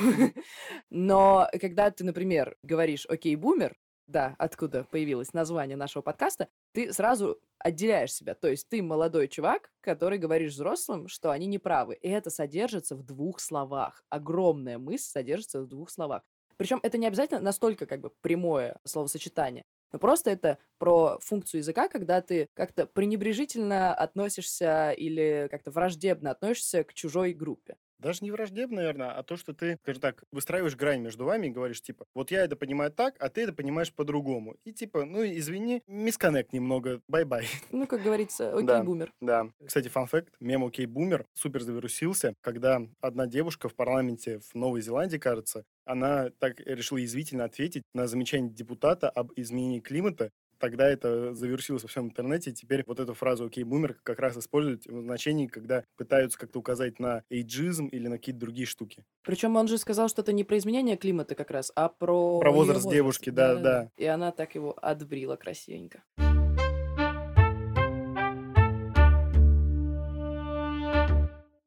Но 0.89 1.49
когда 1.60 1.91
ты, 1.91 2.03
например, 2.03 2.58
говоришь 2.63 3.06
«Окей, 3.08 3.36
бумер», 3.36 3.75
да, 4.08 4.36
откуда 4.39 4.86
появилось 4.86 5.34
название 5.34 5.75
нашего 5.75 6.01
подкаста, 6.01 6.47
ты 6.78 6.94
сразу 6.94 7.40
отделяешь 7.58 8.13
себя. 8.13 8.36
То 8.36 8.50
есть 8.50 8.70
ты 8.70 8.84
молодой 8.84 9.28
чувак, 9.28 9.72
который 9.82 10.20
говоришь 10.20 10.54
взрослым, 10.54 11.08
что 11.08 11.32
они 11.32 11.48
не 11.48 11.58
правы. 11.58 11.96
И 11.96 12.08
это 12.08 12.30
содержится 12.30 12.96
в 12.96 13.02
двух 13.02 13.40
словах. 13.40 14.04
Огромная 14.10 14.78
мысль 14.78 15.10
содержится 15.10 15.63
в 15.63 15.68
двух 15.68 15.90
словах. 15.90 16.22
Причем 16.56 16.80
это 16.84 17.00
не 17.00 17.08
обязательно 17.08 17.40
настолько 17.40 17.88
как 17.88 18.02
бы 18.02 18.12
прямое 18.22 18.78
словосочетание. 18.84 19.63
Но 19.92 19.98
просто 19.98 20.30
это 20.30 20.60
про 20.78 21.18
функцию 21.20 21.62
языка, 21.62 21.88
когда 21.88 22.22
ты 22.22 22.48
как-то 22.54 22.86
пренебрежительно 22.86 23.96
относишься 23.96 24.92
или 24.92 25.48
как-то 25.50 25.72
враждебно 25.72 26.30
относишься 26.30 26.84
к 26.84 26.94
чужой 26.94 27.34
группе. 27.34 27.78
Даже 28.00 28.24
не 28.24 28.32
враждебно, 28.32 28.78
наверное, 28.78 29.12
а 29.12 29.24
то, 29.24 29.38
что 29.38 29.54
ты, 29.54 29.78
скажем 29.82 30.02
так, 30.02 30.24
выстраиваешь 30.32 30.76
грань 30.76 31.02
между 31.02 31.26
вами 31.26 31.48
и 31.48 31.52
говоришь, 31.52 31.82
типа, 31.82 32.06
вот 32.14 32.32
я 32.32 32.44
это 32.44 32.56
понимаю 32.56 32.92
так, 32.92 33.16
а 33.20 33.30
ты 33.30 33.42
это 33.42 33.54
понимаешь 33.54 33.94
по-другому. 33.94 34.56
И 34.64 34.72
типа, 34.72 35.06
ну, 35.06 35.26
извини, 35.26 35.82
misconnect 35.88 36.54
немного, 36.54 37.02
bye-bye. 37.08 37.48
Ну, 37.72 37.86
как 37.86 38.02
говорится, 38.02 38.52
окей, 38.54 38.66
да, 38.66 38.84
бумер. 38.84 39.12
Да. 39.22 39.50
Кстати, 39.66 39.88
fun 39.88 40.05
fact, 40.05 40.34
мем 40.40 40.64
okay, 40.63 40.86
boomer 40.86 41.26
супер 41.34 41.62
завирусился, 41.62 42.34
когда 42.42 42.82
одна 43.02 43.28
девушка 43.28 43.70
в 43.70 43.76
парламенте 43.76 44.40
в 44.40 44.56
Новой 44.56 44.82
Зеландии, 44.82 45.18
кажется, 45.18 45.64
она 45.86 46.30
так 46.40 46.60
решила 46.60 46.98
язвительно 46.98 47.46
ответить 47.46 47.84
на 47.94 48.08
замечание 48.08 48.52
депутата 48.52 49.10
об 49.10 49.32
изменении 49.36 49.80
климата, 49.80 50.32
тогда 50.60 50.88
это 50.88 51.34
завирусилось 51.34 51.84
во 51.84 51.89
всем 51.89 52.06
интернете, 52.06 52.52
и 52.52 52.54
теперь 52.54 52.84
вот 52.86 53.00
эту 53.00 53.13
фразу 53.13 53.46
«okay, 53.46 53.63
boomer» 53.63 53.98
как 54.04 54.20
раз 54.20 54.38
используют 54.38 54.86
в 54.86 55.02
значении, 55.02 55.48
когда 55.48 55.84
пытаются 55.96 56.38
как-то 56.38 56.60
указать 56.60 57.00
на 57.00 57.24
эйджизм 57.30 57.88
или 57.88 58.08
на 58.08 58.17
какие-то 58.17 58.41
другие 58.41 58.67
штуки. 58.67 59.04
Причем 59.24 59.56
он 59.56 59.67
же 59.67 59.78
сказал 59.78 60.10
что-то 60.10 60.34
не 60.34 60.43
про 60.43 60.58
изменение 60.58 60.98
климата 60.98 61.36
как 61.36 61.52
раз, 61.52 61.72
а 61.76 61.89
про... 61.89 62.39
Про 62.39 62.50
её 62.50 62.58
возраст 62.58 62.89
девушки, 62.89 63.30
да-да. 63.30 63.89
И 63.98 64.06
она 64.06 64.32
так 64.32 64.56
его 64.56 64.78
отбрила 64.82 65.36
красивенько. 65.36 66.04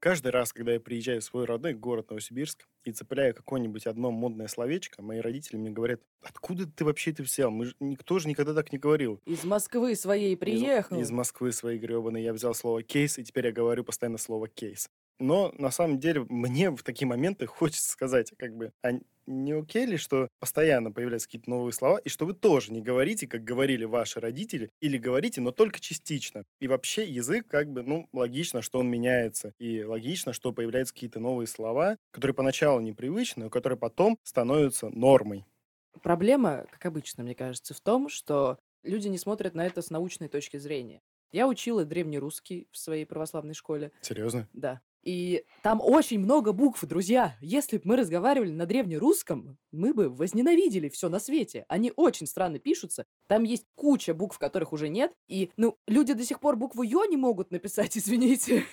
Каждый 0.00 0.32
раз, 0.32 0.54
когда 0.54 0.72
я 0.72 0.80
приезжаю 0.80 1.20
в 1.20 1.24
свой 1.24 1.44
родной 1.44 1.74
город 1.74 2.08
Новосибирск 2.08 2.66
и 2.84 2.90
цепляю 2.90 3.34
какое-нибудь 3.34 3.86
одно 3.86 4.10
модное 4.10 4.48
словечко, 4.48 5.02
мои 5.02 5.20
родители 5.20 5.58
мне 5.58 5.68
говорят, 5.68 6.00
откуда 6.22 6.66
ты 6.66 6.86
вообще 6.86 7.10
это 7.10 7.22
взял? 7.22 7.50
Мы 7.50 7.66
ж... 7.66 7.74
Никто 7.80 8.18
же 8.18 8.26
никогда 8.26 8.54
так 8.54 8.72
не 8.72 8.78
говорил. 8.78 9.20
Из 9.26 9.44
Москвы 9.44 9.94
своей 9.94 10.38
приехал. 10.38 10.96
Из, 10.96 11.08
из 11.08 11.10
Москвы 11.10 11.52
своей 11.52 11.78
гребаной 11.78 12.22
я 12.22 12.32
взял 12.32 12.54
слово 12.54 12.82
кейс, 12.82 13.18
и 13.18 13.24
теперь 13.24 13.48
я 13.48 13.52
говорю 13.52 13.84
постоянно 13.84 14.16
слово 14.16 14.48
кейс. 14.48 14.88
Но 15.20 15.52
на 15.58 15.70
самом 15.70 16.00
деле 16.00 16.24
мне 16.28 16.70
в 16.70 16.82
такие 16.82 17.06
моменты 17.06 17.46
хочется 17.46 17.90
сказать, 17.90 18.32
как 18.36 18.56
бы, 18.56 18.72
а 18.82 18.92
не 19.26 19.52
окей 19.52 19.86
ли, 19.86 19.96
что 19.96 20.28
постоянно 20.40 20.90
появляются 20.90 21.28
какие-то 21.28 21.50
новые 21.50 21.72
слова, 21.72 21.98
и 21.98 22.08
что 22.08 22.26
вы 22.26 22.34
тоже 22.34 22.72
не 22.72 22.82
говорите, 22.82 23.28
как 23.28 23.44
говорили 23.44 23.84
ваши 23.84 24.18
родители, 24.18 24.70
или 24.80 24.98
говорите, 24.98 25.40
но 25.40 25.52
только 25.52 25.78
частично. 25.78 26.44
И 26.58 26.66
вообще 26.66 27.04
язык, 27.04 27.46
как 27.46 27.70
бы, 27.70 27.82
ну, 27.82 28.08
логично, 28.12 28.60
что 28.62 28.80
он 28.80 28.88
меняется, 28.90 29.52
и 29.60 29.84
логично, 29.84 30.32
что 30.32 30.52
появляются 30.52 30.94
какие-то 30.94 31.20
новые 31.20 31.46
слова, 31.46 31.96
которые 32.10 32.34
поначалу 32.34 32.80
непривычны, 32.80 33.44
но 33.44 33.50
которые 33.50 33.78
потом 33.78 34.18
становятся 34.24 34.88
нормой. 34.88 35.44
Проблема, 36.02 36.66
как 36.70 36.86
обычно, 36.86 37.24
мне 37.24 37.34
кажется, 37.34 37.74
в 37.74 37.80
том, 37.80 38.08
что 38.08 38.58
люди 38.82 39.08
не 39.08 39.18
смотрят 39.18 39.54
на 39.54 39.66
это 39.66 39.82
с 39.82 39.90
научной 39.90 40.28
точки 40.28 40.56
зрения. 40.56 41.02
Я 41.32 41.46
учила 41.48 41.84
древнерусский 41.84 42.68
в 42.70 42.78
своей 42.78 43.04
православной 43.04 43.54
школе. 43.54 43.92
Серьезно? 44.00 44.48
Да. 44.52 44.82
И 45.02 45.44
там 45.62 45.80
очень 45.80 46.20
много 46.20 46.52
букв, 46.52 46.84
друзья. 46.84 47.36
Если 47.40 47.78
бы 47.78 47.82
мы 47.84 47.96
разговаривали 47.96 48.50
на 48.50 48.66
древнерусском, 48.66 49.56
мы 49.72 49.94
бы 49.94 50.10
возненавидели 50.10 50.88
все 50.88 51.08
на 51.08 51.18
свете. 51.18 51.64
Они 51.68 51.92
очень 51.96 52.26
странно 52.26 52.58
пишутся. 52.58 53.06
Там 53.26 53.44
есть 53.44 53.64
куча 53.74 54.12
букв, 54.12 54.38
которых 54.38 54.72
уже 54.72 54.88
нет. 54.88 55.12
И, 55.26 55.50
ну, 55.56 55.78
люди 55.86 56.12
до 56.12 56.24
сих 56.24 56.40
пор 56.40 56.56
букву 56.56 56.82
Ё 56.82 57.04
не 57.04 57.16
могут 57.16 57.50
написать, 57.50 57.96
извините. 57.96 58.64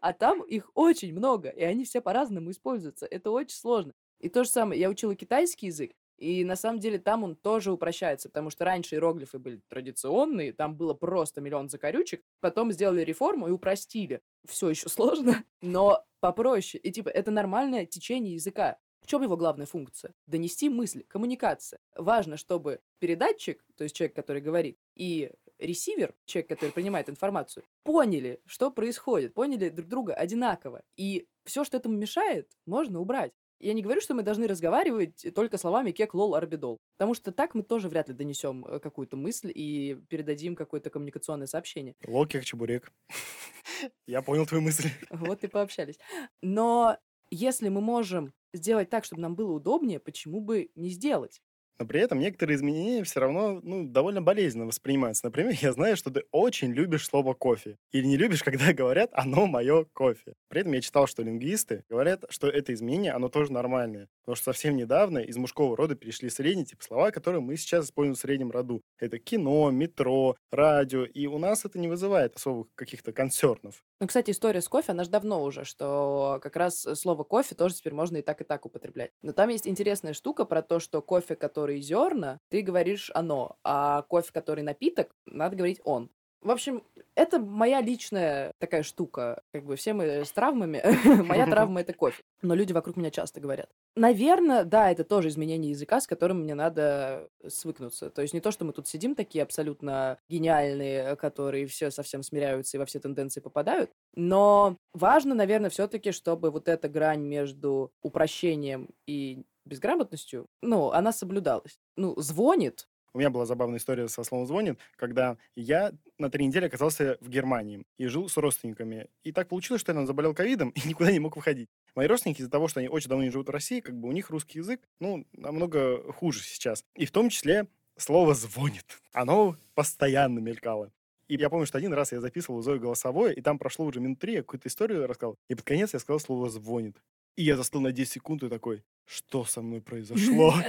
А 0.00 0.12
там 0.12 0.42
их 0.42 0.70
очень 0.74 1.12
много, 1.12 1.48
и 1.48 1.62
они 1.62 1.84
все 1.84 2.00
по-разному 2.00 2.50
используются. 2.50 3.06
Это 3.06 3.30
очень 3.30 3.56
сложно. 3.56 3.92
И 4.20 4.28
то 4.28 4.42
же 4.42 4.50
самое, 4.50 4.80
я 4.80 4.88
учила 4.88 5.14
китайский 5.14 5.66
язык, 5.66 5.92
и 6.18 6.44
на 6.44 6.56
самом 6.56 6.80
деле 6.80 6.98
там 6.98 7.22
он 7.22 7.36
тоже 7.36 7.70
упрощается, 7.70 8.28
потому 8.28 8.50
что 8.50 8.64
раньше 8.64 8.96
иероглифы 8.96 9.38
были 9.38 9.60
традиционные, 9.68 10.52
там 10.52 10.76
было 10.76 10.92
просто 10.92 11.40
миллион 11.40 11.68
закорючек, 11.68 12.22
потом 12.40 12.72
сделали 12.72 13.02
реформу 13.02 13.48
и 13.48 13.52
упростили. 13.52 14.20
Все 14.44 14.68
еще 14.70 14.88
сложно, 14.88 15.44
но 15.62 16.04
попроще. 16.20 16.80
И 16.82 16.90
типа 16.90 17.08
это 17.08 17.30
нормальное 17.30 17.86
течение 17.86 18.34
языка. 18.34 18.78
В 19.00 19.06
чем 19.06 19.22
его 19.22 19.36
главная 19.36 19.66
функция? 19.66 20.12
Донести 20.26 20.68
мысль, 20.68 21.04
коммуникация. 21.04 21.78
Важно, 21.94 22.36
чтобы 22.36 22.80
передатчик, 22.98 23.64
то 23.76 23.84
есть 23.84 23.94
человек, 23.94 24.16
который 24.16 24.42
говорит, 24.42 24.76
и 24.96 25.30
ресивер, 25.58 26.14
человек, 26.26 26.48
который 26.48 26.70
принимает 26.70 27.08
информацию, 27.08 27.64
поняли, 27.84 28.40
что 28.44 28.70
происходит, 28.70 29.34
поняли 29.34 29.68
друг 29.68 29.88
друга 29.88 30.14
одинаково. 30.14 30.82
И 30.96 31.28
все, 31.44 31.64
что 31.64 31.76
этому 31.76 31.96
мешает, 31.96 32.50
можно 32.66 33.00
убрать. 33.00 33.32
Я 33.60 33.74
не 33.74 33.82
говорю, 33.82 34.00
что 34.00 34.14
мы 34.14 34.22
должны 34.22 34.46
разговаривать 34.46 35.26
только 35.34 35.58
словами 35.58 35.90
кек, 35.90 36.14
лол, 36.14 36.34
арбидол. 36.34 36.78
Потому 36.96 37.14
что 37.14 37.32
так 37.32 37.54
мы 37.54 37.62
тоже 37.62 37.88
вряд 37.88 38.08
ли 38.08 38.14
донесем 38.14 38.64
э, 38.64 38.78
какую-то 38.78 39.16
мысль 39.16 39.50
и 39.54 39.98
передадим 40.08 40.54
какое-то 40.54 40.90
коммуникационное 40.90 41.46
сообщение. 41.46 41.94
Лол, 42.06 42.26
кек, 42.26 42.44
чебурек. 42.44 42.92
Я 44.06 44.22
понял 44.22 44.46
твою 44.46 44.62
мысль. 44.62 44.88
Вот 45.10 45.42
и 45.42 45.48
пообщались. 45.48 45.98
Но 46.42 46.98
если 47.30 47.68
мы 47.68 47.80
можем 47.80 48.32
сделать 48.54 48.90
так, 48.90 49.04
чтобы 49.04 49.22
нам 49.22 49.34
было 49.34 49.52
удобнее, 49.52 49.98
почему 49.98 50.40
бы 50.40 50.70
не 50.74 50.90
сделать? 50.90 51.40
Но 51.78 51.86
при 51.86 52.00
этом 52.00 52.18
некоторые 52.18 52.56
изменения 52.56 53.04
все 53.04 53.20
равно 53.20 53.60
ну, 53.62 53.86
довольно 53.86 54.20
болезненно 54.20 54.66
воспринимаются. 54.66 55.24
Например, 55.24 55.54
я 55.60 55.72
знаю, 55.72 55.96
что 55.96 56.10
ты 56.10 56.24
очень 56.32 56.72
любишь 56.72 57.06
слово 57.06 57.34
«кофе». 57.34 57.76
Или 57.92 58.06
не 58.06 58.16
любишь, 58.16 58.42
когда 58.44 58.72
говорят 58.72 59.10
«оно 59.12 59.46
мое 59.46 59.84
кофе». 59.92 60.34
При 60.48 60.62
этом 60.62 60.72
я 60.72 60.80
читал, 60.80 61.06
что 61.06 61.22
лингвисты 61.22 61.84
говорят, 61.88 62.24
что 62.30 62.48
это 62.48 62.74
изменение, 62.74 63.12
оно 63.12 63.28
тоже 63.28 63.52
нормальное. 63.52 64.08
Потому 64.24 64.36
что 64.36 64.44
совсем 64.46 64.76
недавно 64.76 65.18
из 65.18 65.36
мужского 65.36 65.76
рода 65.76 65.94
перешли 65.94 66.28
средние 66.28 66.66
типа 66.66 66.84
слова, 66.84 67.10
которые 67.10 67.40
мы 67.40 67.56
сейчас 67.56 67.86
используем 67.86 68.14
в 68.14 68.18
среднем 68.18 68.50
роду. 68.50 68.82
Это 68.98 69.18
кино, 69.18 69.70
метро, 69.70 70.36
радио. 70.50 71.04
И 71.04 71.26
у 71.26 71.38
нас 71.38 71.64
это 71.64 71.78
не 71.78 71.88
вызывает 71.88 72.36
особых 72.36 72.66
каких-то 72.74 73.12
консернов. 73.12 73.82
Ну, 74.00 74.06
кстати, 74.06 74.30
история 74.30 74.60
с 74.60 74.68
кофе, 74.68 74.92
она 74.92 75.04
же 75.04 75.10
давно 75.10 75.42
уже, 75.42 75.64
что 75.64 76.38
как 76.42 76.56
раз 76.56 76.86
слово 76.94 77.24
кофе 77.24 77.54
тоже 77.54 77.74
теперь 77.74 77.94
можно 77.94 78.18
и 78.18 78.22
так, 78.22 78.40
и 78.40 78.44
так 78.44 78.66
употреблять. 78.66 79.12
Но 79.22 79.32
там 79.32 79.48
есть 79.48 79.66
интересная 79.66 80.12
штука 80.12 80.44
про 80.44 80.62
то, 80.62 80.78
что 80.78 81.02
кофе, 81.02 81.34
который 81.34 81.67
зерна, 81.76 82.38
ты 82.48 82.62
говоришь 82.62 83.10
оно, 83.14 83.56
а 83.62 84.02
кофе, 84.02 84.32
который 84.32 84.64
напиток, 84.64 85.10
надо 85.26 85.56
говорить 85.56 85.80
он. 85.84 86.10
В 86.40 86.52
общем, 86.52 86.84
это 87.16 87.40
моя 87.40 87.80
личная 87.80 88.52
такая 88.58 88.84
штука. 88.84 89.42
Как 89.52 89.64
бы 89.64 89.74
все 89.74 89.92
мы 89.92 90.24
с 90.24 90.30
травмами. 90.30 90.80
Моя 91.26 91.46
травма— 91.50 91.80
это 91.82 91.92
кофе. 91.92 92.22
Но 92.42 92.54
люди 92.54 92.72
вокруг 92.72 92.96
меня 92.96 93.10
часто 93.10 93.40
говорят. 93.40 93.68
Наверное, 93.96 94.62
да, 94.62 94.92
это 94.92 95.02
тоже 95.02 95.28
изменение 95.28 95.72
языка, 95.72 96.00
с 96.00 96.06
которым 96.06 96.42
мне 96.42 96.54
надо 96.54 97.28
свыкнуться. 97.48 98.10
То 98.10 98.22
есть 98.22 98.34
не 98.34 98.40
то, 98.40 98.52
что 98.52 98.64
мы 98.64 98.72
тут 98.72 98.86
сидим 98.86 99.16
такие 99.16 99.42
абсолютно 99.42 100.18
гениальные, 100.28 101.16
которые 101.16 101.66
все 101.66 101.90
совсем 101.90 102.22
смиряются 102.22 102.76
и 102.76 102.80
во 102.80 102.86
все 102.86 103.00
тенденции 103.00 103.40
попадают. 103.40 103.90
Но 104.14 104.76
важно, 104.94 105.34
наверное, 105.34 105.70
все-таки, 105.70 106.12
чтобы 106.12 106.52
вот 106.52 106.68
эта 106.68 106.88
грань 106.88 107.22
между 107.22 107.90
упрощением 108.00 108.90
и 109.08 109.42
безграмотностью, 109.68 110.46
ну, 110.62 110.90
она 110.90 111.12
соблюдалась. 111.12 111.78
Ну, 111.96 112.14
звонит, 112.18 112.88
у 113.14 113.18
меня 113.18 113.30
была 113.30 113.46
забавная 113.46 113.78
история 113.78 114.08
со 114.08 114.22
словом 114.22 114.46
«звонит», 114.46 114.78
когда 114.96 115.38
я 115.56 115.92
на 116.18 116.30
три 116.30 116.46
недели 116.46 116.66
оказался 116.66 117.16
в 117.20 117.28
Германии 117.28 117.84
и 117.96 118.06
жил 118.06 118.28
с 118.28 118.36
родственниками. 118.36 119.08
И 119.24 119.32
так 119.32 119.48
получилось, 119.48 119.80
что 119.80 119.92
я 119.92 120.06
заболел 120.06 120.34
ковидом 120.34 120.70
и 120.70 120.80
никуда 120.88 121.10
не 121.10 121.18
мог 121.18 121.36
выходить. 121.36 121.68
Мои 121.94 122.06
родственники 122.06 122.42
из-за 122.42 122.50
того, 122.50 122.68
что 122.68 122.80
они 122.80 122.88
очень 122.88 123.08
давно 123.08 123.24
не 123.24 123.30
живут 123.30 123.48
в 123.48 123.50
России, 123.50 123.80
как 123.80 123.96
бы 123.96 124.08
у 124.08 124.12
них 124.12 124.30
русский 124.30 124.58
язык, 124.58 124.80
ну, 125.00 125.26
намного 125.32 126.12
хуже 126.12 126.42
сейчас. 126.42 126.84
И 126.94 127.06
в 127.06 127.10
том 127.10 127.30
числе 127.30 127.66
слово 127.96 128.34
«звонит». 128.34 129.00
Оно 129.12 129.56
постоянно 129.74 130.38
мелькало. 130.38 130.92
И 131.28 131.36
я 131.36 131.50
помню, 131.50 131.66
что 131.66 131.76
один 131.76 131.92
раз 131.92 132.12
я 132.12 132.20
записывал 132.20 132.62
Зою 132.62 132.80
голосовое, 132.80 133.34
и 133.34 133.42
там 133.42 133.58
прошло 133.58 133.84
уже 133.84 134.00
минут 134.00 134.18
три, 134.18 134.34
я 134.34 134.42
какую-то 134.42 134.68
историю 134.68 135.06
рассказал, 135.06 135.36
и 135.48 135.54
под 135.54 135.64
конец 135.64 135.92
я 135.92 135.98
сказал 135.98 136.20
слово 136.20 136.48
«звонит». 136.48 136.96
И 137.38 137.44
я 137.44 137.56
застыл 137.56 137.80
на 137.80 137.92
10 137.92 138.14
секунд 138.14 138.42
и 138.42 138.48
такой, 138.48 138.82
что 139.06 139.44
со 139.44 139.62
мной 139.62 139.80
произошло? 139.80 140.52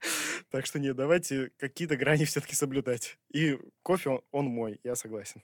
Так 0.50 0.64
что 0.64 0.78
нет, 0.80 0.96
давайте 0.96 1.50
какие-то 1.58 1.98
грани 1.98 2.24
все-таки 2.24 2.54
соблюдать. 2.54 3.18
И 3.30 3.58
кофе, 3.82 4.08
он, 4.08 4.20
он 4.32 4.46
мой, 4.46 4.80
я 4.82 4.96
согласен. 4.96 5.42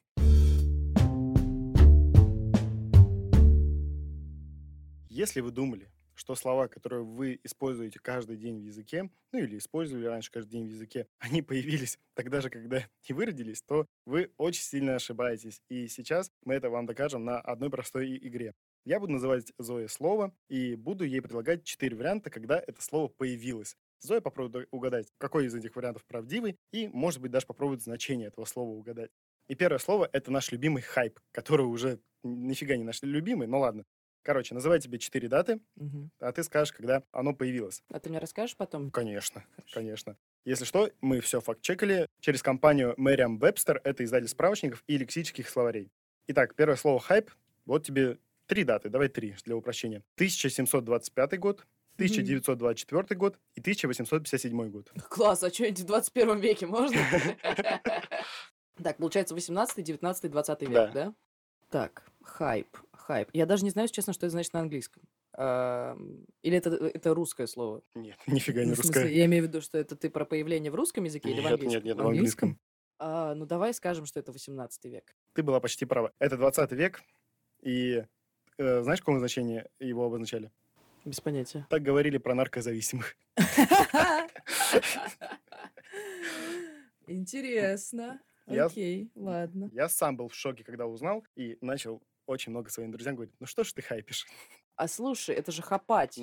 Если 5.11 5.42
вы 5.42 5.50
думали, 5.50 5.90
что 6.14 6.35
слова, 6.35 6.66
которые 6.66 7.05
вы 7.05 7.38
используете 7.44 7.98
каждый 8.00 8.38
день 8.38 8.59
в 8.59 8.64
языке, 8.64 9.11
ну 9.33 9.38
или 9.38 9.59
использовали 9.59 10.07
раньше 10.07 10.33
каждый 10.33 10.52
день 10.52 10.66
в 10.66 10.70
языке, 10.70 11.07
они 11.18 11.42
появились 11.42 11.98
тогда 12.14 12.40
же, 12.40 12.48
когда 12.48 12.88
и 13.05 13.12
вы 13.12 13.26
родились, 13.26 13.61
то 13.61 13.87
вы 14.07 14.33
очень 14.38 14.62
сильно 14.62 14.94
ошибаетесь. 14.94 15.61
И 15.68 15.87
сейчас 15.88 16.33
мы 16.42 16.55
это 16.55 16.70
вам 16.70 16.87
докажем 16.87 17.24
на 17.24 17.38
одной 17.38 17.68
простой 17.68 18.16
игре. 18.16 18.55
Я 18.87 19.01
буду 19.01 19.14
называть 19.14 19.53
Зое 19.59 19.88
слово 19.88 20.33
и 20.49 20.77
буду 20.77 21.03
ей 21.03 21.20
предлагать 21.20 21.64
четыре 21.64 21.96
варианта, 21.96 22.31
когда 22.31 22.62
это 22.64 22.81
слово 22.81 23.09
появилось. 23.09 23.77
Зоя 23.99 24.20
попробует 24.20 24.68
угадать, 24.70 25.09
какой 25.18 25.46
из 25.46 25.55
этих 25.57 25.75
вариантов 25.75 26.05
правдивый, 26.05 26.57
и, 26.70 26.87
может 26.87 27.20
быть, 27.20 27.33
даже 27.33 27.46
попробует 27.46 27.83
значение 27.83 28.29
этого 28.29 28.44
слова 28.44 28.70
угадать. 28.70 29.11
И 29.49 29.57
первое 29.57 29.81
слово— 29.81 30.09
это 30.12 30.31
наш 30.31 30.53
любимый 30.53 30.83
хайп, 30.83 31.18
который 31.33 31.66
уже 31.66 31.99
нифига 32.22 32.77
не 32.77 32.85
наш 32.85 33.03
любимый, 33.03 33.49
но 33.49 33.59
ладно. 33.59 33.83
Короче, 34.22 34.55
называй 34.55 34.79
тебе 34.79 35.01
четыре 35.01 35.27
даты, 35.27 35.59
угу. 35.75 36.09
а 36.20 36.31
ты 36.31 36.44
скажешь, 36.44 36.72
когда 36.72 37.03
оно 37.11 37.35
появилось. 37.35 37.83
А 37.88 37.99
ты 37.99 38.09
мне 38.09 38.20
расскажешь 38.20 38.57
потом? 38.57 38.92
Конечно, 38.92 39.44
Хорошо. 39.57 39.75
конечно. 39.75 40.16
Если 40.44 40.64
что, 40.64 40.92
мы 41.01 41.20
все 41.20 41.40
факт-чекали 41.40 42.07
через 42.20 42.40
компанию 42.40 42.94
Merriam 42.99 43.40
Webster, 43.40 43.81
это 43.83 44.05
издатель 44.05 44.29
справочников 44.29 44.85
и 44.87 44.96
лексических 44.96 45.49
словарей. 45.49 45.90
Итак, 46.29 46.55
первое 46.55 46.77
слово 46.77 47.01
«хайп». 47.01 47.33
Вот 47.64 47.85
тебе 47.85 48.18
три 48.47 48.65
даты, 48.65 48.89
давай 48.89 49.09
три 49.09 49.37
для 49.45 49.57
упрощения. 49.57 50.03
1725 50.17 51.39
год, 51.39 51.67
1924 51.97 53.19
год 53.19 53.39
и 53.55 53.61
1857 53.61 54.71
год. 54.71 54.93
Класс, 55.09 55.43
а 55.43 55.51
что-нибудь 55.51 55.81
в 55.81 55.87
21 55.87 56.39
веке 56.39 56.67
можно? 56.67 56.97
Так, 58.83 58.99
получается 58.99 59.35
18, 59.35 59.83
19, 59.83 60.31
20 60.31 60.63
век, 60.63 60.93
да? 60.93 61.15
Так, 61.71 62.05
хайп, 62.23 62.69
хайп. 62.93 63.31
Я 63.33 63.47
даже 63.47 63.65
не 63.65 63.71
знаю, 63.71 63.89
честно, 63.89 64.13
что 64.13 64.27
это 64.27 64.33
значит 64.33 64.53
на 64.53 64.61
английском. 64.61 65.03
Или 65.35 66.59
это, 66.59 66.71
это 66.71 67.15
русское 67.15 67.47
слово? 67.47 67.83
Нет, 67.95 68.19
нифига 68.27 68.65
не 68.65 68.75
русское. 68.75 69.09
я 69.09 69.25
имею 69.25 69.45
в 69.45 69.47
виду, 69.49 69.63
что 69.63 69.79
это 69.79 69.97
ты 69.97 70.11
про 70.11 70.27
появление 70.27 70.71
в 70.71 70.75
русском 70.75 71.05
языке 71.05 71.31
или 71.31 71.41
в 71.41 71.47
английском? 71.47 71.71
нет, 71.71 71.85
нет, 71.85 71.97
в 71.97 72.07
английском. 72.07 72.61
А, 72.99 73.35
ну 73.35 73.47
давай 73.47 73.73
скажем, 73.73 74.05
что 74.05 74.21
это 74.21 74.33
18 74.33 74.85
век. 74.87 75.15
Ты 75.35 75.42
была 75.42 75.61
почти 75.61 75.87
права. 75.87 76.13
Это 76.19 76.37
20 76.37 76.73
век, 76.73 77.03
и 77.63 78.05
э, 78.59 78.83
знаешь, 78.83 79.00
какое 79.00 79.19
значение 79.19 79.69
его 79.79 80.04
обозначали? 80.04 80.50
Без 81.04 81.21
понятия. 81.21 81.67
Так 81.71 81.83
говорили 81.83 82.19
про 82.19 82.35
наркозависимых. 82.35 83.17
Интересно. 87.07 88.21
Окей, 88.46 89.11
ладно. 89.15 89.71
Я 89.73 89.88
сам 89.88 90.17
был 90.17 90.29
в 90.29 90.35
шоке, 90.35 90.65
когда 90.65 90.87
узнал, 90.87 91.25
и 91.37 91.59
начал 91.61 92.02
очень 92.27 92.50
много 92.50 92.71
своим 92.71 92.90
друзьям 92.90 93.15
говорить, 93.15 93.35
ну 93.38 93.46
что 93.46 93.65
ж 93.65 93.73
ты 93.73 93.83
хайпишь? 93.83 94.27
А 94.77 94.88
слушай, 94.88 95.35
это 95.35 95.52
же 95.52 95.63
хапать. 95.63 96.19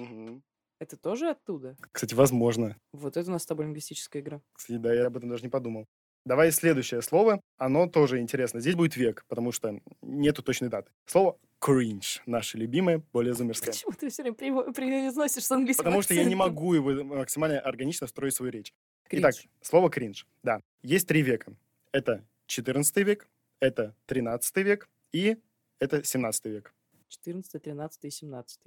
Это 0.80 0.98
тоже 0.98 1.30
оттуда? 1.30 1.78
Кстати, 1.92 2.14
возможно. 2.14 2.76
Вот 2.92 3.16
это 3.16 3.30
у 3.30 3.34
нас 3.34 3.44
с 3.44 3.46
тобой 3.46 3.66
лингвистическая 3.66 4.22
игра. 4.22 4.42
Кстати, 4.54 4.78
да, 4.78 4.94
я 4.94 5.08
об 5.08 5.16
этом 5.16 5.30
даже 5.30 5.44
не 5.44 5.50
подумал. 5.50 5.88
Давай 6.26 6.52
следующее 6.52 7.02
слово. 7.02 7.42
Оно 7.58 7.88
тоже 7.88 8.20
интересно. 8.20 8.60
Здесь 8.60 8.76
будет 8.76 8.96
век, 8.96 9.26
потому 9.28 9.52
что 9.52 9.80
нету 10.02 10.42
точной 10.42 10.70
даты. 10.70 10.92
Слово 11.06 11.38
cringe. 11.64 12.22
Наше 12.26 12.58
любимое, 12.58 13.02
более 13.14 13.34
зумерское. 13.34 13.72
Почему 13.72 13.92
ты 13.94 14.10
все 14.10 14.24
время 14.24 14.36
произносишь 14.74 15.46
с 15.46 15.52
английским 15.52 15.84
Потому 15.84 16.02
что 16.02 16.14
я 16.14 16.24
не 16.24 16.34
акцентом? 16.34 16.48
могу 16.50 16.74
его 16.74 17.04
максимально 17.04 17.60
органично 17.60 18.08
встроить 18.08 18.34
в 18.34 18.38
свою 18.38 18.52
речь. 18.52 18.74
Итак, 19.10 19.34
Кринж. 19.36 19.50
слово 19.62 19.90
кринж. 19.90 20.28
Да. 20.44 20.60
Есть 20.82 21.08
три 21.08 21.22
века. 21.22 21.54
Это 21.92 22.26
14 22.48 22.98
век, 22.98 23.30
это 23.60 23.96
13 24.08 24.56
век 24.58 24.90
и 25.12 25.38
это 25.80 26.04
17 26.04 26.46
век. 26.46 26.74
14, 27.10 27.62
13 27.62 28.06
и 28.06 28.10
17. 28.10 28.60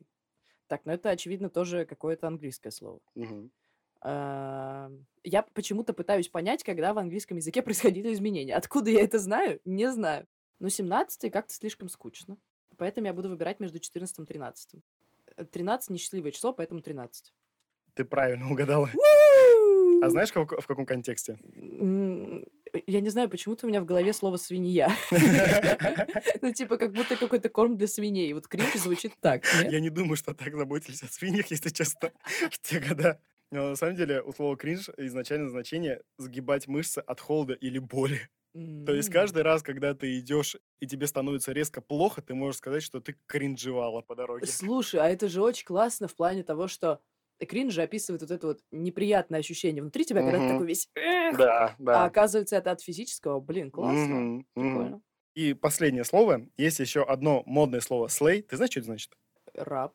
Так, 0.68 0.82
ну 0.84 0.92
это, 0.92 1.10
очевидно, 1.10 1.50
тоже 1.50 1.84
какое-то 1.84 2.26
английское 2.28 2.70
слово. 2.70 3.00
А, 4.00 4.90
Я 5.24 5.42
почему-то 5.42 5.92
пытаюсь 5.92 6.28
понять, 6.28 6.62
когда 6.62 6.94
в 6.94 6.98
английском 6.98 7.36
языке 7.38 7.62
происходили 7.62 8.12
изменения. 8.12 8.54
Откуда 8.54 8.90
я 8.90 9.02
это 9.02 9.18
знаю? 9.18 9.60
Не 9.64 9.90
знаю. 9.90 10.26
Но 10.58 10.68
17 10.68 11.30
как-то 11.32 11.52
слишком 11.52 11.88
скучно. 11.88 12.36
Поэтому 12.78 13.06
я 13.06 13.12
буду 13.12 13.28
выбирать 13.28 13.60
между 13.60 13.78
14 13.78 14.18
и 14.20 14.24
13. 14.24 14.74
Э, 15.36 15.44
13 15.44 15.90
несчастливое 15.90 16.30
число, 16.32 16.52
поэтому 16.52 16.80
13. 16.80 17.32
Ты 17.94 18.04
правильно 18.04 18.50
угадала. 18.50 18.90
А 20.02 20.10
знаешь, 20.10 20.30
в 20.30 20.32
как- 20.34 20.60
в 20.60 20.66
каком 20.66 20.84
контексте? 20.86 21.38
М, 21.56 22.44
Я 22.86 23.00
не 23.00 23.08
знаю, 23.08 23.30
почему-то 23.30 23.64
у 23.66 23.70
меня 23.70 23.80
в 23.80 23.86
голове 23.86 24.12
слово 24.12 24.36
свинья. 24.36 24.90
Ну, 26.42 26.52
типа, 26.52 26.76
как 26.76 26.92
будто 26.92 27.16
какой-то 27.16 27.48
корм 27.48 27.76
для 27.76 27.86
свиней. 27.86 28.32
Вот 28.34 28.46
кринж 28.48 28.74
звучит 28.74 29.12
так. 29.20 29.44
Я 29.70 29.80
не 29.80 29.88
думаю, 29.90 30.16
что 30.16 30.34
так 30.34 30.54
заботились 30.54 31.02
о 31.02 31.06
свиньях, 31.06 31.46
если 31.50 31.70
честно, 31.70 32.12
в 32.50 32.58
те 32.60 32.78
года. 32.80 33.18
Но 33.50 33.70
на 33.70 33.76
самом 33.76 33.96
деле 33.96 34.20
у 34.22 34.32
слова 34.32 34.56
кринж 34.56 34.90
изначально 34.98 35.48
значение 35.48 36.02
сгибать 36.18 36.66
мышцы 36.68 36.98
от 36.98 37.20
холода 37.20 37.54
или 37.54 37.78
боли. 37.78 38.28
То 38.86 38.94
есть 38.94 39.10
каждый 39.10 39.42
раз, 39.42 39.62
когда 39.62 39.94
ты 39.94 40.18
идешь 40.18 40.56
и 40.80 40.86
тебе 40.86 41.06
становится 41.06 41.52
резко 41.52 41.80
плохо, 41.80 42.22
ты 42.22 42.34
можешь 42.34 42.58
сказать, 42.58 42.82
что 42.82 43.00
ты 43.00 43.16
кринжевала 43.26 44.00
по 44.00 44.14
дороге. 44.14 44.46
Слушай, 44.46 45.00
а 45.00 45.08
это 45.08 45.28
же 45.28 45.42
очень 45.42 45.66
классно 45.66 46.08
в 46.08 46.14
плане 46.14 46.42
того, 46.42 46.66
что 46.68 47.00
кринж 47.46 47.74
же 47.74 47.82
описывает 47.82 48.22
вот 48.22 48.30
это 48.30 48.46
вот 48.46 48.60
неприятное 48.70 49.40
ощущение 49.40 49.82
внутри 49.82 50.04
тебя, 50.04 50.22
когда 50.22 50.38
ты 50.38 50.48
такой 50.48 50.66
весь... 50.66 50.88
«Эх». 50.94 51.36
Да, 51.36 51.66
А 51.66 51.74
да. 51.78 52.04
оказывается, 52.04 52.56
это 52.56 52.70
от 52.70 52.80
физического. 52.80 53.40
Блин, 53.40 53.70
классно. 53.70 54.44
Прикольно. 54.54 55.02
И 55.34 55.52
последнее 55.52 56.04
слово. 56.04 56.46
Есть 56.56 56.78
еще 56.80 57.02
одно 57.02 57.42
модное 57.44 57.80
слово 57.80 58.08
слей. 58.08 58.40
Ты 58.40 58.56
знаешь, 58.56 58.70
что 58.70 58.80
это 58.80 58.86
значит? 58.86 59.12
Раб. 59.54 59.94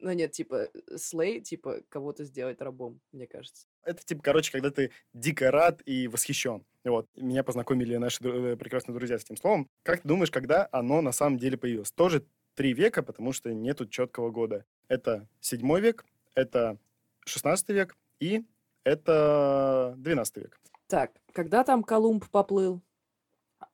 Ну 0.00 0.12
нет, 0.12 0.32
типа, 0.32 0.68
слей, 0.96 1.40
типа, 1.40 1.80
кого-то 1.88 2.24
сделать 2.24 2.60
рабом, 2.60 3.00
мне 3.12 3.26
кажется. 3.26 3.66
Это 3.82 4.04
типа, 4.04 4.22
короче, 4.22 4.52
когда 4.52 4.70
ты 4.70 4.92
дико 5.12 5.50
рад 5.50 5.82
и 5.86 6.06
восхищен. 6.08 6.64
Вот. 6.84 7.08
Меня 7.16 7.42
познакомили 7.42 7.96
наши 7.96 8.22
дру- 8.22 8.52
э, 8.52 8.56
прекрасные 8.56 8.94
друзья 8.94 9.18
с 9.18 9.24
этим 9.24 9.36
словом. 9.36 9.68
Как 9.82 10.02
ты 10.02 10.08
думаешь, 10.08 10.30
когда 10.30 10.68
оно 10.72 11.00
на 11.00 11.10
самом 11.12 11.38
деле 11.38 11.56
появилось? 11.58 11.90
Тоже 11.90 12.24
три 12.54 12.72
века, 12.74 13.02
потому 13.02 13.32
что 13.32 13.52
нету 13.52 13.86
четкого 13.86 14.30
года. 14.30 14.64
Это 14.86 15.28
седьмой 15.40 15.80
век, 15.80 16.04
это 16.34 16.78
шестнадцатый 17.26 17.74
век 17.74 17.96
и 18.20 18.44
это 18.84 19.94
двенадцатый 19.98 20.44
век. 20.44 20.60
Так, 20.86 21.12
когда 21.32 21.64
там 21.64 21.82
Колумб 21.82 22.24
поплыл? 22.30 22.80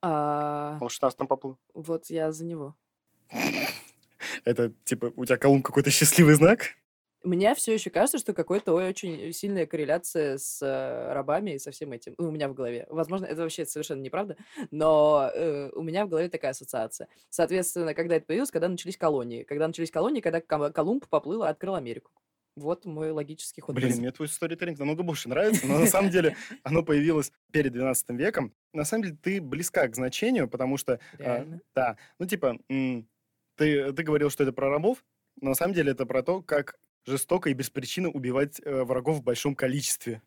А, 0.01 0.79
Он 0.81 0.89
в 0.89 0.93
шестнадцатом 0.93 1.27
поплыл. 1.27 1.59
вот 1.75 2.07
я 2.11 2.33
за 2.33 2.45
него. 2.47 2.75
Это 4.45 4.72
типа 4.84 5.12
у 5.16 5.24
тебя 5.24 5.36
Колумб 5.36 5.64
какой-то 5.64 5.90
счастливый 5.90 6.34
знак? 6.34 6.74
Мне 7.24 7.55
все 7.55 7.72
еще 7.72 7.88
кажется, 7.88 8.18
что 8.18 8.34
какой-то 8.34 8.74
очень 8.74 9.32
сильная 9.32 9.64
корреляция 9.64 10.36
с 10.36 10.61
э, 10.61 11.12
рабами 11.14 11.53
и 11.53 11.59
со 11.59 11.70
всем 11.70 11.92
этим. 11.92 12.14
Ну, 12.18 12.28
у 12.28 12.30
меня 12.30 12.49
в 12.49 12.55
голове. 12.55 12.86
Возможно, 12.90 13.24
это 13.24 13.40
вообще 13.40 13.64
совершенно 13.64 14.03
неправда, 14.03 14.36
но 14.70 15.30
э, 15.34 15.70
у 15.70 15.82
меня 15.82 16.05
в 16.05 16.11
голове 16.11 16.28
такая 16.28 16.51
ассоциация. 16.51 17.09
Соответственно, 17.30 17.95
когда 17.95 18.16
это 18.16 18.26
появилось, 18.26 18.51
когда 18.51 18.68
начались 18.68 18.99
колонии. 18.99 19.42
Когда 19.42 19.66
начались 19.66 19.90
колонии, 19.90 20.20
когда 20.20 20.42
Кол- 20.42 20.70
Колумб 20.70 21.09
поплыл 21.09 21.45
и 21.45 21.49
открыл 21.49 21.76
Америку. 21.76 22.11
Вот 22.57 22.84
мой 22.84 23.11
логический 23.11 23.62
ход. 23.62 23.74
Блин, 23.74 23.97
мне 23.97 24.12
твой 24.12 24.28
сторителлинг 24.28 24.78
намного 24.78 25.03
больше 25.03 25.28
нравится, 25.30 25.66
но 25.66 25.78
на 25.78 25.86
самом 25.86 26.11
деле 26.11 26.36
оно 26.62 26.82
появилось 26.82 27.32
перед 27.51 27.72
12 27.72 28.11
веком. 28.11 28.53
На 28.74 28.84
самом 28.84 29.05
деле 29.05 29.16
ты 29.20 29.40
близка 29.40 29.88
к 29.88 29.97
значению, 29.97 30.47
потому 30.47 30.76
что, 30.76 31.01
а, 31.18 31.47
да, 31.74 31.97
ну 32.18 32.26
типа, 32.26 32.59
ты, 33.57 33.92
ты 33.92 34.02
говорил, 34.02 34.30
что 34.30 34.42
это 34.42 34.52
про 34.52 34.70
рабов, 34.70 35.05
но 35.40 35.50
на 35.50 35.55
самом 35.55 35.74
деле 35.74 35.92
это 35.92 36.07
про 36.07 36.22
то, 36.22 36.42
как 36.42 36.78
жестоко 37.07 37.50
и 37.50 37.55
без 37.55 37.70
причины 37.70 38.09
убивать 38.09 38.61
э, 38.64 38.84
врагов 38.84 39.18
в 39.18 39.22
большом 39.22 39.55
количестве. 39.55 40.22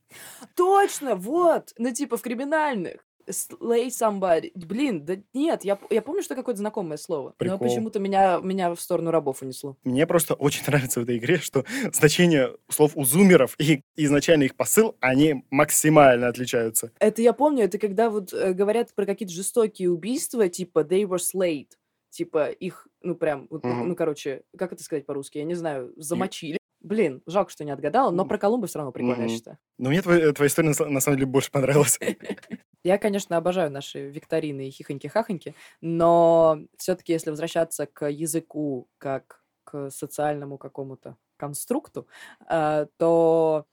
Точно, 0.56 1.16
вот! 1.16 1.74
Ну, 1.78 1.92
типа 1.92 2.18
в 2.18 2.22
криминальных. 2.22 3.04
Slay 3.30 3.88
somebody. 3.88 4.52
Блин, 4.56 5.04
да 5.04 5.18
нет, 5.34 5.66
я, 5.66 5.78
я 5.90 6.02
помню, 6.02 6.24
что 6.24 6.34
какое-то 6.34 6.60
знакомое 6.60 6.98
слово. 6.98 7.34
Прикол. 7.38 7.58
Но 7.58 7.66
почему-то 7.66 8.00
меня, 8.00 8.40
меня 8.42 8.74
в 8.74 8.80
сторону 8.80 9.12
рабов 9.12 9.42
унесло. 9.42 9.76
Мне 9.84 10.08
просто 10.08 10.34
очень 10.34 10.64
нравится 10.68 11.02
в 11.02 11.04
этой 11.04 11.18
игре, 11.18 11.38
что 11.38 11.66
значение 11.92 12.56
слов 12.70 12.94
у 12.96 13.04
зумеров 13.04 13.56
и 13.60 13.82
изначально 13.98 14.44
их 14.44 14.56
посыл, 14.56 14.96
они 15.02 15.44
максимально 15.50 16.30
отличаются. 16.30 16.92
Это 17.00 17.22
я 17.22 17.34
помню, 17.34 17.66
это 17.66 17.78
когда 17.78 18.10
вот 18.10 18.32
э, 18.34 18.54
говорят 18.54 18.94
про 18.96 19.06
какие-то 19.06 19.34
жестокие 19.34 19.92
убийства, 19.92 20.48
типа 20.48 20.80
they 20.80 21.04
were 21.04 21.20
slayed. 21.20 21.72
Типа 22.10 22.50
их, 22.50 22.88
ну 23.02 23.16
прям, 23.16 23.48
вот, 23.50 23.64
ну, 23.68 23.74
Мгм. 23.74 23.90
ну 23.90 23.96
короче, 23.96 24.44
как 24.58 24.74
это 24.74 24.84
сказать 24.84 25.06
по-русски, 25.06 25.38
я 25.40 25.44
не 25.46 25.56
знаю, 25.56 25.94
замочили. 25.98 26.58
Блин, 26.82 27.22
жалко, 27.26 27.52
что 27.52 27.64
не 27.66 27.72
отгадала, 27.72 28.12
но 28.12 28.26
про 28.26 28.38
Колумба 28.38 28.68
все 28.68 28.80
равно 28.80 28.92
прикольно, 28.92 29.24
я 29.24 29.28
Мгм. 29.28 29.28
считаю. 29.28 29.58
Но 29.80 29.90
мне 29.90 30.02
твоя, 30.02 30.32
твоя 30.34 30.48
история 30.48 30.70
на 30.70 30.90
на 30.90 31.00
самом 31.02 31.18
деле 31.18 31.28
больше 31.30 31.52
понравилась. 31.52 32.00
Я, 32.84 32.98
конечно, 32.98 33.38
обожаю 33.38 33.72
наши 33.72 34.10
викторины 34.10 34.68
и 34.68 34.72
хихоньки-хахоньки, 34.72 35.56
но 35.82 36.60
все-таки, 36.78 37.14
если 37.14 37.30
возвращаться 37.32 37.86
к 37.86 38.08
языку 38.10 38.90
как 38.98 39.44
к 39.64 39.90
социальному 39.90 40.58
какому-то 40.58 41.18
конструкту, 41.38 42.08
а, 42.48 42.88
то 42.98 43.66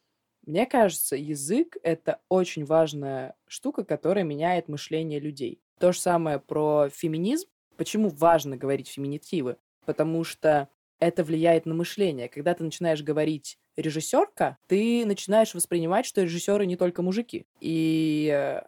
мне 0.46 0.66
кажется, 0.66 1.16
язык— 1.16 1.76
это 1.82 2.20
очень 2.28 2.64
важная 2.64 3.36
штука, 3.46 3.84
которая 3.84 4.24
меняет 4.24 4.68
мышление 4.68 5.20
людей. 5.20 5.62
То 5.78 5.92
же 5.92 6.00
самое 6.00 6.38
про 6.40 6.88
феминизм. 6.90 7.48
Почему 7.76 8.08
важно 8.08 8.56
говорить 8.56 8.88
феминитивы? 8.88 9.56
Потому 9.84 10.24
что 10.24 10.68
это 10.98 11.24
влияет 11.24 11.66
на 11.66 11.74
мышление. 11.74 12.28
Когда 12.28 12.54
ты 12.54 12.64
начинаешь 12.64 13.02
говорить 13.02 13.58
режиссерка, 13.76 14.58
ты 14.66 15.04
начинаешь 15.04 15.54
воспринимать, 15.54 16.06
что 16.06 16.22
режиссеры 16.22 16.66
не 16.66 16.76
только 16.76 17.02
мужики. 17.02 17.46
И 17.60 18.30
э, 18.32 18.62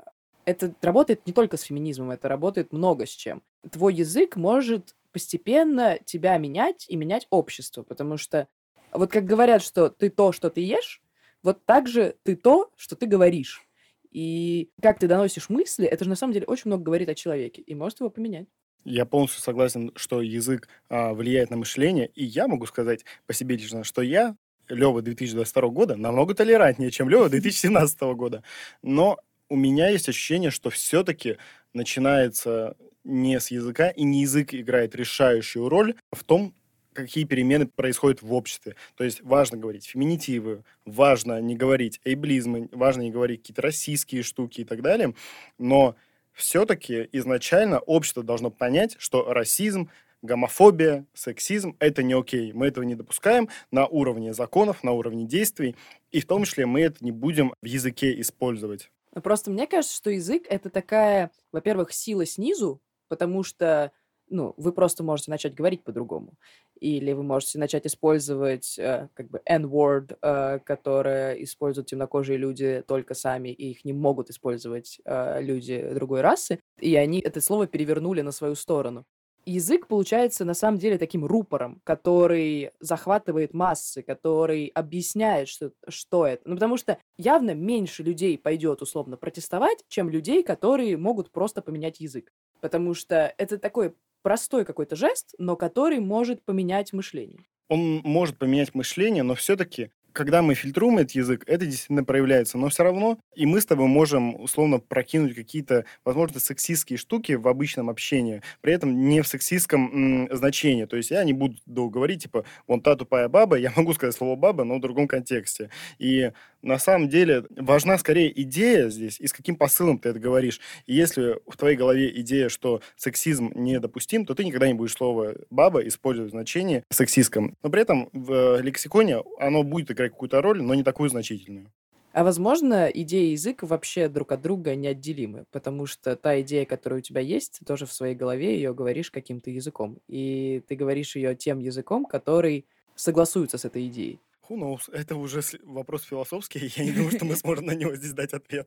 это 0.45 0.75
работает 0.83 1.27
не 1.27 1.33
только 1.33 1.57
с 1.57 1.63
феминизмом, 1.63 2.11
это 2.11 2.29
работает 2.29 2.73
много 2.73 3.07
с 3.07 3.11
чем. 3.11 3.43
Твой 3.71 3.95
язык 3.95 4.37
может 4.37 4.95
постепенно 5.13 5.99
тебя 6.05 6.37
менять 6.39 6.87
и 6.89 6.97
менять 6.97 7.27
общество, 7.31 7.83
потому 7.83 8.17
что 8.17 8.49
вот 8.93 9.11
как 9.11 9.25
говорят, 9.25 9.63
что 9.63 9.89
ты 9.89 10.11
то, 10.11 10.33
что 10.33 10.51
ты 10.51 10.61
ешь, 10.61 11.03
вот 11.43 11.65
так 11.65 11.89
же 11.89 12.17
ты 12.23 12.37
то, 12.37 12.71
что 12.77 12.97
ты 12.97 13.07
говоришь. 13.07 13.67
И 14.11 14.71
как 14.81 14.99
ты 14.99 15.09
доносишь 15.09 15.49
мысли, 15.49 15.87
это 15.87 16.05
же 16.05 16.11
на 16.11 16.17
самом 16.17 16.33
деле 16.33 16.47
очень 16.47 16.65
много 16.67 16.85
говорит 16.85 17.09
о 17.09 17.15
человеке 17.15 17.63
и 17.63 17.75
может 17.75 18.01
его 18.01 18.11
поменять. 18.11 18.49
Я 18.87 19.05
полностью 19.05 19.43
согласен, 19.43 19.91
что 19.97 20.23
язык 20.23 20.69
а, 20.89 21.13
влияет 21.13 21.51
на 21.51 21.57
мышление, 21.57 22.09
и 22.15 22.25
я 22.25 22.47
могу 22.47 22.67
сказать 22.67 23.05
по 23.27 23.35
себе 23.35 23.57
лично, 23.57 23.83
что 23.83 24.01
я, 24.01 24.37
Лева 24.69 25.03
2022 25.03 25.69
года, 25.71 25.97
намного 25.97 26.35
толерантнее, 26.35 26.93
чем 26.93 27.09
Лева 27.09 27.29
2017 27.29 28.01
года. 28.15 28.45
Но 28.83 29.19
у 29.49 29.57
меня 29.57 29.89
есть 29.89 30.09
ощущение, 30.09 30.53
что 30.53 30.71
все-таки 30.71 31.37
начинается 31.75 32.77
не 33.03 33.41
с 33.41 33.51
языка, 33.51 33.91
и 33.91 34.05
не 34.05 34.23
язык 34.23 34.55
играет 34.55 34.95
решающую 34.95 35.69
роль 35.69 35.97
в 36.13 36.23
том, 36.23 36.55
какие 36.93 37.25
перемены 37.25 37.67
происходят 37.67 38.23
в 38.23 38.33
обществе. 38.33 38.77
То 38.97 39.03
есть 39.03 39.21
важно 39.21 39.59
говорить 39.59 39.85
феминитивы, 39.85 40.63
важно 40.85 41.41
не 41.41 41.57
говорить 41.57 42.01
эйблизмы, 42.05 42.69
важно 42.71 43.03
не 43.03 43.11
говорить 43.11 43.41
какие-то 43.41 43.63
российские 43.63 44.23
штуки 44.23 44.61
и 44.61 44.65
так 44.65 44.81
далее, 44.81 45.13
но 45.59 45.97
все-таки 46.37 47.09
изначально 47.13 47.81
общество 47.81 48.23
должно 48.23 48.51
понять, 48.51 48.95
что 48.99 49.33
расизм 49.33 49.91
гомофобия, 50.23 51.07
сексизм— 51.15 51.77
это 51.79 52.03
не 52.03 52.15
окей. 52.15 52.53
Мы 52.53 52.67
этого 52.67 52.85
не 52.85 52.95
допускаем 52.95 53.49
на 53.71 53.87
уровне 53.87 54.35
законов, 54.35 54.85
на 54.85 54.93
уровне 54.93 55.25
действий, 55.25 55.77
и 56.11 56.21
в 56.21 56.27
том 56.27 56.45
числе 56.45 56.67
мы 56.67 56.83
это 56.83 57.05
не 57.05 57.11
будем 57.11 57.55
в 57.63 57.67
языке 57.67 58.21
использовать. 58.21 58.91
Просто 59.23 59.51
мне 59.51 59.67
кажется, 59.67 59.97
что 59.97 60.11
язык— 60.11 60.45
это 60.49 60.69
такая, 60.69 61.31
во-первых, 61.53 61.93
сила 61.93 62.27
снизу, 62.27 62.83
потому 63.09 63.43
что 63.43 63.93
ну, 64.29 64.55
вы 64.57 64.73
просто 64.73 65.05
можете 65.05 65.31
начать 65.31 65.55
говорить 65.55 65.85
по-другому. 65.85 66.35
Или 66.81 67.13
вы 67.13 67.23
можете 67.23 67.59
начать 67.59 67.87
использовать 67.87 68.79
э, 68.79 69.09
как 69.15 69.31
бы 69.31 69.41
N-word, 69.45 70.19
э, 70.21 70.59
которое 70.61 71.35
используют 71.43 71.89
темнокожие 71.89 72.39
люди 72.39 72.83
только 72.87 73.15
сами, 73.15 73.49
и 73.49 73.71
их 73.71 73.85
не 73.85 73.93
могут 73.93 74.31
использовать 74.31 75.01
э, 75.05 75.41
люди 75.43 75.91
другой 75.95 76.21
расы. 76.21 76.61
И 76.81 76.95
они 76.97 77.21
это 77.21 77.41
слово 77.41 77.67
перевернули 77.67 78.21
на 78.21 78.33
свою 78.33 78.55
сторону. 78.55 79.05
Язык 79.49 79.87
получается 79.87 80.45
на 80.45 80.55
самом 80.55 80.79
деле 80.79 80.99
таким 80.99 81.25
рупором, 81.25 81.81
который 81.85 82.73
захватывает 82.81 83.55
массы, 83.55 84.03
который 84.03 84.67
объясняет, 84.75 85.49
что, 85.49 85.71
что 85.87 86.27
это. 86.27 86.43
Ну, 86.49 86.57
потому 86.57 86.77
что 86.77 86.99
явно 87.17 87.55
меньше 87.55 88.03
людей 88.03 88.37
пойдет 88.39 88.83
условно 88.83 89.17
протестовать, 89.17 89.85
чем 89.89 90.11
людей, 90.11 90.43
которые 90.43 90.97
могут 90.97 91.31
просто 91.31 91.63
поменять 91.63 92.01
язык. 92.01 92.33
Потому 92.61 92.93
что 92.95 93.33
это 93.39 93.57
такой 93.57 93.95
простой 94.23 94.65
какой-то 94.65 94.97
жест, 94.97 95.35
но 95.39 95.57
который 95.57 96.01
может 96.01 96.45
поменять 96.45 96.93
мышление. 96.93 97.45
Он 97.69 98.01
может 98.05 98.39
поменять 98.39 98.75
мышление, 98.75 99.23
но 99.23 99.35
все-таки 99.35 99.91
когда 100.17 100.41
мы 100.41 100.55
фильтруем 100.55 100.97
этот 100.97 101.13
язык, 101.13 101.45
это 101.47 101.67
действительно 101.67 102.03
проявляется. 102.03 102.57
Но 102.57 102.71
все 102.71 102.85
равно 102.85 103.19
и 103.35 103.45
мы 103.45 103.61
с 103.61 103.67
тобой 103.67 103.87
можем 103.87 104.41
условно 104.41 104.79
прокинуть 104.79 105.35
какие-то, 105.35 105.85
возможно, 106.05 106.41
сексистские 106.41 106.97
штуки 106.97 107.33
в 107.33 107.47
обычном 107.47 107.91
общении, 107.91 108.43
при 108.63 108.73
этом 108.73 109.09
не 109.09 109.21
в 109.21 109.29
сексистском 109.29 110.27
м, 110.27 110.37
значении. 110.37 110.87
То 110.87 110.97
есть 110.97 111.11
я 111.11 111.23
не 111.23 111.35
буду 111.35 111.57
говорить, 111.67 112.23
типа, 112.23 112.45
вон 112.67 112.81
та 112.81 112.97
тупая 112.97 113.29
баба, 113.29 113.57
я 113.57 113.73
могу 113.77 113.93
сказать 113.93 114.17
слово 114.17 114.37
баба, 114.37 114.65
но 114.65 114.79
в 114.79 114.81
другом 114.81 115.07
контексте. 115.07 115.71
И 115.99 116.33
на 116.63 116.79
самом 116.79 117.09
деле 117.09 117.45
важна 117.51 117.99
скорее 117.99 118.33
идея 118.43 118.89
здесь 118.89 119.21
и 119.21 119.27
с 119.27 119.33
каким 119.33 119.57
посылом 119.57 119.99
ты 119.99 120.09
это 120.09 120.19
говоришь. 120.19 120.61
И 120.87 120.95
если 120.95 121.37
в 121.47 121.57
твоей 121.57 121.77
голове 121.77 122.11
идея, 122.21 122.49
что 122.49 122.81
сексизм 122.97 123.53
недопустим, 123.55 124.25
то 124.25 124.35
ты 124.35 124.45
никогда 124.45 124.67
не 124.67 124.75
будешь 124.75 124.95
слово 124.95 125.35
«баба» 125.51 125.87
использовать 125.87 126.31
в 126.31 126.35
значении 126.35 126.83
сексистском. 126.91 127.55
Но 127.63 127.71
при 127.71 127.83
этом 127.83 128.09
в 128.13 128.61
лексиконе 128.63 129.19
оно 129.39 129.63
будет 129.63 129.89
играть 130.07 130.13
какую-то 130.13 130.43
роль, 130.43 130.63
но 130.63 130.75
не 130.75 130.83
такую 130.83 131.11
значительную. 131.11 131.71
А 132.13 132.25
возможно, 132.25 132.87
идея 132.87 133.27
и 133.27 133.33
язык 133.33 133.63
вообще 133.63 134.09
друг 134.09 134.33
от 134.33 134.41
друга 134.41 134.75
неотделимы, 134.75 135.45
потому 135.51 135.85
что 135.85 136.17
та 136.17 136.41
идея, 136.41 136.65
которая 136.65 137.01
у 137.01 137.03
тебя 137.03 137.21
есть, 137.21 137.59
ты 137.59 137.65
тоже 137.67 137.85
в 137.85 137.93
своей 137.93 138.15
голове 138.15 138.55
ее 138.55 138.73
говоришь 138.73 139.11
каким-то 139.11 139.51
языком. 139.51 139.99
И 140.09 140.63
ты 140.67 140.77
говоришь 140.77 141.17
ее 141.17 141.35
тем 141.35 141.59
языком, 141.59 142.07
который 142.07 142.65
согласуется 142.95 143.59
с 143.59 143.67
этой 143.67 143.87
идеей. 143.89 144.19
Who 144.49 144.57
knows? 144.57 144.91
Это 144.93 145.17
уже 145.17 145.43
вопрос 145.65 146.05
философский, 146.05 146.73
я 146.77 146.85
не 146.85 146.93
думаю, 146.93 147.11
что 147.11 147.27
мы 147.27 147.37
сможем 147.37 147.67
на 147.67 147.75
него 147.75 147.95
здесь 147.95 148.15
дать 148.15 148.33
ответ. 148.33 148.67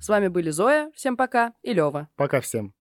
С 0.00 0.08
вами 0.08 0.28
были 0.28 0.50
Зоя, 0.50 0.92
всем 0.94 1.16
пока, 1.16 1.54
и 1.62 1.72
Лева. 1.72 2.08
Пока 2.14 2.40
всем. 2.42 2.74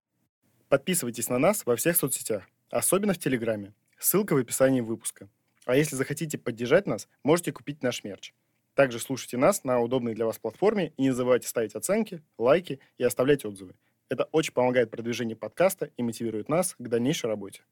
Подписывайтесь 0.67 1.29
на 1.29 1.39
нас 1.39 1.65
во 1.65 1.75
всех 1.75 1.95
соцсетях, 1.95 2.43
особенно 2.73 3.13
в 3.13 3.19
Телеграме. 3.19 3.73
Ссылка 3.99 4.33
в 4.33 4.37
описании 4.37 4.81
выпуска. 4.81 5.29
А 5.65 5.75
если 5.75 5.95
захотите 5.95 6.37
поддержать 6.37 6.87
нас, 6.87 7.07
можете 7.23 7.51
купить 7.51 7.83
наш 7.83 8.03
мерч. 8.03 8.33
Также 8.73 8.99
слушайте 8.99 9.37
нас 9.37 9.63
на 9.63 9.79
удобной 9.79 10.15
для 10.15 10.25
вас 10.25 10.39
платформе 10.39 10.93
и 10.97 11.03
не 11.03 11.11
забывайте 11.11 11.47
ставить 11.47 11.75
оценки, 11.75 12.21
лайки 12.37 12.79
и 12.97 13.03
оставлять 13.03 13.45
отзывы. 13.45 13.75
Это 14.09 14.25
очень 14.31 14.53
помогает 14.53 14.89
продвижению 14.89 15.37
подкаста 15.37 15.91
и 15.95 16.03
мотивирует 16.03 16.49
нас 16.49 16.75
к 16.77 16.87
дальнейшей 16.87 17.27
работе. 17.27 17.63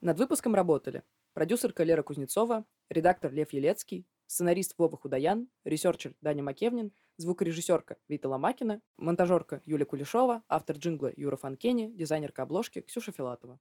Над 0.00 0.18
выпуском 0.18 0.54
работали 0.54 1.02
продюсерка 1.34 1.84
Лера 1.84 2.02
Кузнецова, 2.02 2.64
редактор 2.88 3.32
Лев 3.32 3.52
Елецкий, 3.52 4.06
сценарист 4.26 4.74
Вова 4.78 4.96
Худаян, 4.96 5.48
researcher 5.64 6.14
Даня 6.22 6.42
Макевнин, 6.42 6.92
звукорежиссерка 7.18 7.98
Вита 8.08 8.28
Ломакина, 8.28 8.80
монтажерка 8.96 9.60
Юлия 9.66 9.84
Кулешова, 9.84 10.42
автор 10.48 10.76
джингла 10.76 11.12
Юра 11.16 11.36
Фанкени, 11.36 11.92
дизайнерка 11.94 12.42
обложки 12.42 12.80
Ксюша 12.80 13.12
Филатова. 13.12 13.60